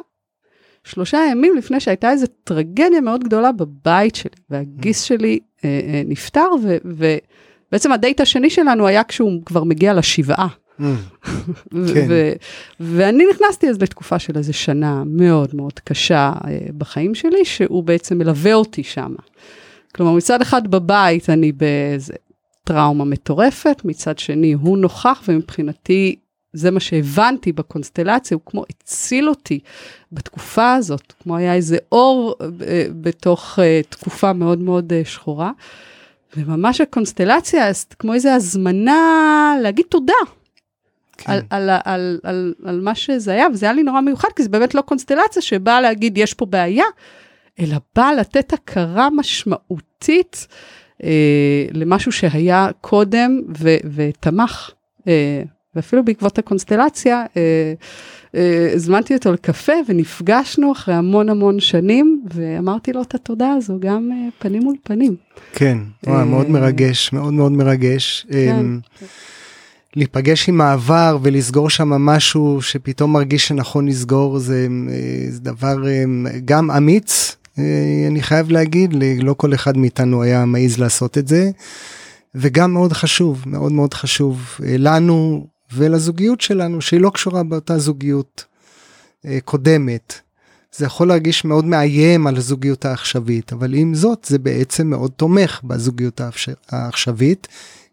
שלושה 0.84 1.18
ימים 1.30 1.56
לפני 1.56 1.80
שהייתה 1.80 2.10
איזו 2.10 2.26
טרגדיה 2.44 3.00
מאוד 3.00 3.24
גדולה 3.24 3.52
בבית 3.52 4.14
שלי, 4.14 4.30
והגיס 4.50 5.02
שלי 5.02 5.38
אה, 5.64 5.80
אה, 5.84 6.02
נפטר, 6.06 6.48
ו, 6.62 6.76
ובעצם 6.84 7.92
הדייט 7.92 8.20
השני 8.20 8.50
שלנו 8.50 8.86
היה 8.86 9.04
כשהוא 9.04 9.44
כבר 9.44 9.64
מגיע 9.64 9.94
לשבעה. 9.94 10.48
כן. 11.94 12.08
ואני 12.80 13.24
נכנסתי 13.34 13.68
אז 13.68 13.82
לתקופה 13.82 14.18
של 14.18 14.36
איזה 14.36 14.52
שנה 14.52 15.02
מאוד 15.06 15.54
מאוד 15.54 15.80
קשה 15.84 16.32
אה, 16.44 16.58
בחיים 16.78 17.14
שלי, 17.14 17.44
שהוא 17.44 17.84
בעצם 17.84 18.18
מלווה 18.18 18.54
אותי 18.54 18.82
שם. 18.82 19.14
כלומר, 19.94 20.12
מצד 20.12 20.42
אחד 20.42 20.68
בבית 20.68 21.30
אני 21.30 21.52
באיזה 21.52 22.14
טראומה 22.64 23.04
מטורפת, 23.04 23.82
מצד 23.84 24.18
שני 24.18 24.52
הוא 24.52 24.78
נוכח, 24.78 25.22
ומבחינתי 25.28 26.16
זה 26.52 26.70
מה 26.70 26.80
שהבנתי 26.80 27.52
בקונסטלציה, 27.52 28.34
הוא 28.34 28.42
כמו 28.46 28.64
הציל 28.70 29.28
אותי 29.28 29.60
בתקופה 30.12 30.74
הזאת, 30.74 31.12
כמו 31.22 31.36
היה 31.36 31.54
איזה 31.54 31.78
אור 31.92 32.34
אה, 32.40 32.86
בתוך 33.00 33.58
אה, 33.62 33.80
תקופה 33.88 34.32
מאוד 34.32 34.58
מאוד 34.58 34.92
אה, 34.92 35.02
שחורה. 35.04 35.50
וממש 36.36 36.80
הקונסטלציה, 36.80 37.70
כמו 37.98 38.14
איזו 38.14 38.28
הזמנה 38.28 39.54
להגיד 39.62 39.86
תודה, 39.88 40.12
כן. 41.20 41.32
על, 41.32 41.40
על, 41.50 41.70
על, 41.84 42.18
על, 42.22 42.54
על 42.64 42.80
מה 42.80 42.94
שזה 42.94 43.32
היה, 43.32 43.46
וזה 43.52 43.66
היה 43.66 43.72
לי 43.72 43.82
נורא 43.82 44.00
מיוחד, 44.00 44.28
כי 44.36 44.42
זה 44.42 44.48
באמת 44.48 44.74
לא 44.74 44.80
קונסטלציה 44.80 45.42
שבאה 45.42 45.80
להגיד 45.80 46.18
יש 46.18 46.34
פה 46.34 46.46
בעיה, 46.46 46.84
אלא 47.60 47.76
באה 47.96 48.14
לתת 48.14 48.52
הכרה 48.52 49.08
משמעותית 49.16 50.46
אה, 51.04 51.66
למשהו 51.72 52.12
שהיה 52.12 52.68
קודם 52.80 53.40
ו, 53.58 53.76
ותמך. 53.94 54.70
אה, 55.08 55.42
ואפילו 55.74 56.04
בעקבות 56.04 56.38
הקונסטלציה, 56.38 57.24
אה, 57.36 57.72
אה, 58.34 58.70
הזמנתי 58.74 59.14
אותו 59.14 59.32
לקפה 59.32 59.72
ונפגשנו 59.88 60.72
אחרי 60.72 60.94
המון 60.94 61.28
המון 61.28 61.60
שנים, 61.60 62.24
ואמרתי 62.34 62.92
לו 62.92 63.02
את 63.02 63.14
התודה 63.14 63.52
הזו 63.52 63.76
גם 63.80 64.10
אה, 64.12 64.28
פנים 64.38 64.62
מול 64.62 64.76
פנים. 64.82 65.16
כן, 65.52 65.78
אה, 66.08 66.24
מאוד 66.24 66.50
מרגש, 66.50 67.12
מאוד 67.12 67.32
מאוד 67.32 67.52
מרגש. 67.52 68.26
כן. 68.32 68.56
אמ, 68.58 68.78
להיפגש 69.96 70.48
עם 70.48 70.60
העבר 70.60 71.18
ולסגור 71.22 71.70
שם 71.70 71.88
משהו 71.88 72.62
שפתאום 72.62 73.12
מרגיש 73.12 73.48
שנכון 73.48 73.88
לסגור 73.88 74.38
זה, 74.38 74.66
אה, 74.90 75.30
זה 75.30 75.40
דבר 75.40 75.88
אה, 75.88 76.04
גם 76.44 76.70
אמיץ, 76.70 77.36
אה, 77.58 77.64
אני 78.08 78.22
חייב 78.22 78.50
להגיד, 78.50 78.94
לא 79.22 79.34
כל 79.34 79.54
אחד 79.54 79.76
מאיתנו 79.76 80.22
היה 80.22 80.44
מעז 80.44 80.78
לעשות 80.78 81.18
את 81.18 81.28
זה, 81.28 81.50
וגם 82.34 82.72
מאוד 82.72 82.92
חשוב, 82.92 83.42
מאוד 83.46 83.72
מאוד 83.72 83.94
חשוב 83.94 84.56
לנו 84.60 85.46
ולזוגיות 85.74 86.40
שלנו, 86.40 86.80
שהיא 86.80 87.00
לא 87.00 87.10
קשורה 87.10 87.42
באותה 87.42 87.78
זוגיות 87.78 88.44
קודמת. 89.44 90.20
זה 90.76 90.84
יכול 90.86 91.08
להרגיש 91.08 91.44
מאוד 91.44 91.64
מאיים 91.64 92.26
על 92.26 92.36
הזוגיות 92.36 92.84
העכשווית, 92.84 93.52
אבל 93.52 93.74
עם 93.74 93.94
זאת 93.94 94.26
זה 94.28 94.38
בעצם 94.38 94.86
מאוד 94.86 95.10
תומך 95.10 95.60
בזוגיות 95.64 96.20
העכש- 96.20 96.54
העכשווית, 96.70 97.48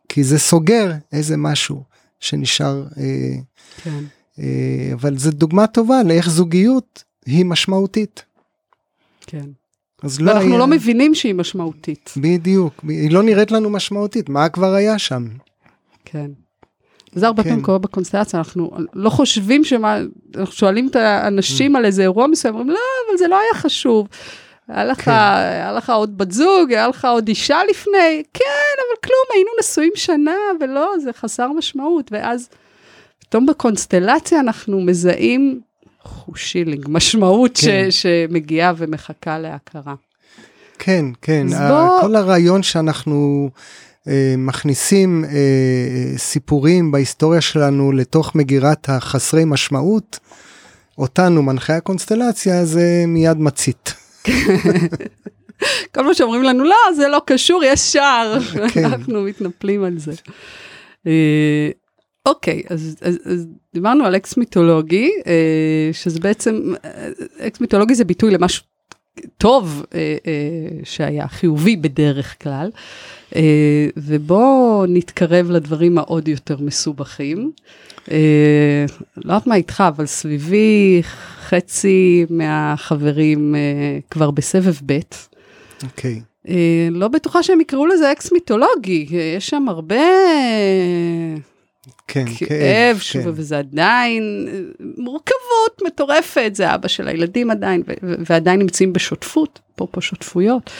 כי 0.10 0.24
זה 0.24 0.40
סוגר 0.40 0.92
איזה 1.12 1.38
משהו 1.38 1.84
שנשאר, 2.20 2.84
אה, 2.98 3.36
כן. 3.84 4.04
אה, 4.40 4.90
אבל 4.94 5.18
זו 5.18 5.32
דוגמה 5.32 5.68
טובה 5.68 6.04
לאיך 6.04 6.30
זוגיות 6.30 7.04
היא 7.26 7.46
משמעותית. 7.46 8.26
כן. 9.28 9.46
אז 10.04 10.22
לא 10.22 10.32
ואנחנו 10.32 10.50
היה... 10.50 10.58
לא 10.58 10.68
מבינים 10.68 11.16
שהיא 11.16 11.36
משמעותית. 11.36 12.14
בדיוק, 12.18 12.74
היא 12.88 13.12
לא 13.12 13.24
נראית 13.24 13.52
לנו 13.52 13.70
משמעותית, 13.70 14.30
מה 14.30 14.50
כבר 14.50 14.74
היה 14.74 15.00
שם? 15.00 15.28
כן. 16.06 16.32
זה 17.12 17.28
הרבה 17.28 17.44
כן. 17.44 17.50
פעמים 17.50 17.64
קורה 17.64 17.78
בקונסטלציה, 17.78 18.40
אנחנו 18.40 18.72
לא 18.94 19.10
חושבים 19.10 19.64
שמה, 19.64 19.98
אנחנו 20.36 20.54
שואלים 20.54 20.88
את 20.88 20.96
האנשים 20.96 21.76
על 21.76 21.86
איזה 21.86 22.02
אירוע 22.02 22.28
מסוים, 22.28 22.54
אומרים, 22.54 22.70
לא, 22.70 22.80
אבל 23.10 23.18
זה 23.18 23.28
לא 23.28 23.40
היה 23.40 23.62
חשוב. 23.62 24.08
היה 24.68 24.86
לך, 24.86 25.02
כן. 25.02 25.12
היה 25.12 25.72
לך 25.72 25.90
עוד 25.90 26.18
בת 26.18 26.32
זוג, 26.32 26.72
היה 26.74 26.88
לך 26.88 27.06
עוד 27.06 27.28
אישה 27.28 27.60
לפני, 27.70 28.24
כן, 28.34 28.44
אבל 28.78 28.98
כלום, 29.04 29.26
היינו 29.34 29.50
נשואים 29.60 29.92
שנה, 29.96 30.36
ולא, 30.60 30.94
זה 31.04 31.10
חסר 31.14 31.48
משמעות. 31.52 32.12
ואז 32.12 32.50
פתאום 33.20 33.46
בקונסטלציה 33.46 34.40
אנחנו 34.40 34.80
מזהים 34.82 35.60
חושילינג, 36.04 36.86
משמעות 36.90 37.60
כן. 37.64 37.88
ש, 37.92 38.02
שמגיעה 38.02 38.74
ומחכה 38.78 39.40
להכרה. 39.40 39.96
כן, 40.80 41.06
כן, 41.22 41.48
בוא- 41.70 42.02
כל 42.02 42.16
הרעיון 42.16 42.64
שאנחנו 42.64 43.50
אה, 44.08 44.36
מכניסים 44.38 45.26
אה, 45.26 45.32
סיפורים 46.18 46.92
בהיסטוריה 46.92 47.42
שלנו 47.42 47.92
לתוך 47.92 48.36
מגירת 48.36 48.90
החסרי 48.90 49.46
משמעות, 49.46 50.20
אותנו 50.98 51.44
מנחי 51.44 51.74
הקונסטלציה 51.74 52.66
זה 52.66 53.04
מיד 53.08 53.38
מצית. 53.38 53.94
כל 55.94 56.04
מה 56.04 56.14
שאומרים 56.14 56.44
לנו, 56.44 56.64
לא, 56.64 56.76
זה 56.96 57.08
לא 57.08 57.22
קשור, 57.26 57.64
יש 57.64 57.80
שער. 57.80 58.38
כן. 58.74 58.86
אנחנו 58.86 59.22
מתנפלים 59.22 59.84
על 59.84 59.98
זה. 59.98 60.12
אה, 61.08 61.70
אוקיי, 62.26 62.64
אז, 62.70 62.96
אז, 63.02 63.20
אז 63.26 63.48
דיברנו 63.74 64.06
על 64.06 64.16
אקס 64.16 64.38
מיתולוגי, 64.38 65.12
אה, 65.28 65.90
שזה 65.92 66.20
בעצם, 66.20 66.74
אה, 66.86 67.10
אקס 67.40 67.62
מיתולוגי 67.62 67.96
זה 67.96 68.06
ביטוי 68.06 68.32
למשהו 68.32 68.64
טוב 69.38 69.86
שהיה, 70.84 71.28
חיובי 71.28 71.76
בדרך 71.76 72.44
כלל. 72.44 72.70
ובואו 73.98 74.86
נתקרב 74.88 75.52
לדברים 75.52 75.98
העוד 75.98 76.28
יותר 76.28 76.58
מסובכים. 76.60 77.52
לא 78.08 78.14
יודעת 79.18 79.48
מה 79.48 79.56
איתך, 79.56 79.84
אבל 79.88 80.06
סביבי 80.06 81.02
חצי 81.50 82.26
מהחברים 82.30 83.56
אה, 83.56 84.00
כבר 84.12 84.32
בסבב 84.32 84.76
ב'. 84.86 85.00
אוקיי. 85.84 86.22
אה, 86.50 86.88
לא 86.92 87.08
בטוחה 87.08 87.44
שהם 87.44 87.62
יקראו 87.62 87.86
לזה 87.86 88.12
אקס 88.12 88.32
מיתולוגי, 88.32 89.08
אה, 89.14 89.34
יש 89.38 89.50
שם 89.50 89.66
הרבה 89.70 89.96
כן, 92.08 92.26
כאב, 92.26 93.00
שוב, 93.00 93.24
כן. 93.24 93.30
וזה 93.34 93.60
עדיין 93.60 94.48
מורכבות 94.98 95.82
מטורפת, 95.86 96.52
זה 96.54 96.76
אבא 96.76 96.88
של 96.88 97.08
הילדים 97.08 97.52
עדיין, 97.52 97.84
ו- 97.88 98.16
ועדיין 98.26 98.60
נמצאים 98.60 98.94
בשותפות, 98.94 99.60
אפרופו 99.76 100.02
שותפויות. 100.02 100.72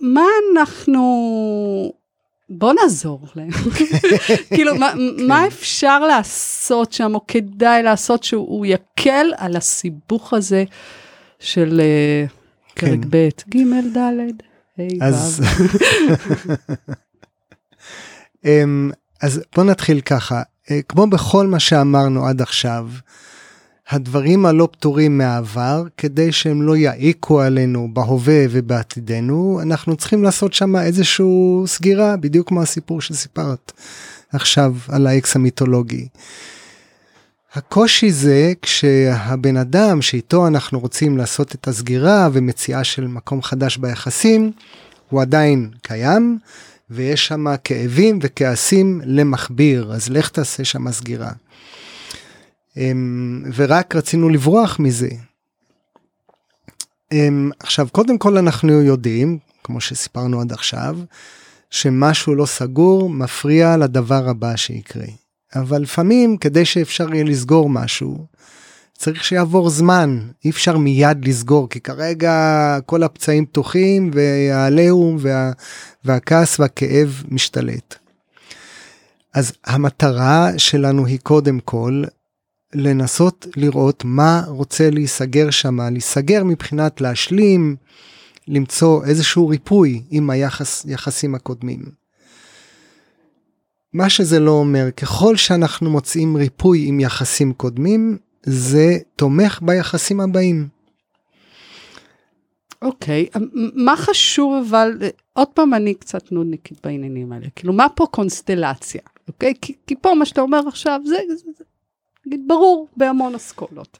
מה 0.00 0.24
אנחנו... 0.52 1.99
בוא 2.50 2.72
נעזור 2.72 3.26
להם. 3.36 3.50
כאילו, 4.54 4.74
מה, 4.74 4.92
מה 5.28 5.46
אפשר 5.46 6.00
לעשות 6.00 6.92
שם, 6.92 7.14
או 7.14 7.26
כדאי 7.28 7.82
לעשות 7.82 8.24
שהוא 8.24 8.66
יקל 8.66 9.26
על 9.36 9.56
הסיבוך 9.56 10.32
הזה 10.32 10.64
של 11.38 11.80
אה, 11.80 12.24
פרק 12.74 12.98
כן. 13.02 13.08
ב', 13.10 13.28
ג', 13.48 13.96
ד', 13.96 13.98
ה', 14.78 15.06
אז, 15.06 15.42
ו'. 15.44 16.52
אמ, 18.44 18.90
אז 19.22 19.42
בוא 19.56 19.64
נתחיל 19.64 20.00
ככה, 20.00 20.42
אה, 20.70 20.82
כמו 20.88 21.06
בכל 21.06 21.46
מה 21.46 21.60
שאמרנו 21.60 22.26
עד 22.26 22.42
עכשיו, 22.42 22.88
הדברים 23.90 24.46
הלא 24.46 24.68
פתורים 24.72 25.18
מהעבר, 25.18 25.84
כדי 25.96 26.32
שהם 26.32 26.62
לא 26.62 26.76
יעיקו 26.76 27.40
עלינו 27.40 27.88
בהווה 27.92 28.44
ובעתידנו, 28.50 29.60
אנחנו 29.62 29.96
צריכים 29.96 30.22
לעשות 30.22 30.52
שם 30.52 30.76
איזושהי 30.76 31.26
סגירה, 31.66 32.16
בדיוק 32.16 32.48
כמו 32.48 32.62
הסיפור 32.62 33.00
שסיפרת 33.00 33.72
עכשיו 34.32 34.74
על 34.88 35.06
האקס 35.06 35.36
המיתולוגי. 35.36 36.08
הקושי 37.54 38.10
זה 38.10 38.52
כשהבן 38.62 39.56
אדם 39.56 40.02
שאיתו 40.02 40.46
אנחנו 40.46 40.80
רוצים 40.80 41.18
לעשות 41.18 41.54
את 41.54 41.68
הסגירה 41.68 42.28
ומציאה 42.32 42.84
של 42.84 43.06
מקום 43.06 43.42
חדש 43.42 43.76
ביחסים, 43.76 44.52
הוא 45.08 45.22
עדיין 45.22 45.70
קיים, 45.82 46.38
ויש 46.90 47.26
שם 47.26 47.46
כאבים 47.64 48.18
וכעסים 48.22 49.00
למכביר, 49.04 49.92
אז 49.92 50.08
לך 50.08 50.28
תעשה 50.28 50.64
שם 50.64 50.92
סגירה. 50.92 51.30
אמ, 52.76 53.44
ורק 53.54 53.96
רצינו 53.96 54.28
לברוח 54.28 54.78
מזה. 54.78 55.08
אמ, 57.12 57.50
עכשיו, 57.58 57.88
קודם 57.92 58.18
כל 58.18 58.38
אנחנו 58.38 58.82
יודעים, 58.82 59.38
כמו 59.64 59.80
שסיפרנו 59.80 60.40
עד 60.40 60.52
עכשיו, 60.52 60.98
שמשהו 61.70 62.34
לא 62.34 62.46
סגור 62.46 63.10
מפריע 63.10 63.76
לדבר 63.76 64.28
הבא 64.28 64.56
שיקרה. 64.56 65.06
אבל 65.56 65.82
לפעמים, 65.82 66.36
כדי 66.36 66.64
שאפשר 66.64 67.14
יהיה 67.14 67.24
לסגור 67.24 67.70
משהו, 67.70 68.26
צריך 68.98 69.24
שיעבור 69.24 69.70
זמן, 69.70 70.20
אי 70.44 70.50
אפשר 70.50 70.78
מיד 70.78 71.28
לסגור, 71.28 71.68
כי 71.68 71.80
כרגע 71.80 72.78
כל 72.86 73.02
הפצעים 73.02 73.46
פתוחים 73.46 74.10
והעליהום 74.14 75.16
וה, 75.20 75.52
והכעס 76.04 76.60
והכאב 76.60 77.22
משתלט. 77.28 77.94
אז 79.34 79.52
המטרה 79.66 80.50
שלנו 80.56 81.06
היא 81.06 81.18
קודם 81.22 81.60
כל 81.60 82.02
לנסות 82.74 83.46
לראות 83.56 84.02
מה 84.04 84.42
רוצה 84.46 84.90
להיסגר 84.90 85.50
שם, 85.50 85.80
להיסגר 85.80 86.44
מבחינת 86.44 87.00
להשלים, 87.00 87.76
למצוא 88.48 89.04
איזשהו 89.04 89.48
ריפוי 89.48 90.02
עם 90.10 90.30
היחסים 90.30 91.34
הקודמים. 91.34 91.84
מה 93.92 94.10
שזה 94.10 94.40
לא 94.40 94.50
אומר, 94.50 94.90
ככל 94.90 95.36
שאנחנו 95.36 95.90
מוצאים 95.90 96.36
ריפוי 96.36 96.86
עם 96.86 97.00
יחסים 97.00 97.52
קודמים, 97.52 98.18
זה 98.42 98.98
תומך 99.16 99.58
ביחסים 99.62 100.20
הבאים. 100.20 100.68
אוקיי, 102.82 103.26
okay. 103.36 103.38
מה 103.74 103.96
חשוב 103.96 104.64
אבל, 104.68 104.98
עוד 105.32 105.48
פעם 105.48 105.74
אני 105.74 105.94
קצת 105.94 106.32
נודניקית 106.32 106.78
בעניינים 106.84 107.32
האלה, 107.32 107.46
כאילו 107.56 107.72
מה 107.72 107.86
פה 107.94 108.06
קונסטלציה, 108.10 109.02
אוקיי? 109.28 109.52
Okay? 109.52 109.58
כי, 109.60 109.74
כי 109.86 109.94
פה 110.00 110.14
מה 110.14 110.24
שאתה 110.24 110.40
אומר 110.40 110.68
עכשיו 110.68 111.00
זה, 111.04 111.16
זה, 111.28 111.50
זה 111.58 111.64
נגיד 112.26 112.40
ברור 112.46 112.88
בהמון 112.96 113.34
אסכולות. 113.34 113.98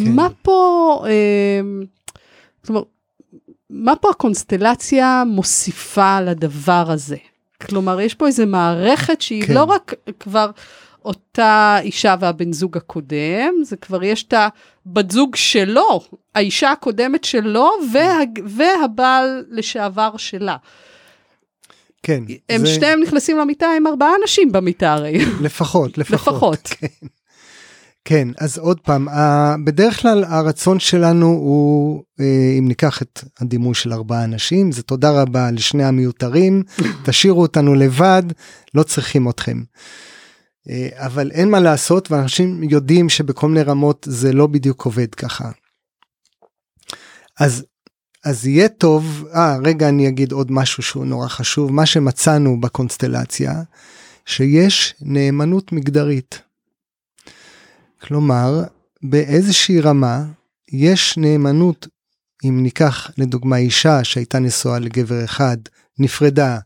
כן. 0.00 0.12
מה 0.12 0.28
פה, 0.42 1.04
אה, 1.06 1.60
זאת 2.62 2.68
אומרת, 2.68 2.84
מה 3.70 3.96
פה 3.96 4.10
הקונסטלציה 4.10 5.22
מוסיפה 5.26 6.20
לדבר 6.20 6.84
הזה? 6.88 7.16
כלומר, 7.60 8.00
יש 8.00 8.14
פה 8.14 8.26
איזו 8.26 8.46
מערכת 8.46 9.20
שהיא 9.20 9.42
כן. 9.42 9.54
לא 9.54 9.64
רק 9.64 9.94
כבר 10.20 10.50
אותה 11.04 11.78
אישה 11.80 12.14
והבן 12.20 12.52
זוג 12.52 12.76
הקודם, 12.76 13.54
זה 13.62 13.76
כבר 13.76 14.04
יש 14.04 14.22
את 14.22 14.34
הבת 14.36 15.10
זוג 15.10 15.36
שלו, 15.36 16.00
האישה 16.34 16.70
הקודמת 16.70 17.24
שלו 17.24 17.70
וה, 17.92 18.18
והבעל 18.46 19.44
לשעבר 19.50 20.16
שלה. 20.16 20.56
כן. 22.02 22.22
הם 22.48 22.60
זה... 22.60 22.66
שניהם 22.66 23.00
נכנסים 23.00 23.38
למיטה 23.38 23.66
עם 23.76 23.86
ארבעה 23.86 24.12
אנשים 24.22 24.52
במיטה 24.52 24.92
הרי. 24.92 25.18
לפחות, 25.42 25.98
לפחות. 25.98 26.34
לפחות. 26.34 26.66
כן. 26.66 27.06
כן, 28.04 28.28
אז 28.38 28.58
עוד 28.58 28.80
פעם, 28.80 29.08
בדרך 29.64 30.00
כלל 30.00 30.24
הרצון 30.24 30.80
שלנו 30.80 31.26
הוא, 31.26 32.02
אם 32.58 32.68
ניקח 32.68 33.02
את 33.02 33.24
הדימוי 33.40 33.74
של 33.74 33.92
ארבעה 33.92 34.24
אנשים, 34.24 34.72
זה 34.72 34.82
תודה 34.82 35.22
רבה 35.22 35.50
לשני 35.50 35.84
המיותרים, 35.84 36.62
תשאירו 37.04 37.42
אותנו 37.42 37.74
לבד, 37.74 38.22
לא 38.74 38.82
צריכים 38.82 39.28
אתכם. 39.28 39.62
אבל 40.92 41.30
אין 41.30 41.50
מה 41.50 41.60
לעשות, 41.60 42.10
ואנשים 42.10 42.62
יודעים 42.62 43.08
שבכל 43.08 43.48
מיני 43.48 43.62
רמות 43.62 44.06
זה 44.10 44.32
לא 44.32 44.46
בדיוק 44.46 44.84
עובד 44.84 45.14
ככה. 45.14 45.50
אז, 47.40 47.64
אז 48.24 48.46
יהיה 48.46 48.68
טוב, 48.68 49.24
אה, 49.34 49.56
רגע 49.64 49.88
אני 49.88 50.08
אגיד 50.08 50.32
עוד 50.32 50.52
משהו 50.52 50.82
שהוא 50.82 51.06
נורא 51.06 51.28
חשוב, 51.28 51.72
מה 51.72 51.86
שמצאנו 51.86 52.60
בקונסטלציה, 52.60 53.62
שיש 54.26 54.94
נאמנות 55.00 55.72
מגדרית. 55.72 56.43
כלומר, 58.04 58.62
באיזושהי 59.02 59.80
רמה 59.80 60.24
יש 60.72 61.16
נאמנות, 61.16 61.88
אם 62.44 62.62
ניקח 62.62 63.10
לדוגמה 63.18 63.56
אישה 63.56 64.04
שהייתה 64.04 64.38
נשואה 64.38 64.78
לגבר 64.78 65.24
אחד, 65.24 65.56
נפרדה 65.98 66.58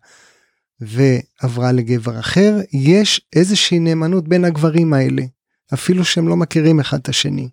ועברה 0.80 1.72
לגבר 1.72 2.20
אחר, 2.20 2.56
יש 2.72 3.20
איזושהי 3.36 3.78
נאמנות 3.78 4.28
בין 4.28 4.44
הגברים 4.44 4.94
האלה, 4.94 5.22
אפילו 5.74 6.04
שהם 6.04 6.28
לא 6.28 6.36
מכירים 6.36 6.80
אחד 6.80 6.98
את 6.98 7.08
השני. 7.08 7.48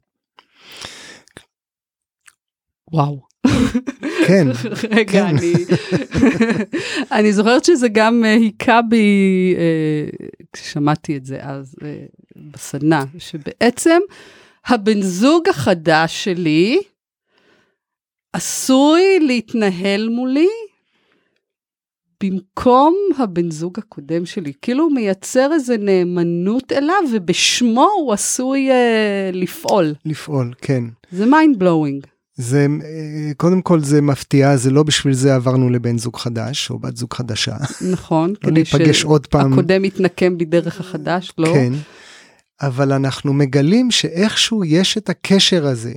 וואו. 2.92 3.22
כן. 4.28 4.48
רגע, 4.98 5.12
כן. 5.12 5.26
אני, 5.26 5.54
אני 7.20 7.34
זוכרת 7.34 7.66
שזה 7.66 7.88
גם 7.90 8.24
uh, 8.24 8.28
היכה 8.28 8.82
בי, 8.82 9.56
uh, 9.58 10.46
כששמעתי 10.54 11.18
את 11.18 11.26
זה 11.26 11.38
אז 11.42 11.76
uh, 11.82 11.86
בסדנה, 12.52 13.04
שבעצם 13.18 14.00
הבן 14.66 15.02
זוג 15.02 15.50
החדש 15.50 16.24
שלי 16.24 16.82
עשוי 18.34 19.20
להתנהל 19.20 20.10
מולי 20.10 20.48
במקום 22.24 22.96
הבן 23.18 23.52
זוג 23.52 23.80
הקודם 23.80 24.26
שלי. 24.26 24.54
כאילו 24.62 24.84
הוא 24.84 24.94
מייצר 24.94 25.50
איזה 25.54 25.78
נאמנות 25.78 26.72
אליו, 26.72 26.96
ובשמו 27.14 27.90
הוא 28.00 28.14
עשוי 28.14 28.70
uh, 28.70 29.36
לפעול. 29.36 29.94
לפעול, 30.06 30.54
כן. 30.62 30.84
זה 31.12 31.26
mind 31.26 31.62
blowing. 31.62 32.08
זה 32.38 32.68
קודם 33.38 33.62
כל 33.62 33.80
זה 33.80 34.02
מפתיע 34.02 34.58
זה 34.58 34.72
לא 34.72 34.84
בשביל 34.84 35.14
זה 35.14 35.36
עברנו 35.36 35.70
לבן 35.70 35.98
זוג 35.98 36.18
חדש 36.18 36.70
או 36.70 36.80
בת 36.80 36.98
זוג 36.98 37.14
חדשה. 37.14 37.56
נכון. 37.92 38.34
לא 38.44 38.52
להיפגש 38.52 39.04
עוד 39.04 39.28
פעם. 39.28 39.54
הקודם 39.54 39.86
יתנקם 39.86 40.38
בדרך 40.38 40.80
החדש, 40.80 41.32
לא? 41.38 41.54
כן. 41.54 41.74
אבל 42.62 42.94
אנחנו 42.94 43.34
מגלים 43.34 43.92
שאיכשהו 43.92 44.66
יש 44.66 44.98
את 44.98 45.10
הקשר 45.10 45.68
הזה 45.68 45.94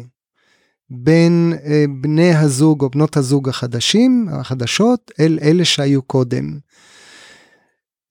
בין 0.91 1.53
אה, 1.65 1.85
בני 2.01 2.35
הזוג 2.35 2.83
או 2.83 2.91
בנות 2.91 3.17
הזוג 3.17 3.49
החדשים 3.49 4.29
החדשות 4.33 5.11
אל 5.21 5.39
אלה 5.43 5.65
שהיו 5.65 6.03
קודם. 6.03 6.59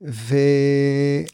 ו... 0.07 0.35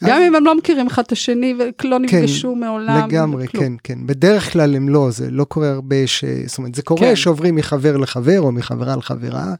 גם 0.03 0.17
אז... 0.17 0.27
אם 0.27 0.35
הם 0.35 0.45
לא 0.45 0.57
מכירים 0.57 0.87
אחד 0.87 1.03
את 1.05 1.11
השני 1.11 1.55
ולא 1.83 1.99
נפגשו 1.99 2.53
כן, 2.53 2.59
מעולם. 2.59 3.07
לגמרי, 3.07 3.47
כלום. 3.47 3.63
כן, 3.63 3.73
כן. 3.83 4.07
בדרך 4.07 4.53
כלל 4.53 4.75
הם 4.75 4.89
לא, 4.89 5.11
זה 5.11 5.31
לא 5.31 5.43
קורה 5.43 5.69
הרבה 5.69 6.07
ש... 6.07 6.25
זאת 6.45 6.57
אומרת, 6.57 6.75
זה 6.75 6.81
קורה 6.81 7.01
כן. 7.01 7.15
שעוברים 7.15 7.55
מחבר 7.55 7.97
לחבר 7.97 8.41
או 8.41 8.51
מחברה 8.51 8.95
לחברה. 8.95 9.53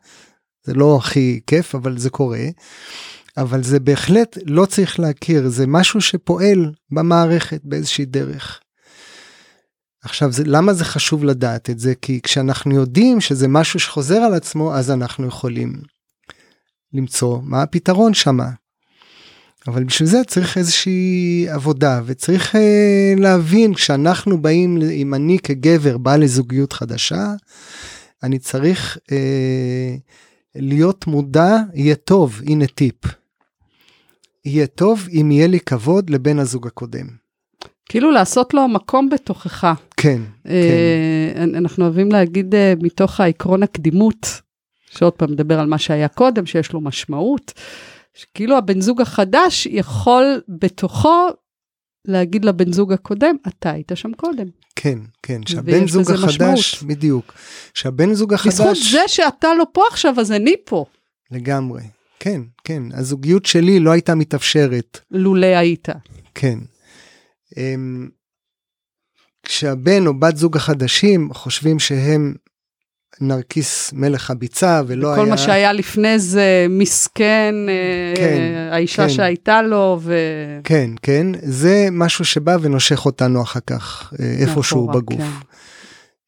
זה 0.64 0.74
לא 0.74 0.98
הכי 0.98 1.40
כיף, 1.48 1.76
אבל 1.76 1.98
זה 1.98 2.10
קורה. 2.10 2.46
אבל 3.38 3.64
זה 3.64 3.80
בהחלט 3.80 4.38
לא 4.46 4.66
צריך 4.66 5.00
להכיר, 5.00 5.50
זה 5.50 5.68
משהו 5.68 6.02
שפועל 6.02 6.72
במערכת 6.92 7.62
באיזושהי 7.64 8.06
דרך. 8.06 8.60
עכשיו 10.04 10.32
זה 10.32 10.44
למה 10.46 10.74
זה 10.74 10.86
חשוב 10.86 11.24
לדעת 11.24 11.70
את 11.70 11.80
זה 11.80 11.94
כי 12.02 12.22
כשאנחנו 12.22 12.76
יודעים 12.76 13.22
שזה 13.22 13.48
משהו 13.48 13.80
שחוזר 13.80 14.18
על 14.18 14.34
עצמו 14.34 14.76
אז 14.76 14.92
אנחנו 14.92 15.28
יכולים 15.28 15.82
למצוא 16.94 17.40
מה 17.44 17.62
הפתרון 17.62 18.14
שמה. 18.14 18.50
אבל 19.68 19.84
בשביל 19.84 20.10
זה 20.10 20.24
צריך 20.28 20.58
איזושהי 20.58 21.46
עבודה 21.50 22.02
וצריך 22.06 22.56
אה, 22.56 23.14
להבין 23.18 23.74
כשאנחנו 23.74 24.42
באים 24.42 24.82
אם 24.92 25.14
אני 25.14 25.40
כגבר 25.40 25.98
בא 25.98 26.16
לזוגיות 26.16 26.74
חדשה 26.74 27.34
אני 28.24 28.40
צריך 28.40 28.98
אה, 29.12 29.96
להיות 30.56 31.08
מודע 31.08 31.58
יהיה 31.74 31.96
טוב 31.96 32.42
הנה 32.48 32.68
טיפ. 32.68 33.23
יהיה 34.46 34.68
טוב 34.68 35.08
אם 35.12 35.32
יהיה 35.32 35.48
לי 35.48 35.60
כבוד 35.60 36.10
לבן 36.10 36.40
הזוג 36.40 36.68
הקודם. 36.68 37.08
כאילו 37.90 38.12
לעשות 38.12 38.54
לו 38.54 38.68
מקום 38.68 39.10
בתוכך. 39.10 39.68
כן, 39.98 40.22
אה, 40.48 41.32
כן. 41.36 41.56
אנחנו 41.56 41.86
אוהבים 41.86 42.12
להגיד 42.12 42.56
אה, 42.56 42.74
מתוך 42.82 43.20
העקרון 43.20 43.64
הקדימות, 43.64 44.42
שעוד 44.90 45.14
פעם 45.14 45.32
מדבר 45.32 45.60
על 45.60 45.68
מה 45.68 45.78
שהיה 45.78 46.08
קודם, 46.08 46.46
שיש 46.46 46.74
לו 46.74 46.82
משמעות, 46.82 47.54
שכאילו 48.14 48.58
הבן 48.58 48.82
זוג 48.82 49.02
החדש 49.02 49.66
יכול 49.66 50.42
בתוכו 50.48 51.28
להגיד 52.06 52.46
לבן 52.46 52.72
זוג 52.72 52.94
הקודם, 52.94 53.36
אתה 53.48 53.72
היית 53.72 53.92
שם 53.96 54.14
קודם. 54.14 54.48
כן, 54.76 55.00
כן, 55.24 55.42
שהבן 55.46 55.88
זוג 55.88 56.12
החדש, 56.12 56.74
משמעות. 56.74 56.84
בדיוק, 56.84 57.34
שהבן 57.74 58.14
זוג 58.14 58.34
החדש... 58.34 58.54
בזכות 58.54 58.78
זה 58.92 59.02
שאתה 59.08 59.48
לא 59.58 59.66
פה 59.72 59.84
עכשיו, 59.92 60.20
אז 60.20 60.32
אני 60.32 60.56
פה. 60.66 60.86
לגמרי, 61.32 61.82
כן, 62.20 62.42
כן, 62.64 62.84
הזוגיות 62.94 63.46
שלי 63.46 63.80
לא 63.80 63.92
הייתה 63.92 64.16
מתאפשרת. 64.16 65.00
לולא 65.12 65.46
היית. 65.46 65.88
כן. 66.36 66.60
אמ, 67.58 68.10
כשהבן 69.44 70.08
או 70.08 70.20
בת 70.20 70.38
זוג 70.38 70.58
החדשים 70.58 71.34
חושבים 71.34 71.80
שהם 71.80 72.34
נרקיס 73.22 73.94
מלך 73.94 74.32
הביצה 74.32 74.82
ולא 74.88 75.14
היה... 75.14 75.24
כל 75.24 75.30
מה 75.30 75.38
שהיה 75.38 75.74
לפני 75.74 76.20
זה 76.20 76.66
מסכן, 76.70 77.56
אה, 77.70 78.14
כן, 78.16 78.70
האישה 78.72 79.04
כן. 79.04 79.10
שהייתה 79.10 79.62
לו 79.62 80.00
ו... 80.02 80.16
כן, 80.64 80.90
כן, 81.02 81.28
זה 81.42 81.88
משהו 81.92 82.26
שבא 82.26 82.58
ונושך 82.62 83.06
אותנו 83.06 83.42
אחר 83.42 83.60
כך 83.68 84.14
אה, 84.20 84.36
איפשהו 84.40 84.88
בגוף. 84.88 85.18
כן. 85.18 85.53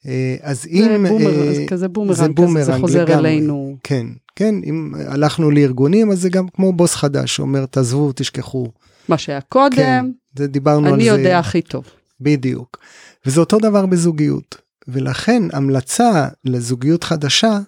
אה, 0.08 0.36
אז 0.42 0.68
אם... 0.68 0.84
זה 0.84 1.10
בומר, 1.10 1.54
זה 1.54 1.64
כזה 1.68 1.88
בומרנג, 1.88 2.18
זה, 2.18 2.28
בומרנג 2.28 2.62
כזה, 2.62 2.74
זה 2.74 2.80
חוזר 2.80 3.06
לגמרי. 3.06 3.30
אלינו. 3.30 3.78
כן, 3.84 4.08
כן, 4.36 4.56
אם 4.66 4.94
הלכנו 5.08 5.52
לארגונים 5.52 6.12
אז 6.12 6.22
זה 6.22 6.30
גם 6.30 6.48
כמו 6.48 6.74
בוס 6.74 6.96
חדש 6.96 7.36
שאומר 7.36 7.66
תעזבו, 7.66 8.12
תשכחו. 8.16 8.68
מה 9.10 9.18
שהיה 9.18 9.42
קודם, 9.42 9.76
כן, 9.76 10.06
זה 10.38 10.48
דיברנו 10.48 10.88
על 10.88 10.92
זה. 10.92 10.96
אני 10.96 11.04
יודע 11.04 11.40
הכי 11.40 11.62
טוב. 11.62 11.86
בדיוק. 12.22 12.78
וזה 13.26 13.40
אותו 13.40 13.60
דבר 13.60 13.86
בזוגיות. 13.86 14.56
ולכן 14.88 15.44
המלצה 15.54 16.28
לזוגיות 16.46 17.04
חדשה 17.04 17.60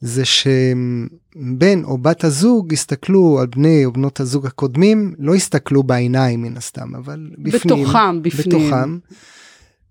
זה 0.00 0.22
שבן 0.24 1.84
או 1.84 1.98
בת 1.98 2.24
הזוג 2.24 2.72
יסתכלו 2.72 3.40
על 3.40 3.46
בני 3.46 3.84
או 3.84 3.92
בנות 3.92 4.20
הזוג 4.20 4.46
הקודמים, 4.46 5.14
לא 5.18 5.34
יסתכלו 5.34 5.82
בעיניים 5.82 6.42
מן 6.42 6.56
הסתם, 6.56 6.94
אבל 6.94 7.30
בפנים. 7.38 7.76
בתוכם, 7.76 8.22
בפנים. 8.22 8.60
בתוכם. 8.60 8.98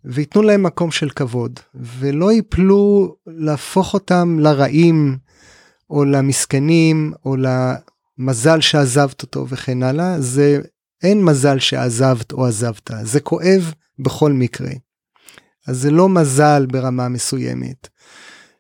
וייתנו 0.06 0.42
להם 0.42 0.64
מקום 0.64 0.92
של 0.92 1.10
כבוד, 1.10 1.60
ולא 1.76 2.32
ייפלו 2.32 3.16
להפוך 3.28 3.94
אותם 3.94 4.40
לרעים, 4.40 5.18
או 5.90 6.06
למסכנים, 6.06 7.14
או 7.26 7.36
למזל 7.38 8.62
שעזבת 8.62 9.22
אותו 9.22 9.48
וכן 9.50 9.84
הלאה, 9.84 10.22
זה 10.22 10.60
אין 11.04 11.26
מזל 11.26 11.60
שעזבת 11.60 12.32
או 12.32 12.46
עזבת, 12.46 12.92
זה 13.04 13.20
כואב 13.20 13.74
בכל 14.00 14.34
מקרה. 14.34 14.72
אז 15.68 15.78
זה 15.78 15.92
לא 15.92 16.10
מזל 16.10 16.66
ברמה 16.66 17.10
מסוימת. 17.10 17.88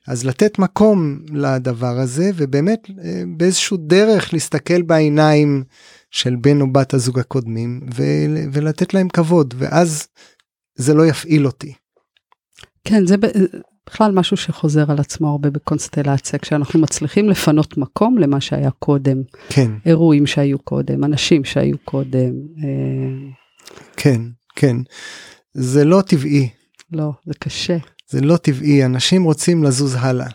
אז 0.07 0.25
לתת 0.25 0.59
מקום 0.59 1.19
לדבר 1.33 1.99
הזה 1.99 2.31
ובאמת 2.35 2.87
אה, 3.03 3.23
באיזשהו 3.37 3.77
דרך 3.77 4.33
להסתכל 4.33 4.81
בעיניים 4.81 5.63
של 6.11 6.35
בן 6.35 6.61
או 6.61 6.71
בת 6.71 6.93
הזוג 6.93 7.19
הקודמים 7.19 7.81
ו- 7.95 8.49
ולתת 8.51 8.93
להם 8.93 9.09
כבוד 9.09 9.53
ואז 9.57 10.07
זה 10.81 10.93
לא 10.93 11.05
יפעיל 11.05 11.45
אותי. 11.45 11.73
כן 12.83 13.05
זה 13.05 13.15
בכלל 13.87 14.11
משהו 14.11 14.37
שחוזר 14.37 14.91
על 14.91 14.99
עצמו 14.99 15.27
הרבה 15.29 15.49
בקונסטלציה 15.49 16.39
כשאנחנו 16.39 16.79
מצליחים 16.79 17.29
לפנות 17.29 17.77
מקום 17.77 18.17
למה 18.17 18.41
שהיה 18.41 18.71
קודם. 18.71 19.17
כן. 19.49 19.71
אירועים 19.85 20.27
שהיו 20.27 20.59
קודם 20.59 21.03
אנשים 21.03 21.43
שהיו 21.43 21.77
קודם. 21.85 22.31
אה, 22.63 23.31
כן 23.97 24.21
כן 24.55 24.75
זה 25.53 25.85
לא 25.85 26.01
טבעי 26.01 26.49
לא, 26.91 27.11
זה 27.25 27.33
קשה. 27.39 27.77
זה 28.09 28.21
לא 28.21 28.37
טבעי, 28.37 28.85
אנשים 28.85 29.23
רוצים 29.23 29.63
לזוז 29.63 29.95
הלאה. 29.99 30.27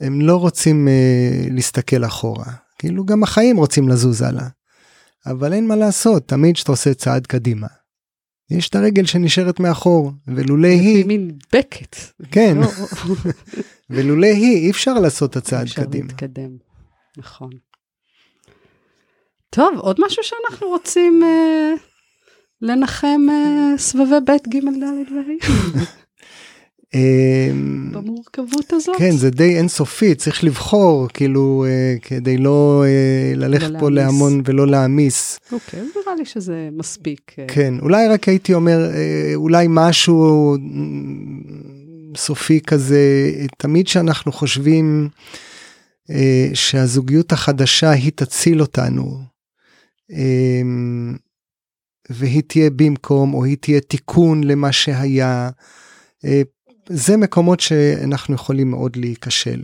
הם 0.00 0.20
לא 0.20 0.36
רוצים 0.36 0.88
uh, 0.88 1.52
להסתכל 1.54 2.04
אחורה. 2.04 2.52
כאילו 2.78 3.04
גם 3.04 3.22
החיים 3.22 3.56
רוצים 3.56 3.88
לזוז 3.88 4.22
הלאה. 4.22 4.48
אבל 5.26 5.52
אין 5.52 5.68
מה 5.68 5.76
לעשות, 5.76 6.28
תמיד 6.28 6.54
כשאתה 6.54 6.72
עושה 6.72 6.94
צעד 6.94 7.26
קדימה. 7.26 7.66
יש 8.58 8.68
את 8.68 8.74
הרגל 8.74 9.06
שנשארת 9.06 9.60
מאחור, 9.60 10.12
ולולא 10.26 10.68
היא... 10.68 11.04
מין 11.04 11.30
בקט. 11.52 11.96
כן. 12.30 12.58
לא. 12.60 12.66
ולולא 13.90 14.26
היא, 14.26 14.56
אי 14.56 14.70
אפשר 14.70 14.94
לעשות 14.94 15.30
את 15.30 15.36
הצעד 15.36 15.68
קדימה. 15.68 16.06
אפשר 16.06 16.16
להתקדם, 16.24 16.50
נכון. 17.18 17.50
טוב, 19.50 19.78
עוד 19.78 19.96
משהו 20.00 20.22
שאנחנו 20.22 20.68
רוצים... 20.68 21.22
Uh... 21.22 21.92
לנחם 22.62 23.26
uh, 23.28 23.78
סבבי 23.78 24.20
ב' 24.24 24.48
ג' 24.48 24.58
ד' 24.58 25.12
וה'. 25.12 25.84
אמ, 26.94 27.88
במורכבות 27.92 28.72
הזאת. 28.72 28.96
כן 28.98 29.10
זה 29.10 29.30
די 29.30 29.56
אינסופי 29.56 30.14
צריך 30.14 30.44
לבחור 30.44 31.08
כאילו 31.14 31.64
uh, 31.66 32.00
כדי 32.00 32.36
לא 32.36 32.84
uh, 32.84 33.38
ללכת 33.38 33.70
לא 33.70 33.78
פה 33.78 33.90
להמון 33.90 34.42
ולא 34.44 34.66
להעמיס. 34.66 35.38
אוקיי 35.52 35.80
נראה 35.80 36.14
לי 36.18 36.24
שזה 36.24 36.68
מספיק. 36.72 37.36
כן 37.48 37.74
אולי 37.80 38.08
רק 38.08 38.28
הייתי 38.28 38.54
אומר 38.54 38.90
אולי 39.34 39.66
משהו 39.70 40.56
סופי 42.16 42.60
כזה 42.60 43.30
תמיד 43.58 43.88
שאנחנו 43.88 44.32
חושבים 44.32 45.08
שהזוגיות 46.54 47.32
החדשה 47.32 47.90
היא 47.90 48.12
תציל 48.14 48.60
אותנו. 48.60 49.18
Uh, 50.10 50.14
והיא 52.10 52.42
תהיה 52.46 52.70
במקום 52.70 53.34
או 53.34 53.44
היא 53.44 53.56
תהיה 53.60 53.80
תיקון 53.80 54.44
למה 54.44 54.72
שהיה. 54.72 55.50
זה 56.94 57.16
מקומות 57.16 57.60
שאנחנו 57.60 58.34
יכולים 58.34 58.70
מאוד 58.70 58.96
להיכשל. 58.96 59.62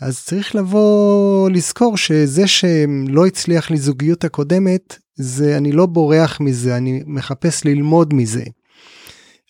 אז 0.00 0.24
צריך 0.24 0.54
לבוא 0.54 1.50
לזכור 1.50 1.96
שזה 1.96 2.46
שלא 2.46 3.26
הצליח 3.26 3.70
לי 3.70 3.76
זוגיות 3.76 4.24
הקודמת 4.24 4.98
זה 5.14 5.56
אני 5.56 5.72
לא 5.72 5.86
בורח 5.86 6.40
מזה 6.40 6.76
אני 6.76 7.02
מחפש 7.06 7.64
ללמוד 7.64 8.14
מזה. 8.14 8.44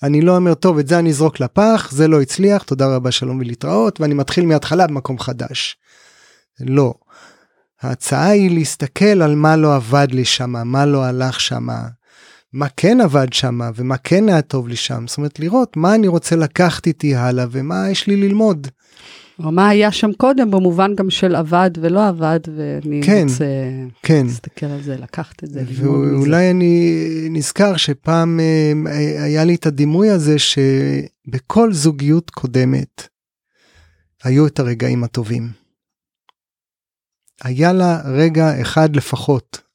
אני 0.02 0.20
לא 0.20 0.36
אומר 0.36 0.54
טוב 0.54 0.78
את 0.78 0.88
זה 0.88 0.98
אני 0.98 1.10
אזרוק 1.10 1.40
לפח 1.40 1.88
זה 1.92 2.08
לא 2.08 2.20
הצליח 2.20 2.62
תודה 2.62 2.94
רבה 2.96 3.10
שלום 3.10 3.38
ולהתראות 3.38 4.00
ואני 4.00 4.14
מתחיל 4.14 4.46
מההתחלה 4.46 4.86
במקום 4.86 5.18
חדש. 5.18 5.76
לא. 6.60 6.94
ההצעה 7.82 8.28
היא 8.28 8.50
להסתכל 8.50 9.22
על 9.22 9.34
מה 9.34 9.56
לא 9.56 9.74
עבד 9.74 10.06
לי 10.10 10.24
שם, 10.24 10.68
מה 10.68 10.86
לא 10.86 11.04
הלך 11.04 11.40
שם, 11.40 11.68
מה 12.52 12.66
כן 12.76 13.00
עבד 13.00 13.32
שם 13.32 13.60
ומה 13.74 13.96
כן 13.96 14.28
היה 14.28 14.42
טוב 14.42 14.68
לי 14.68 14.76
שם. 14.76 15.04
זאת 15.06 15.18
אומרת, 15.18 15.38
לראות 15.40 15.76
מה 15.76 15.94
אני 15.94 16.08
רוצה 16.08 16.36
לקחת 16.36 16.86
איתי 16.86 17.14
הלאה 17.14 17.46
ומה 17.50 17.90
יש 17.90 18.06
לי 18.06 18.16
ללמוד. 18.16 18.68
או 19.44 19.52
מה 19.52 19.68
היה 19.68 19.92
שם 19.92 20.12
קודם 20.12 20.50
במובן 20.50 20.94
גם 20.94 21.10
של 21.10 21.34
עבד 21.34 21.70
ולא 21.80 22.08
עבד 22.08 22.40
ואני 22.56 23.00
כן, 23.02 23.26
רוצה 23.28 23.44
כן. 24.02 24.26
להסתכל 24.26 24.66
על 24.66 24.82
זה 24.82 24.96
לקחת 24.96 25.44
את 25.44 25.50
זה 25.50 25.64
ואולי 25.72 26.50
אני 26.50 27.02
נזכר 27.30 27.76
שפעם 27.76 28.40
אה, 28.40 28.72
היה 29.24 29.44
לי 29.44 29.54
את 29.54 29.66
הדימוי 29.66 30.10
הזה 30.10 30.36
שבכל 30.38 31.72
זוגיות 31.72 32.30
קודמת 32.30 33.08
היו 34.24 34.46
את 34.46 34.58
הרגעים 34.58 35.04
הטובים. 35.04 35.48
היה 37.42 37.72
לה 37.72 38.00
רגע 38.04 38.60
אחד 38.60 38.96
לפחות. 38.96 39.65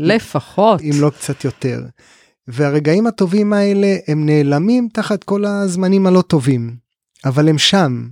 לפחות. 0.00 0.80
אם 0.80 1.00
לא 1.00 1.10
קצת 1.10 1.44
יותר. 1.44 1.82
והרגעים 2.48 3.06
הטובים 3.06 3.52
האלה 3.52 3.96
הם 4.08 4.26
נעלמים 4.26 4.88
תחת 4.92 5.24
כל 5.24 5.44
הזמנים 5.44 6.06
הלא 6.06 6.22
טובים, 6.22 6.76
אבל 7.24 7.48
הם 7.48 7.58
שם. 7.58 8.08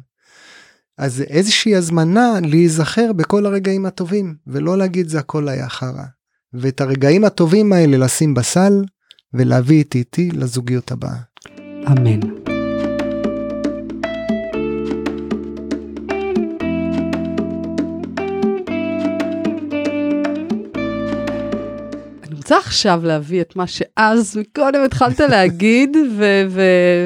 אז 0.98 1.20
איזושהי 1.20 1.76
הזמנה 1.76 2.32
להיזכר 2.42 3.12
בכל 3.12 3.46
הרגעים 3.46 3.86
הטובים, 3.86 4.34
ולא 4.46 4.78
להגיד 4.78 5.08
זה 5.08 5.18
הכל 5.18 5.48
היה 5.48 5.68
חרא. 5.68 6.04
ואת 6.52 6.80
הרגעים 6.80 7.24
הטובים 7.24 7.72
האלה 7.72 7.96
לשים 7.96 8.34
בסל, 8.34 8.84
ולהביא 9.34 9.78
איתי 9.78 9.98
איתי 9.98 10.30
לזוגיות 10.30 10.92
הבאה. 10.92 11.18
אמן. 11.86 12.20
רוצה 22.48 22.66
עכשיו 22.66 23.00
להביא 23.04 23.40
את 23.40 23.56
מה 23.56 23.66
שאז 23.66 24.36
מקודם 24.36 24.80
התחלת 24.84 25.20
להגיד, 25.20 25.96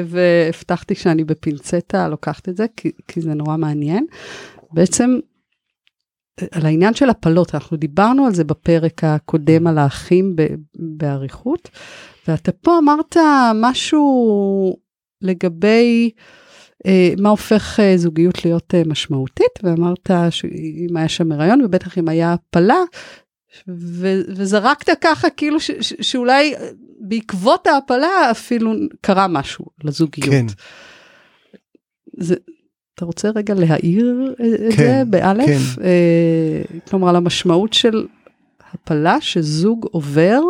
והבטחתי 0.05 0.95
שאני 0.95 1.23
בפינצטה 1.23 2.07
לוקחת 2.07 2.49
את 2.49 2.57
זה, 2.57 2.65
כי, 2.77 2.91
כי 3.07 3.21
זה 3.21 3.33
נורא 3.33 3.57
מעניין. 3.57 4.05
בעצם, 4.73 5.19
על 6.51 6.65
העניין 6.65 6.93
של 6.93 7.09
הפלות, 7.09 7.55
אנחנו 7.55 7.77
דיברנו 7.77 8.25
על 8.25 8.33
זה 8.33 8.43
בפרק 8.43 9.03
הקודם 9.03 9.67
על 9.67 9.77
האחים 9.77 10.35
באריכות, 10.75 11.69
ואתה 12.27 12.51
פה 12.51 12.77
אמרת 12.77 13.17
משהו 13.55 14.77
לגבי 15.21 16.11
אה, 16.85 17.13
מה 17.19 17.29
הופך 17.29 17.79
אה, 17.79 17.97
זוגיות 17.97 18.45
להיות 18.45 18.75
אה, 18.75 18.81
משמעותית, 18.85 19.59
ואמרת 19.63 20.09
שאם 20.29 20.97
היה 20.97 21.09
שם 21.09 21.31
הריון, 21.31 21.61
ובטח 21.61 21.97
אם 21.97 22.07
היה 22.07 22.33
הפלה, 22.33 22.79
ו- 23.67 24.21
וזרקת 24.35 24.89
ככה 25.01 25.29
כאילו 25.29 25.59
ש- 25.59 25.71
ש- 25.81 25.93
שאולי 26.01 26.53
בעקבות 26.99 27.67
ההפלה 27.67 28.31
אפילו 28.31 28.73
קרה 29.01 29.27
משהו 29.27 29.65
לזוגיות. 29.83 30.29
כן. 30.29 30.45
זה, 32.19 32.35
אתה 32.95 33.05
רוצה 33.05 33.29
רגע 33.35 33.53
להעיר 33.53 34.33
את 34.33 34.73
כן, 34.73 34.77
זה 34.77 35.03
באלף? 35.09 35.45
כן. 35.75 35.81
אה, 35.83 36.61
כלומר, 36.89 37.09
על 37.09 37.15
המשמעות 37.15 37.73
של 37.73 38.07
הפלה 38.73 39.21
שזוג 39.21 39.85
עובר, 39.91 40.41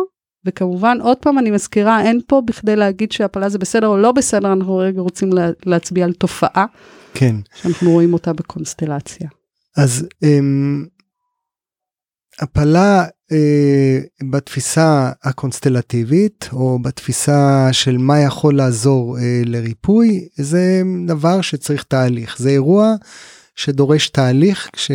וכמובן, 0.46 0.98
עוד 1.00 1.16
פעם 1.16 1.38
אני 1.38 1.50
מזכירה, 1.50 2.02
אין 2.02 2.20
פה 2.26 2.42
בכדי 2.44 2.76
להגיד 2.76 3.12
שהפלה 3.12 3.48
זה 3.48 3.58
בסדר 3.58 3.86
או 3.86 3.96
לא 3.96 4.12
בסדר, 4.12 4.52
אנחנו 4.52 4.76
רגע 4.76 5.00
רוצים 5.00 5.32
לה, 5.32 5.50
להצביע 5.66 6.04
על 6.04 6.12
תופעה. 6.12 6.66
כן. 7.14 7.36
שאנחנו 7.54 7.90
רואים 7.90 8.12
אותה 8.12 8.32
בקונסטלציה. 8.32 9.28
אז 9.76 10.08
אמ, 10.22 10.86
הפלה 12.40 13.04
אה, 13.32 13.98
בתפיסה 14.30 15.10
הקונסטלטיבית 15.22 16.48
או 16.52 16.78
בתפיסה 16.82 17.68
של 17.72 17.98
מה 17.98 18.20
יכול 18.20 18.56
לעזור 18.56 19.18
אה, 19.18 19.42
לריפוי 19.44 20.28
זה 20.36 20.82
דבר 21.06 21.40
שצריך 21.40 21.82
תהליך 21.82 22.36
זה 22.38 22.50
אירוע 22.50 22.94
שדורש 23.56 24.08
תהליך 24.08 24.70
ש... 24.76 24.90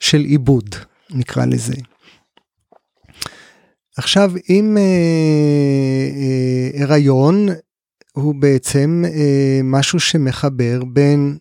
של 0.00 0.20
עיבוד 0.20 0.74
נקרא 1.10 1.44
לזה. 1.44 1.74
עכשיו 3.96 4.32
אם 4.50 4.76
אה, 4.76 4.82
אה, 6.16 6.84
הריון 6.84 7.48
הוא 8.12 8.34
בעצם 8.34 9.04
אה, 9.06 9.60
משהו 9.64 10.00
שמחבר 10.00 10.84
בין 10.84 11.38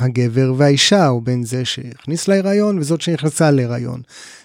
הגבר 0.00 0.52
והאישה, 0.56 1.08
או 1.08 1.20
בין 1.20 1.42
זה 1.42 1.64
שהכניס 1.64 2.28
להיריון 2.28 2.78
וזאת 2.78 3.00
שנכנסה 3.00 3.50
להיריון. 3.50 4.00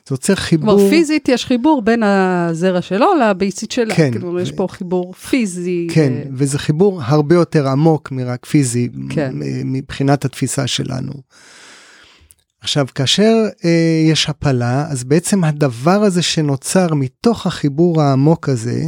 זה 0.08 0.14
יוצר 0.14 0.36
חיבור... 0.36 0.76
כלומר, 0.76 0.90
פיזית 0.90 1.30
יש 1.30 1.46
חיבור 1.46 1.82
בין 1.82 2.04
הזרע 2.04 2.82
שלו 2.82 3.08
לביצית 3.22 3.72
שלה. 3.72 3.96
כן. 3.96 4.12
כלומר, 4.20 4.40
יש 4.40 4.52
פה 4.52 4.68
חיבור 4.70 5.14
פיזי. 5.14 5.88
כן, 5.92 6.14
ו... 6.14 6.30
וזה 6.34 6.60
חיבור 6.60 7.02
הרבה 7.04 7.36
יותר 7.36 7.68
עמוק 7.68 8.12
מרק 8.12 8.46
פיזי, 8.46 8.90
כן. 9.10 9.32
מבחינת 9.66 10.26
התפיסה 10.26 10.68
שלנו. 10.68 11.14
עכשיו, 12.62 12.88
כאשר 12.96 13.34
אה, 13.66 14.02
יש 14.12 14.30
הפלה, 14.30 14.88
אז 14.90 15.04
בעצם 15.04 15.44
הדבר 15.44 16.04
הזה 16.04 16.22
שנוצר 16.22 16.94
מתוך 16.94 17.48
החיבור 17.48 18.02
העמוק 18.02 18.50
הזה, 18.50 18.84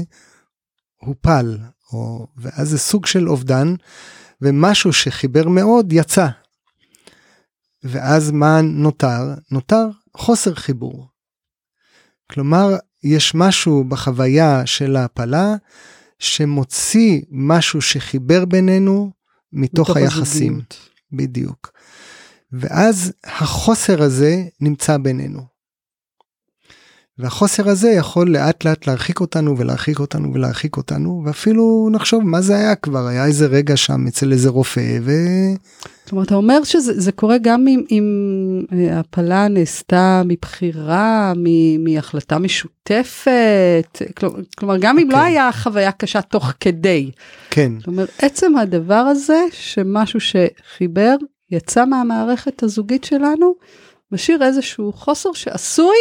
הוא 1.02 1.16
פל, 1.22 1.58
או, 1.94 2.28
ואז 2.38 2.70
זה 2.70 2.78
סוג 2.78 3.06
של 3.06 3.30
אובדן, 3.30 3.74
ומשהו 4.42 4.94
שחיבר 4.94 5.48
מאוד 5.48 5.94
יצא. 5.94 6.28
ואז 7.88 8.32
מה 8.32 8.62
נותר? 8.62 9.34
נותר 9.52 9.88
חוסר 10.18 10.56
חיבור. 10.56 11.08
כלומר, 12.32 12.76
יש 13.04 13.36
משהו 13.36 13.84
בחוויה 13.84 14.66
של 14.66 14.96
ההפלה 14.96 15.56
שמוציא 16.20 17.22
משהו 17.32 17.82
שחיבר 17.82 18.46
בינינו 18.46 19.12
מתוך, 19.54 19.90
מתוך 19.90 19.98
היחסים. 19.98 20.52
הזוגיות. 20.54 20.90
בדיוק. 21.12 21.72
ואז 22.52 23.14
החוסר 23.24 24.02
הזה 24.02 24.44
נמצא 24.62 24.98
בינינו. 24.98 25.57
והחוסר 27.20 27.70
הזה 27.70 27.90
יכול 27.90 28.32
לאט 28.32 28.66
לאט 28.66 28.88
להרחיק 28.88 29.20
אותנו 29.20 29.58
ולהרחיק 29.58 30.00
אותנו 30.00 30.34
ולהרחיק 30.34 30.78
אותנו 30.78 31.24
ואפילו 31.26 31.90
נחשוב 31.92 32.24
מה 32.24 32.42
זה 32.42 32.56
היה 32.56 32.76
כבר 32.76 33.08
היה 33.08 33.26
איזה 33.26 33.46
רגע 33.46 33.78
שם 33.78 34.08
אצל 34.08 34.32
איזה 34.32 34.50
רופא 34.50 35.00
ו... 35.02 35.12
כלומר 36.10 36.24
אתה 36.24 36.36
אומר 36.36 36.64
שזה 36.64 37.12
קורה 37.12 37.38
גם 37.38 37.68
אם, 37.68 37.84
אם 37.92 38.06
אה, 38.74 39.00
הפלה 39.00 39.48
נעשתה 39.48 40.22
מבחירה 40.26 41.34
מ, 41.36 41.84
מהחלטה 41.84 42.40
משותפת 42.40 44.02
כלומר 44.58 44.78
גם 44.78 45.00
אם 45.00 45.10
okay. 45.10 45.14
לא 45.14 45.18
אוקיי. 45.18 45.32
היה 45.32 45.52
חוויה 45.52 45.92
קשה 45.92 46.22
תוך 46.22 46.54
כדי. 46.60 47.12
כן. 47.50 47.72
כלומר 47.84 48.06
עצם 48.20 48.58
הדבר 48.58 48.94
הזה 48.94 49.40
שמשהו 49.52 50.20
שחיבר 50.20 51.16
יצא 51.52 51.86
מהמערכת 51.86 52.64
הזוגית 52.64 53.04
שלנו 53.04 53.56
משאיר 54.12 54.44
איזשהו 54.44 54.94
חוסר 54.94 55.34
שעשוי 55.34 55.98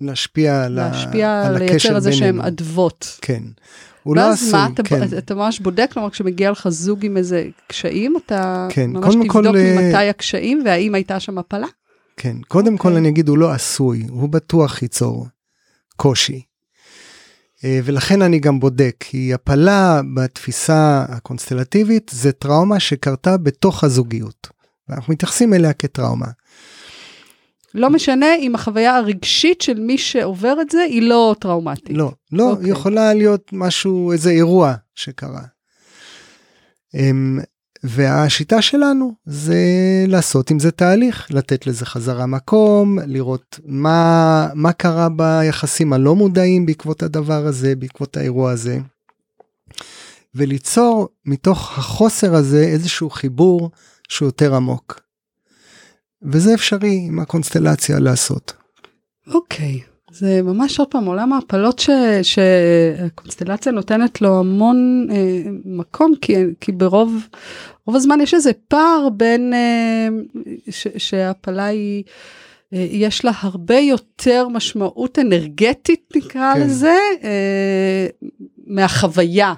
להשפיע, 0.00 0.68
להשפיע 0.68 1.42
על, 1.46 1.54
על 1.54 1.58
לייצר 1.58 1.96
איזה 1.96 2.12
שהם 2.12 2.40
אדוות. 2.40 3.18
כן. 3.22 3.42
הוא 4.02 4.16
לא 4.16 4.30
עשוי, 4.30 4.52
מה, 4.52 4.68
אתה, 4.74 4.82
כן. 4.82 5.02
אתה 5.18 5.34
ממש 5.34 5.60
בודק, 5.60 5.90
כלומר 5.92 6.10
כשמגיע 6.10 6.50
לך 6.50 6.68
זוג 6.68 7.04
עם 7.04 7.16
איזה 7.16 7.44
קשיים, 7.66 8.16
אתה 8.26 8.68
כן, 8.70 8.90
ממש 8.90 9.14
תבדוק 9.14 9.32
כל, 9.32 9.42
ממתי 9.42 9.94
אה, 9.94 10.10
הקשיים 10.10 10.62
והאם 10.64 10.94
הייתה 10.94 11.20
שם 11.20 11.38
הפלה? 11.38 11.66
כן, 12.16 12.36
קודם 12.48 12.74
okay. 12.74 12.78
כל 12.78 12.88
אוקיי. 12.88 13.00
אני 13.00 13.08
אגיד 13.08 13.28
הוא 13.28 13.38
לא 13.38 13.50
עשוי, 13.52 14.06
הוא 14.08 14.28
בטוח 14.28 14.82
ייצור 14.82 15.26
קושי. 15.96 16.42
אה, 17.64 17.80
ולכן 17.84 18.22
אני 18.22 18.38
גם 18.38 18.60
בודק, 18.60 18.96
כי 19.00 19.34
הפלה 19.34 20.00
בתפיסה 20.14 21.04
הקונסטלטיבית 21.08 22.10
זה 22.14 22.32
טראומה 22.32 22.80
שקרתה 22.80 23.36
בתוך 23.36 23.84
הזוגיות. 23.84 24.48
ואנחנו 24.88 25.12
מתייחסים 25.12 25.54
אליה 25.54 25.72
כטראומה. 25.72 26.26
לא 27.76 27.90
משנה 27.90 28.34
אם 28.34 28.54
החוויה 28.54 28.96
הרגשית 28.96 29.60
של 29.60 29.80
מי 29.80 29.98
שעובר 29.98 30.60
את 30.60 30.70
זה 30.70 30.82
היא 30.82 31.02
לא 31.02 31.34
טראומטית. 31.40 31.96
לא, 31.96 32.12
לא, 32.32 32.52
okay. 32.52 32.56
אוקיי. 32.56 32.70
יכולה 32.70 33.14
להיות 33.14 33.50
משהו, 33.52 34.12
איזה 34.12 34.30
אירוע 34.30 34.74
שקרה. 34.94 35.42
Um, 36.96 37.42
והשיטה 37.82 38.62
שלנו 38.62 39.14
זה 39.24 39.56
לעשות 40.08 40.50
עם 40.50 40.58
זה 40.58 40.70
תהליך, 40.70 41.26
לתת 41.30 41.66
לזה 41.66 41.86
חזרה 41.86 42.26
מקום, 42.26 42.98
לראות 43.06 43.60
מה, 43.64 44.48
מה 44.54 44.72
קרה 44.72 45.08
ביחסים 45.08 45.92
הלא 45.92 46.14
מודעים 46.14 46.66
בעקבות 46.66 47.02
הדבר 47.02 47.46
הזה, 47.46 47.76
בעקבות 47.76 48.16
האירוע 48.16 48.50
הזה. 48.50 48.78
וליצור 50.34 51.08
מתוך 51.24 51.78
החוסר 51.78 52.34
הזה 52.34 52.62
איזשהו 52.62 53.10
חיבור 53.10 53.70
שהוא 54.08 54.28
יותר 54.28 54.54
עמוק. 54.54 55.05
וזה 56.26 56.54
אפשרי 56.54 57.04
עם 57.08 57.18
הקונסטלציה 57.18 57.98
לעשות. 57.98 58.52
אוקיי, 59.34 59.80
okay. 59.84 59.96
זה 60.14 60.42
ממש 60.42 60.78
עוד 60.78 60.88
פעם 60.90 61.04
עולם 61.04 61.32
ההפלות 61.32 61.78
ש, 61.78 61.90
שהקונסטלציה 62.22 63.72
נותנת 63.72 64.20
לו 64.20 64.38
המון 64.38 65.06
אה, 65.10 65.42
מקום, 65.64 66.12
כי, 66.20 66.34
כי 66.60 66.72
ברוב 66.72 67.28
רוב 67.86 67.96
הזמן 67.96 68.20
יש 68.20 68.34
איזה 68.34 68.50
פער 68.68 69.08
בין 69.16 69.54
אה, 69.54 70.08
ש, 70.70 70.86
שההפלה 70.96 71.64
היא... 71.64 72.04
אה, 72.74 72.86
יש 72.90 73.24
לה 73.24 73.32
הרבה 73.40 73.78
יותר 73.78 74.48
משמעות 74.48 75.18
אנרגטית 75.18 76.12
נקרא 76.16 76.54
כן. 76.54 76.60
לזה 76.60 76.98
אה, 77.24 78.06
מהחוויה 78.66 79.54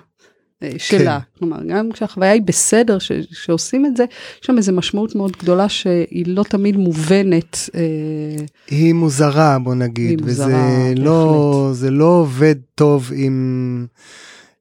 שלה. 0.78 1.18
כן. 1.20 1.38
כלומר, 1.38 1.56
גם 1.68 1.92
כשהחוויה 1.92 2.32
היא 2.32 2.42
בסדר, 2.42 2.98
ש, 2.98 3.12
שעושים 3.30 3.86
את 3.86 3.96
זה, 3.96 4.04
יש 4.40 4.46
שם 4.46 4.56
איזו 4.56 4.72
משמעות 4.72 5.14
מאוד 5.14 5.32
גדולה 5.42 5.68
שהיא 5.68 6.24
לא 6.26 6.42
תמיד 6.42 6.76
מובנת. 6.76 7.70
אה, 7.74 8.44
היא 8.68 8.94
מוזרה, 8.94 9.58
בוא 9.58 9.74
נגיד, 9.74 10.20
היא 10.20 10.28
וזה 10.28 10.46
מוזרה, 10.46 10.92
לא, 10.96 11.70
זה 11.72 11.90
לא 11.90 12.04
עובד 12.04 12.54
טוב 12.74 13.10
עם... 13.14 13.86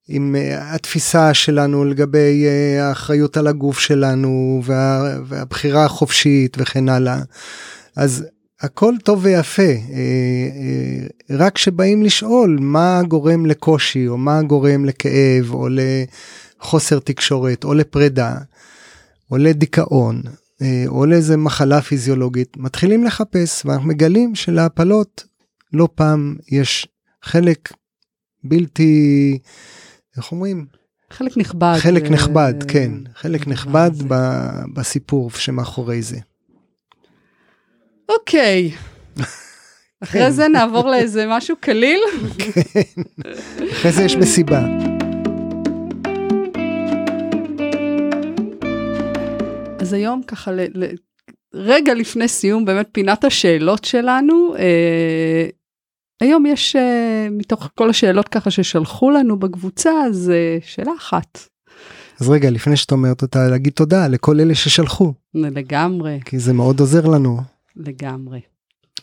עם 0.09 0.35
אה, 0.35 0.75
התפיסה 0.75 1.33
שלנו 1.33 1.85
לגבי 1.85 2.45
האחריות 2.79 3.37
על 3.37 3.47
הגוף 3.47 3.79
שלנו 3.79 4.61
וה, 4.63 5.15
והבחירה 5.25 5.85
החופשית 5.85 6.57
וכן 6.59 6.89
הלאה. 6.89 7.19
אז 7.95 8.25
הכל 8.61 8.93
טוב 9.03 9.19
ויפה, 9.23 9.61
אה, 9.61 9.77
אה, 9.95 11.07
רק 11.37 11.55
כשבאים 11.55 12.03
לשאול 12.03 12.57
מה 12.61 13.01
גורם 13.07 13.45
לקושי 13.45 14.07
או 14.07 14.17
מה 14.17 14.41
גורם 14.41 14.85
לכאב 14.85 15.53
או 15.53 15.67
לחוסר 15.69 16.99
תקשורת 16.99 17.63
או 17.63 17.73
לפרידה 17.73 18.35
או 19.31 19.37
לדיכאון 19.37 20.21
אה, 20.61 20.83
או 20.87 21.05
לאיזה 21.05 21.37
מחלה 21.37 21.81
פיזיולוגית, 21.81 22.57
מתחילים 22.57 23.03
לחפש 23.03 23.65
ואנחנו 23.65 23.87
מגלים 23.87 24.35
שלהפלות 24.35 25.25
לא 25.73 25.89
פעם 25.95 26.35
יש 26.51 26.87
חלק 27.23 27.73
בלתי, 28.43 29.39
איך 30.17 30.31
אומרים? 30.31 30.65
חלק 31.09 31.37
נכבד. 31.37 31.77
חלק 31.79 32.03
נכבד, 32.03 32.53
כן, 32.67 32.91
חלק 33.15 33.47
נכבד 33.47 33.91
בסיפור 34.73 35.31
שמאחורי 35.31 36.01
זה. 36.01 36.19
אוקיי. 38.27 38.71
אחרי 40.03 40.31
זה 40.31 40.47
נעבור 40.47 40.89
לאיזה 40.89 41.25
משהו 41.29 41.55
קליל. 41.59 41.99
אחרי 43.71 43.91
זה 43.91 44.03
יש 44.03 44.15
מסיבה. 44.15 44.61
אז 49.79 49.93
היום 49.93 50.21
ככה, 50.27 50.51
ל, 50.51 50.59
ל, 50.73 50.85
רגע 51.53 51.93
לפני 51.93 52.27
סיום, 52.27 52.65
באמת 52.65 52.87
פינת 52.91 53.23
השאלות 53.23 53.85
שלנו, 53.85 54.55
אה, 54.59 55.47
היום 56.21 56.45
יש, 56.45 56.75
אה, 56.75 57.27
מתוך 57.31 57.69
כל 57.75 57.89
השאלות 57.89 58.27
ככה 58.27 58.51
ששלחו 58.51 59.11
לנו 59.11 59.39
בקבוצה, 59.39 59.91
אז 60.07 60.31
אה, 60.35 60.57
שאלה 60.61 60.91
אחת. 60.97 61.39
אז 62.19 62.29
רגע, 62.29 62.49
לפני 62.49 62.77
שאת 62.77 62.91
אומרת 62.91 63.21
אותה, 63.21 63.47
להגיד 63.49 63.73
תודה 63.73 64.07
לכל 64.07 64.39
אלה 64.39 64.55
ששלחו, 64.55 65.13
לגמרי, 65.33 66.19
כי 66.25 66.39
זה 66.39 66.53
מאוד 66.53 66.79
עוזר 66.79 67.05
לנו. 67.05 67.56
לגמרי. 67.77 68.41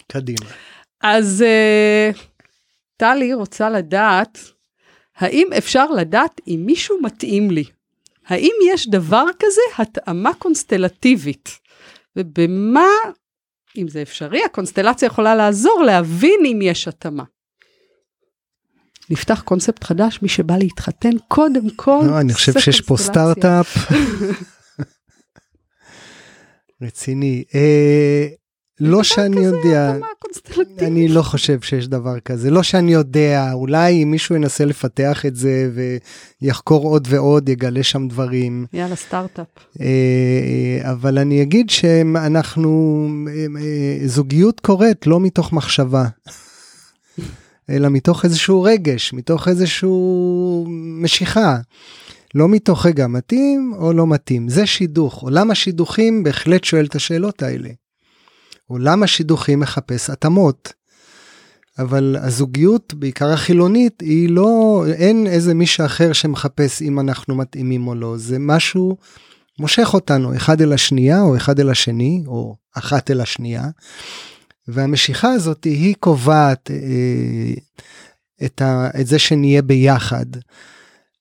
קדימה. 0.06 0.50
אז 1.00 1.42
אה, 1.42 2.10
טלי 2.96 3.34
רוצה 3.34 3.70
לדעת, 3.70 4.38
האם 5.16 5.48
אפשר 5.58 5.90
לדעת 5.90 6.40
אם 6.46 6.62
מישהו 6.66 7.02
מתאים 7.02 7.50
לי? 7.50 7.64
האם 8.26 8.54
יש 8.72 8.88
דבר 8.88 9.24
כזה 9.38 9.60
התאמה 9.78 10.34
קונסטלטיבית? 10.34 11.48
ובמה, 12.16 12.88
אם 13.76 13.88
זה 13.88 14.02
אפשרי, 14.02 14.44
הקונסטלציה 14.44 15.06
יכולה 15.06 15.34
לעזור 15.34 15.82
להבין 15.82 16.40
אם 16.46 16.58
יש 16.62 16.88
התאמה. 16.88 17.24
נפתח 19.10 19.42
קונספט 19.44 19.84
חדש, 19.84 20.18
מי 20.22 20.28
שבא 20.28 20.56
להתחתן, 20.56 21.18
קודם 21.28 21.70
כל, 21.70 22.00
לא, 22.06 22.20
אני 22.20 22.34
חושב 22.34 22.58
שיש 22.58 22.80
פה. 22.80 22.96
סטארט-אפ. 22.96 23.76
רציני. 26.82 27.44
אה, 27.54 28.26
לא 28.80 29.02
שאני 29.02 29.40
יודע. 29.40 29.94
אני 30.78 31.08
לא 31.08 31.22
חושב 31.22 31.60
שיש 31.60 31.88
דבר 31.88 32.20
כזה. 32.20 32.50
לא 32.50 32.62
שאני 32.62 32.92
יודע, 32.92 33.52
אולי 33.52 34.02
אם 34.02 34.10
מישהו 34.10 34.34
ינסה 34.34 34.64
לפתח 34.64 35.26
את 35.26 35.36
זה 35.36 35.70
ויחקור 36.42 36.84
עוד 36.84 37.08
ועוד, 37.10 37.48
יגלה 37.48 37.82
שם 37.82 38.08
דברים. 38.08 38.66
יאללה, 38.72 38.96
סטארט-אפ. 38.96 39.46
אה, 39.80 40.90
אבל 40.90 41.18
אני 41.18 41.42
אגיד 41.42 41.70
שאנחנו, 41.70 43.08
אה, 43.28 43.46
אה, 43.60 44.08
זוגיות 44.08 44.60
קורית 44.60 45.06
לא 45.06 45.20
מתוך 45.20 45.52
מחשבה, 45.52 46.04
אלא 47.70 47.88
מתוך 47.88 48.24
איזשהו 48.24 48.62
רגש, 48.62 49.12
מתוך 49.12 49.48
איזשהו 49.48 50.66
משיכה. 51.02 51.56
לא 52.34 52.48
מתוך 52.48 52.86
רגע 52.86 53.06
מתאים 53.06 53.74
או 53.78 53.92
לא 53.92 54.06
מתאים, 54.06 54.48
זה 54.48 54.66
שידוך. 54.66 55.22
עולם 55.22 55.50
השידוכים 55.50 56.22
בהחלט 56.22 56.64
שואל 56.64 56.84
את 56.84 56.94
השאלות 56.94 57.42
האלה. 57.42 57.68
עולם 58.66 59.02
השידוכים 59.02 59.60
מחפש 59.60 60.10
התאמות. 60.10 60.72
אבל 61.78 62.16
הזוגיות, 62.20 62.94
בעיקר 62.94 63.32
החילונית, 63.32 64.00
היא 64.00 64.28
לא, 64.28 64.84
אין 64.92 65.26
איזה 65.26 65.54
מישהו 65.54 65.86
אחר 65.86 66.12
שמחפש 66.12 66.82
אם 66.82 67.00
אנחנו 67.00 67.34
מתאימים 67.34 67.86
או 67.88 67.94
לא, 67.94 68.16
זה 68.16 68.38
משהו 68.38 68.96
מושך 69.58 69.94
אותנו 69.94 70.36
אחד 70.36 70.62
אל 70.62 70.72
השנייה 70.72 71.20
או 71.20 71.36
אחד 71.36 71.60
אל 71.60 71.70
השני, 71.70 72.22
או 72.26 72.56
אחת 72.74 73.10
אל 73.10 73.20
השנייה, 73.20 73.64
והמשיכה 74.68 75.32
הזאת 75.32 75.64
היא 75.64 75.94
קובעת 76.00 76.70
אה, 76.70 77.54
את, 78.46 78.62
ה, 78.62 78.88
את 79.00 79.06
זה 79.06 79.18
שנהיה 79.18 79.62
ביחד. 79.62 80.26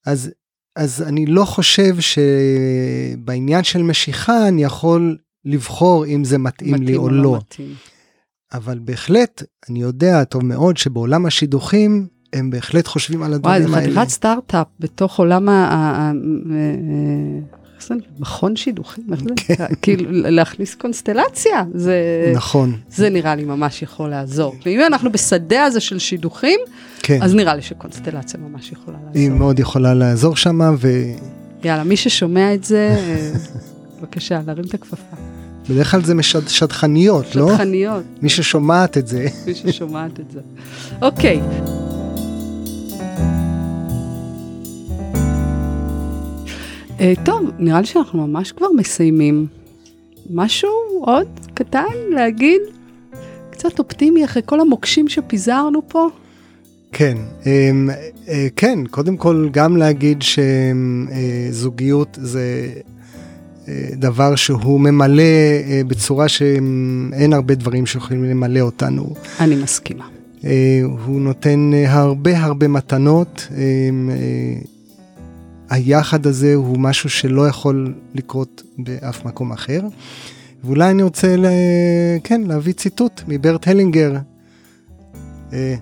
אז, 0.05 0.31
אז 0.75 1.01
אני 1.01 1.25
לא 1.25 1.45
חושב 1.45 1.95
שבעניין 1.99 3.63
של 3.63 3.83
משיכה 3.83 4.47
אני 4.47 4.63
יכול 4.63 5.17
לבחור 5.45 6.05
אם 6.05 6.23
זה 6.23 6.37
מתאים, 6.37 6.75
לי 6.83 6.95
או 6.95 7.09
לא. 7.09 7.37
מתאים. 7.37 7.73
אבל 8.53 8.79
בהחלט, 8.81 9.43
אני 9.69 9.81
יודע 9.81 10.23
טוב 10.23 10.45
מאוד 10.45 10.77
שבעולם 10.77 11.25
השידוכים, 11.25 12.07
הם 12.33 12.49
בהחלט 12.49 12.87
חושבים 12.87 13.23
על 13.23 13.33
וואי, 13.43 13.55
הדברים 13.55 13.75
האלה. 13.75 13.91
חתיכת 13.91 14.09
סטארט-אפ 14.09 14.67
בתוך 14.79 15.19
עולם 15.19 15.49
ה... 15.49 15.51
ה- 15.51 15.75
ה- 15.75 16.11
איך 17.75 17.87
זה 17.87 17.95
נקרא? 17.95 18.09
מכון 18.19 18.55
שידוכים? 18.55 19.03
כן. 19.35 19.53
כאילו, 19.81 20.05
להכניס 20.11 20.75
קונסטלציה, 20.75 21.63
זה... 21.73 21.95
נכון, 22.35 22.77
זה 22.89 23.09
נראה 23.09 23.35
לי 23.35 23.43
ממש 23.43 23.81
יכול 23.81 24.09
לעזור. 24.09 24.55
ואם 24.65 24.79
אנחנו 24.87 25.11
בשדה 25.11 25.63
הזה 25.63 25.79
של 25.79 25.99
שידוכים, 25.99 26.59
כן. 27.01 27.19
אז 27.21 27.35
נראה 27.35 27.55
לי 27.55 27.61
שקונסטלציה 27.61 28.39
ממש 28.39 28.71
יכולה 28.71 28.97
היא 29.13 29.23
לעזור. 29.23 29.39
מאוד 29.39 29.59
יכולה 29.59 29.93
לעזור 29.93 30.35
שם, 30.35 30.59
יאללה, 31.63 31.83
מי 31.83 31.97
ששומע 31.97 32.53
את 32.53 32.63
זה, 32.63 32.95
אה, 32.99 33.31
בבקשה, 34.03 34.39
להרים 34.47 34.65
את 34.65 34.73
הכפפה. 34.73 35.15
ובדרך 35.69 35.91
כלל 35.91 36.03
זה 36.03 36.13
משד- 36.15 36.47
שדכניות, 36.47 37.35
לא? 37.35 37.49
שטחניות, 37.53 38.03
מי 38.21 38.29
ששומעת 38.29 38.97
את 38.97 39.07
זה. 39.07 39.27
מי 39.47 39.55
ששומעת 39.55 40.19
את 40.19 40.31
זה. 40.31 40.39
אוקיי. 41.01 41.41
אה, 46.99 47.13
טוב, 47.25 47.49
נראה 47.59 47.79
לי 47.81 47.85
שאנחנו 47.87 48.27
ממש 48.27 48.51
כבר 48.51 48.67
מסיימים. 48.77 49.47
משהו 50.29 50.69
עוד 51.01 51.27
קטן 51.53 51.83
להגיד? 52.15 52.61
קצת 53.49 53.79
אופטימי 53.79 54.25
אחרי 54.25 54.41
כל 54.45 54.59
המוקשים 54.61 55.07
שפיזרנו 55.09 55.81
פה? 55.87 56.07
כן, 56.91 57.17
אמ, 57.45 57.89
אה, 58.27 58.47
כן, 58.55 58.79
קודם 58.91 59.17
כל 59.17 59.49
גם 59.51 59.77
להגיד 59.77 60.23
שזוגיות 61.51 62.17
זה 62.21 62.41
אה, 62.75 62.81
דבר 63.93 64.35
שהוא 64.35 64.79
ממלא 64.79 65.21
אה, 65.21 65.81
בצורה 65.87 66.27
שאין 66.27 67.33
הרבה 67.33 67.55
דברים 67.55 67.85
שיכולים 67.85 68.23
למלא 68.23 68.59
אותנו. 68.59 69.13
אני 69.39 69.55
מסכימה. 69.55 70.05
אה, 70.45 70.81
הוא 71.05 71.21
נותן 71.21 71.71
אה, 71.73 71.93
הרבה 71.93 72.39
הרבה 72.39 72.67
מתנות. 72.67 73.47
היחד 75.69 76.27
הזה 76.27 76.55
הוא 76.55 76.79
משהו 76.79 77.09
שלא 77.09 77.47
יכול 77.47 77.93
לקרות 78.15 78.63
באף 78.77 79.25
מקום 79.25 79.51
אחר. 79.51 79.81
ואולי 80.63 80.91
אני 80.91 81.03
רוצה, 81.03 81.35
ל... 81.35 81.45
כן, 82.23 82.41
להביא 82.41 82.73
ציטוט 82.73 83.21
מברט 83.27 83.67
הלינגר, 83.67 84.13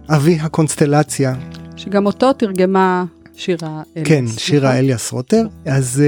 אבי 0.10 0.38
הקונסטלציה, 0.42 1.36
שגם 1.76 2.06
אותו 2.06 2.34
תרגמה 2.34 3.06
שירה 3.36 3.82
אליס. 3.98 4.08
כן, 4.08 4.26
שירה? 4.28 4.80
אליאס 4.80 5.12
רוטר. 5.12 5.48
אז 5.66 6.04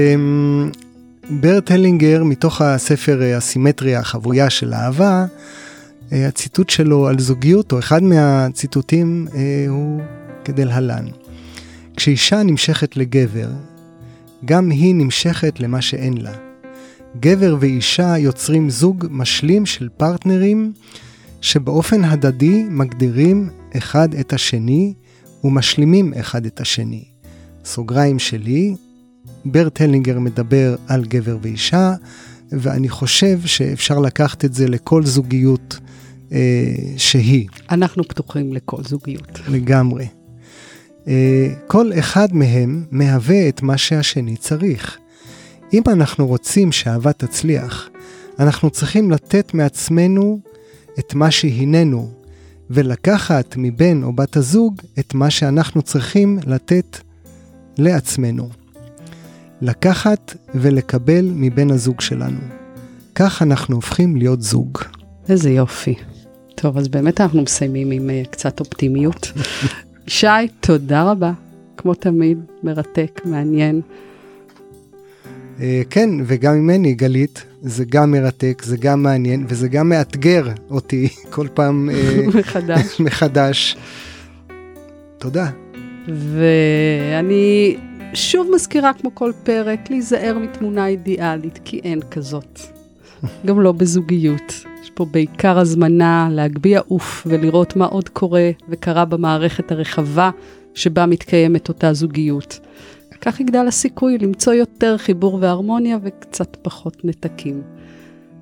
ברט 1.30 1.70
הלינגר, 1.70 2.24
מתוך 2.24 2.60
הספר 2.60 3.22
אה, 3.22 3.36
הסימטריה 3.36 4.00
החבויה 4.00 4.50
של 4.50 4.74
אהבה, 4.74 5.26
אה, 6.12 6.28
הציטוט 6.28 6.70
שלו 6.70 7.08
על 7.08 7.18
זוגיות, 7.18 7.72
או 7.72 7.78
אחד 7.78 8.02
מהציטוטים, 8.02 9.28
אה, 9.34 9.64
הוא 9.68 10.00
כדלהלן. 10.44 11.06
כשאישה 11.96 12.42
נמשכת 12.42 12.96
לגבר, 12.96 13.48
גם 14.44 14.70
היא 14.70 14.94
נמשכת 14.94 15.60
למה 15.60 15.82
שאין 15.82 16.16
לה. 16.16 16.32
גבר 17.20 17.56
ואישה 17.60 18.18
יוצרים 18.18 18.70
זוג 18.70 19.06
משלים 19.10 19.66
של 19.66 19.88
פרטנרים 19.96 20.72
שבאופן 21.40 22.04
הדדי 22.04 22.64
מגדירים 22.70 23.50
אחד 23.76 24.14
את 24.14 24.32
השני 24.32 24.94
ומשלימים 25.44 26.14
אחד 26.20 26.46
את 26.46 26.60
השני. 26.60 27.04
סוגריים 27.64 28.18
שלי, 28.18 28.74
ברט 29.44 29.80
הלינגר 29.80 30.18
מדבר 30.18 30.76
על 30.88 31.04
גבר 31.04 31.36
ואישה, 31.42 31.94
ואני 32.52 32.88
חושב 32.88 33.40
שאפשר 33.44 33.98
לקחת 33.98 34.44
את 34.44 34.54
זה 34.54 34.68
לכל 34.68 35.04
זוגיות 35.04 35.78
אה, 36.32 36.74
שהיא, 36.96 37.48
אנחנו 37.70 38.04
פתוחים 38.04 38.52
לכל 38.52 38.82
זוגיות. 38.82 39.40
לגמרי. 39.48 40.06
אה, 41.08 41.54
כל 41.66 41.90
אחד 41.98 42.28
מהם 42.32 42.84
מהווה 42.90 43.48
את 43.48 43.62
מה 43.62 43.78
שהשני 43.78 44.36
צריך. 44.36 44.98
אם 45.72 45.82
אנחנו 45.86 46.26
רוצים 46.26 46.72
שאהבה 46.72 47.12
תצליח, 47.12 47.88
אנחנו 48.38 48.70
צריכים 48.70 49.10
לתת 49.10 49.54
מעצמנו 49.54 50.40
את 50.98 51.14
מה 51.14 51.30
שהיננו, 51.30 52.10
ולקחת 52.70 53.54
מבן 53.58 54.02
או 54.02 54.12
בת 54.12 54.36
הזוג 54.36 54.80
את 54.98 55.14
מה 55.14 55.30
שאנחנו 55.30 55.82
צריכים 55.82 56.38
לתת 56.46 56.98
לעצמנו. 57.78 58.63
לקחת 59.64 60.34
ולקבל 60.54 61.30
מבן 61.34 61.70
הזוג 61.70 62.00
שלנו. 62.00 62.38
כך 63.14 63.42
אנחנו 63.42 63.76
הופכים 63.76 64.16
להיות 64.16 64.42
זוג. 64.42 64.78
איזה 65.28 65.50
יופי. 65.50 65.94
טוב, 66.54 66.78
אז 66.78 66.88
באמת 66.88 67.20
אנחנו 67.20 67.42
מסיימים 67.42 67.90
עם 67.90 68.10
uh, 68.10 68.28
קצת 68.30 68.60
אופטימיות. 68.60 69.32
שי, 70.06 70.26
תודה 70.60 71.02
רבה. 71.02 71.32
כמו 71.76 71.94
תמיד, 71.94 72.38
מרתק, 72.62 73.20
מעניין. 73.24 73.80
אה, 75.60 75.82
כן, 75.90 76.10
וגם 76.26 76.54
ממני, 76.54 76.94
גלית, 76.94 77.44
זה 77.62 77.84
גם 77.84 78.10
מרתק, 78.10 78.62
זה 78.64 78.76
גם 78.76 79.02
מעניין, 79.02 79.44
וזה 79.48 79.68
גם 79.68 79.88
מאתגר 79.88 80.48
אותי 80.70 81.08
כל 81.34 81.46
פעם 81.54 81.90
אה, 81.90 82.26
מחדש. 82.38 83.00
מחדש. 83.00 83.76
תודה. 85.18 85.50
ואני 86.08 87.76
שוב 88.14 88.48
מזכירה, 88.54 88.92
כמו 88.92 89.14
כל 89.14 89.32
פרק, 89.44 89.90
להיזהר 89.90 90.38
מתמונה 90.38 90.86
אידיאלית, 90.86 91.58
כי 91.64 91.80
אין 91.84 92.00
כזאת. 92.10 92.60
גם 93.46 93.60
לא 93.60 93.72
בזוגיות. 93.72 94.64
יש 94.82 94.90
פה 94.90 95.04
בעיקר 95.04 95.58
הזמנה 95.58 96.28
להגביה 96.30 96.80
עוף 96.88 97.26
ולראות 97.26 97.76
מה 97.76 97.86
עוד 97.86 98.08
קורה 98.08 98.50
וקרה 98.68 99.04
במערכת 99.04 99.72
הרחבה 99.72 100.30
שבה 100.74 101.06
מתקיימת 101.06 101.68
אותה 101.68 101.92
זוגיות. 101.92 102.60
כך 103.24 103.40
יגדל 103.40 103.66
הסיכוי 103.68 104.18
למצוא 104.18 104.52
יותר 104.52 104.96
חיבור 104.98 105.38
והרמוניה 105.40 105.98
וקצת 106.02 106.56
פחות 106.62 107.04
נתקים. 107.04 107.62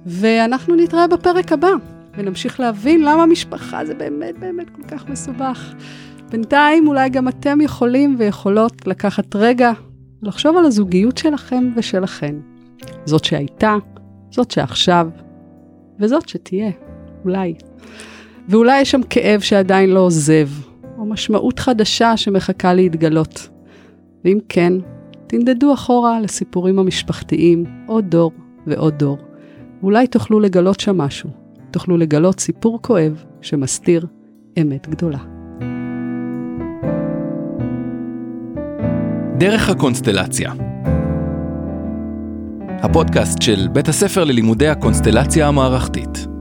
ואנחנו 0.06 0.76
נתראה 0.76 1.06
בפרק 1.06 1.52
הבא, 1.52 1.70
ונמשיך 2.16 2.60
להבין 2.60 3.02
למה 3.02 3.26
משפחה 3.26 3.84
זה 3.84 3.94
באמת 3.94 4.38
באמת 4.38 4.70
כל 4.70 4.82
כך 4.88 5.08
מסובך. 5.08 5.74
בינתיים 6.32 6.88
אולי 6.88 7.08
גם 7.08 7.28
אתם 7.28 7.60
יכולים 7.60 8.16
ויכולות 8.18 8.86
לקחת 8.86 9.36
רגע, 9.36 9.72
לחשוב 10.22 10.56
על 10.56 10.64
הזוגיות 10.64 11.18
שלכם 11.18 11.70
ושלכן. 11.76 12.34
זאת 13.04 13.24
שהייתה, 13.24 13.76
זאת 14.30 14.50
שעכשיו, 14.50 15.08
וזאת 16.00 16.28
שתהיה, 16.28 16.70
אולי. 17.24 17.54
ואולי 18.48 18.80
יש 18.80 18.90
שם 18.90 19.00
כאב 19.10 19.40
שעדיין 19.40 19.90
לא 19.90 20.00
עוזב, 20.00 20.48
או 20.98 21.04
משמעות 21.04 21.58
חדשה 21.58 22.16
שמחכה 22.16 22.74
להתגלות. 22.74 23.48
ואם 24.24 24.38
כן, 24.48 24.72
תנדדו 25.26 25.74
אחורה 25.74 26.20
לסיפורים 26.20 26.78
המשפחתיים 26.78 27.64
עוד 27.86 28.04
דור 28.10 28.32
ועוד 28.66 28.94
דור. 28.98 29.18
ואולי 29.82 30.06
תוכלו 30.06 30.40
לגלות 30.40 30.80
שם 30.80 30.98
משהו. 30.98 31.30
תוכלו 31.70 31.96
לגלות 31.96 32.40
סיפור 32.40 32.78
כואב 32.82 33.24
שמסתיר 33.40 34.06
אמת 34.60 34.88
גדולה. 34.88 35.41
דרך 39.42 39.68
הקונסטלציה 39.68 40.52
הפודקאסט 42.82 43.42
של 43.42 43.68
בית 43.72 43.88
הספר 43.88 44.24
ללימודי 44.24 44.68
הקונסטלציה 44.68 45.48
המערכתית. 45.48 46.31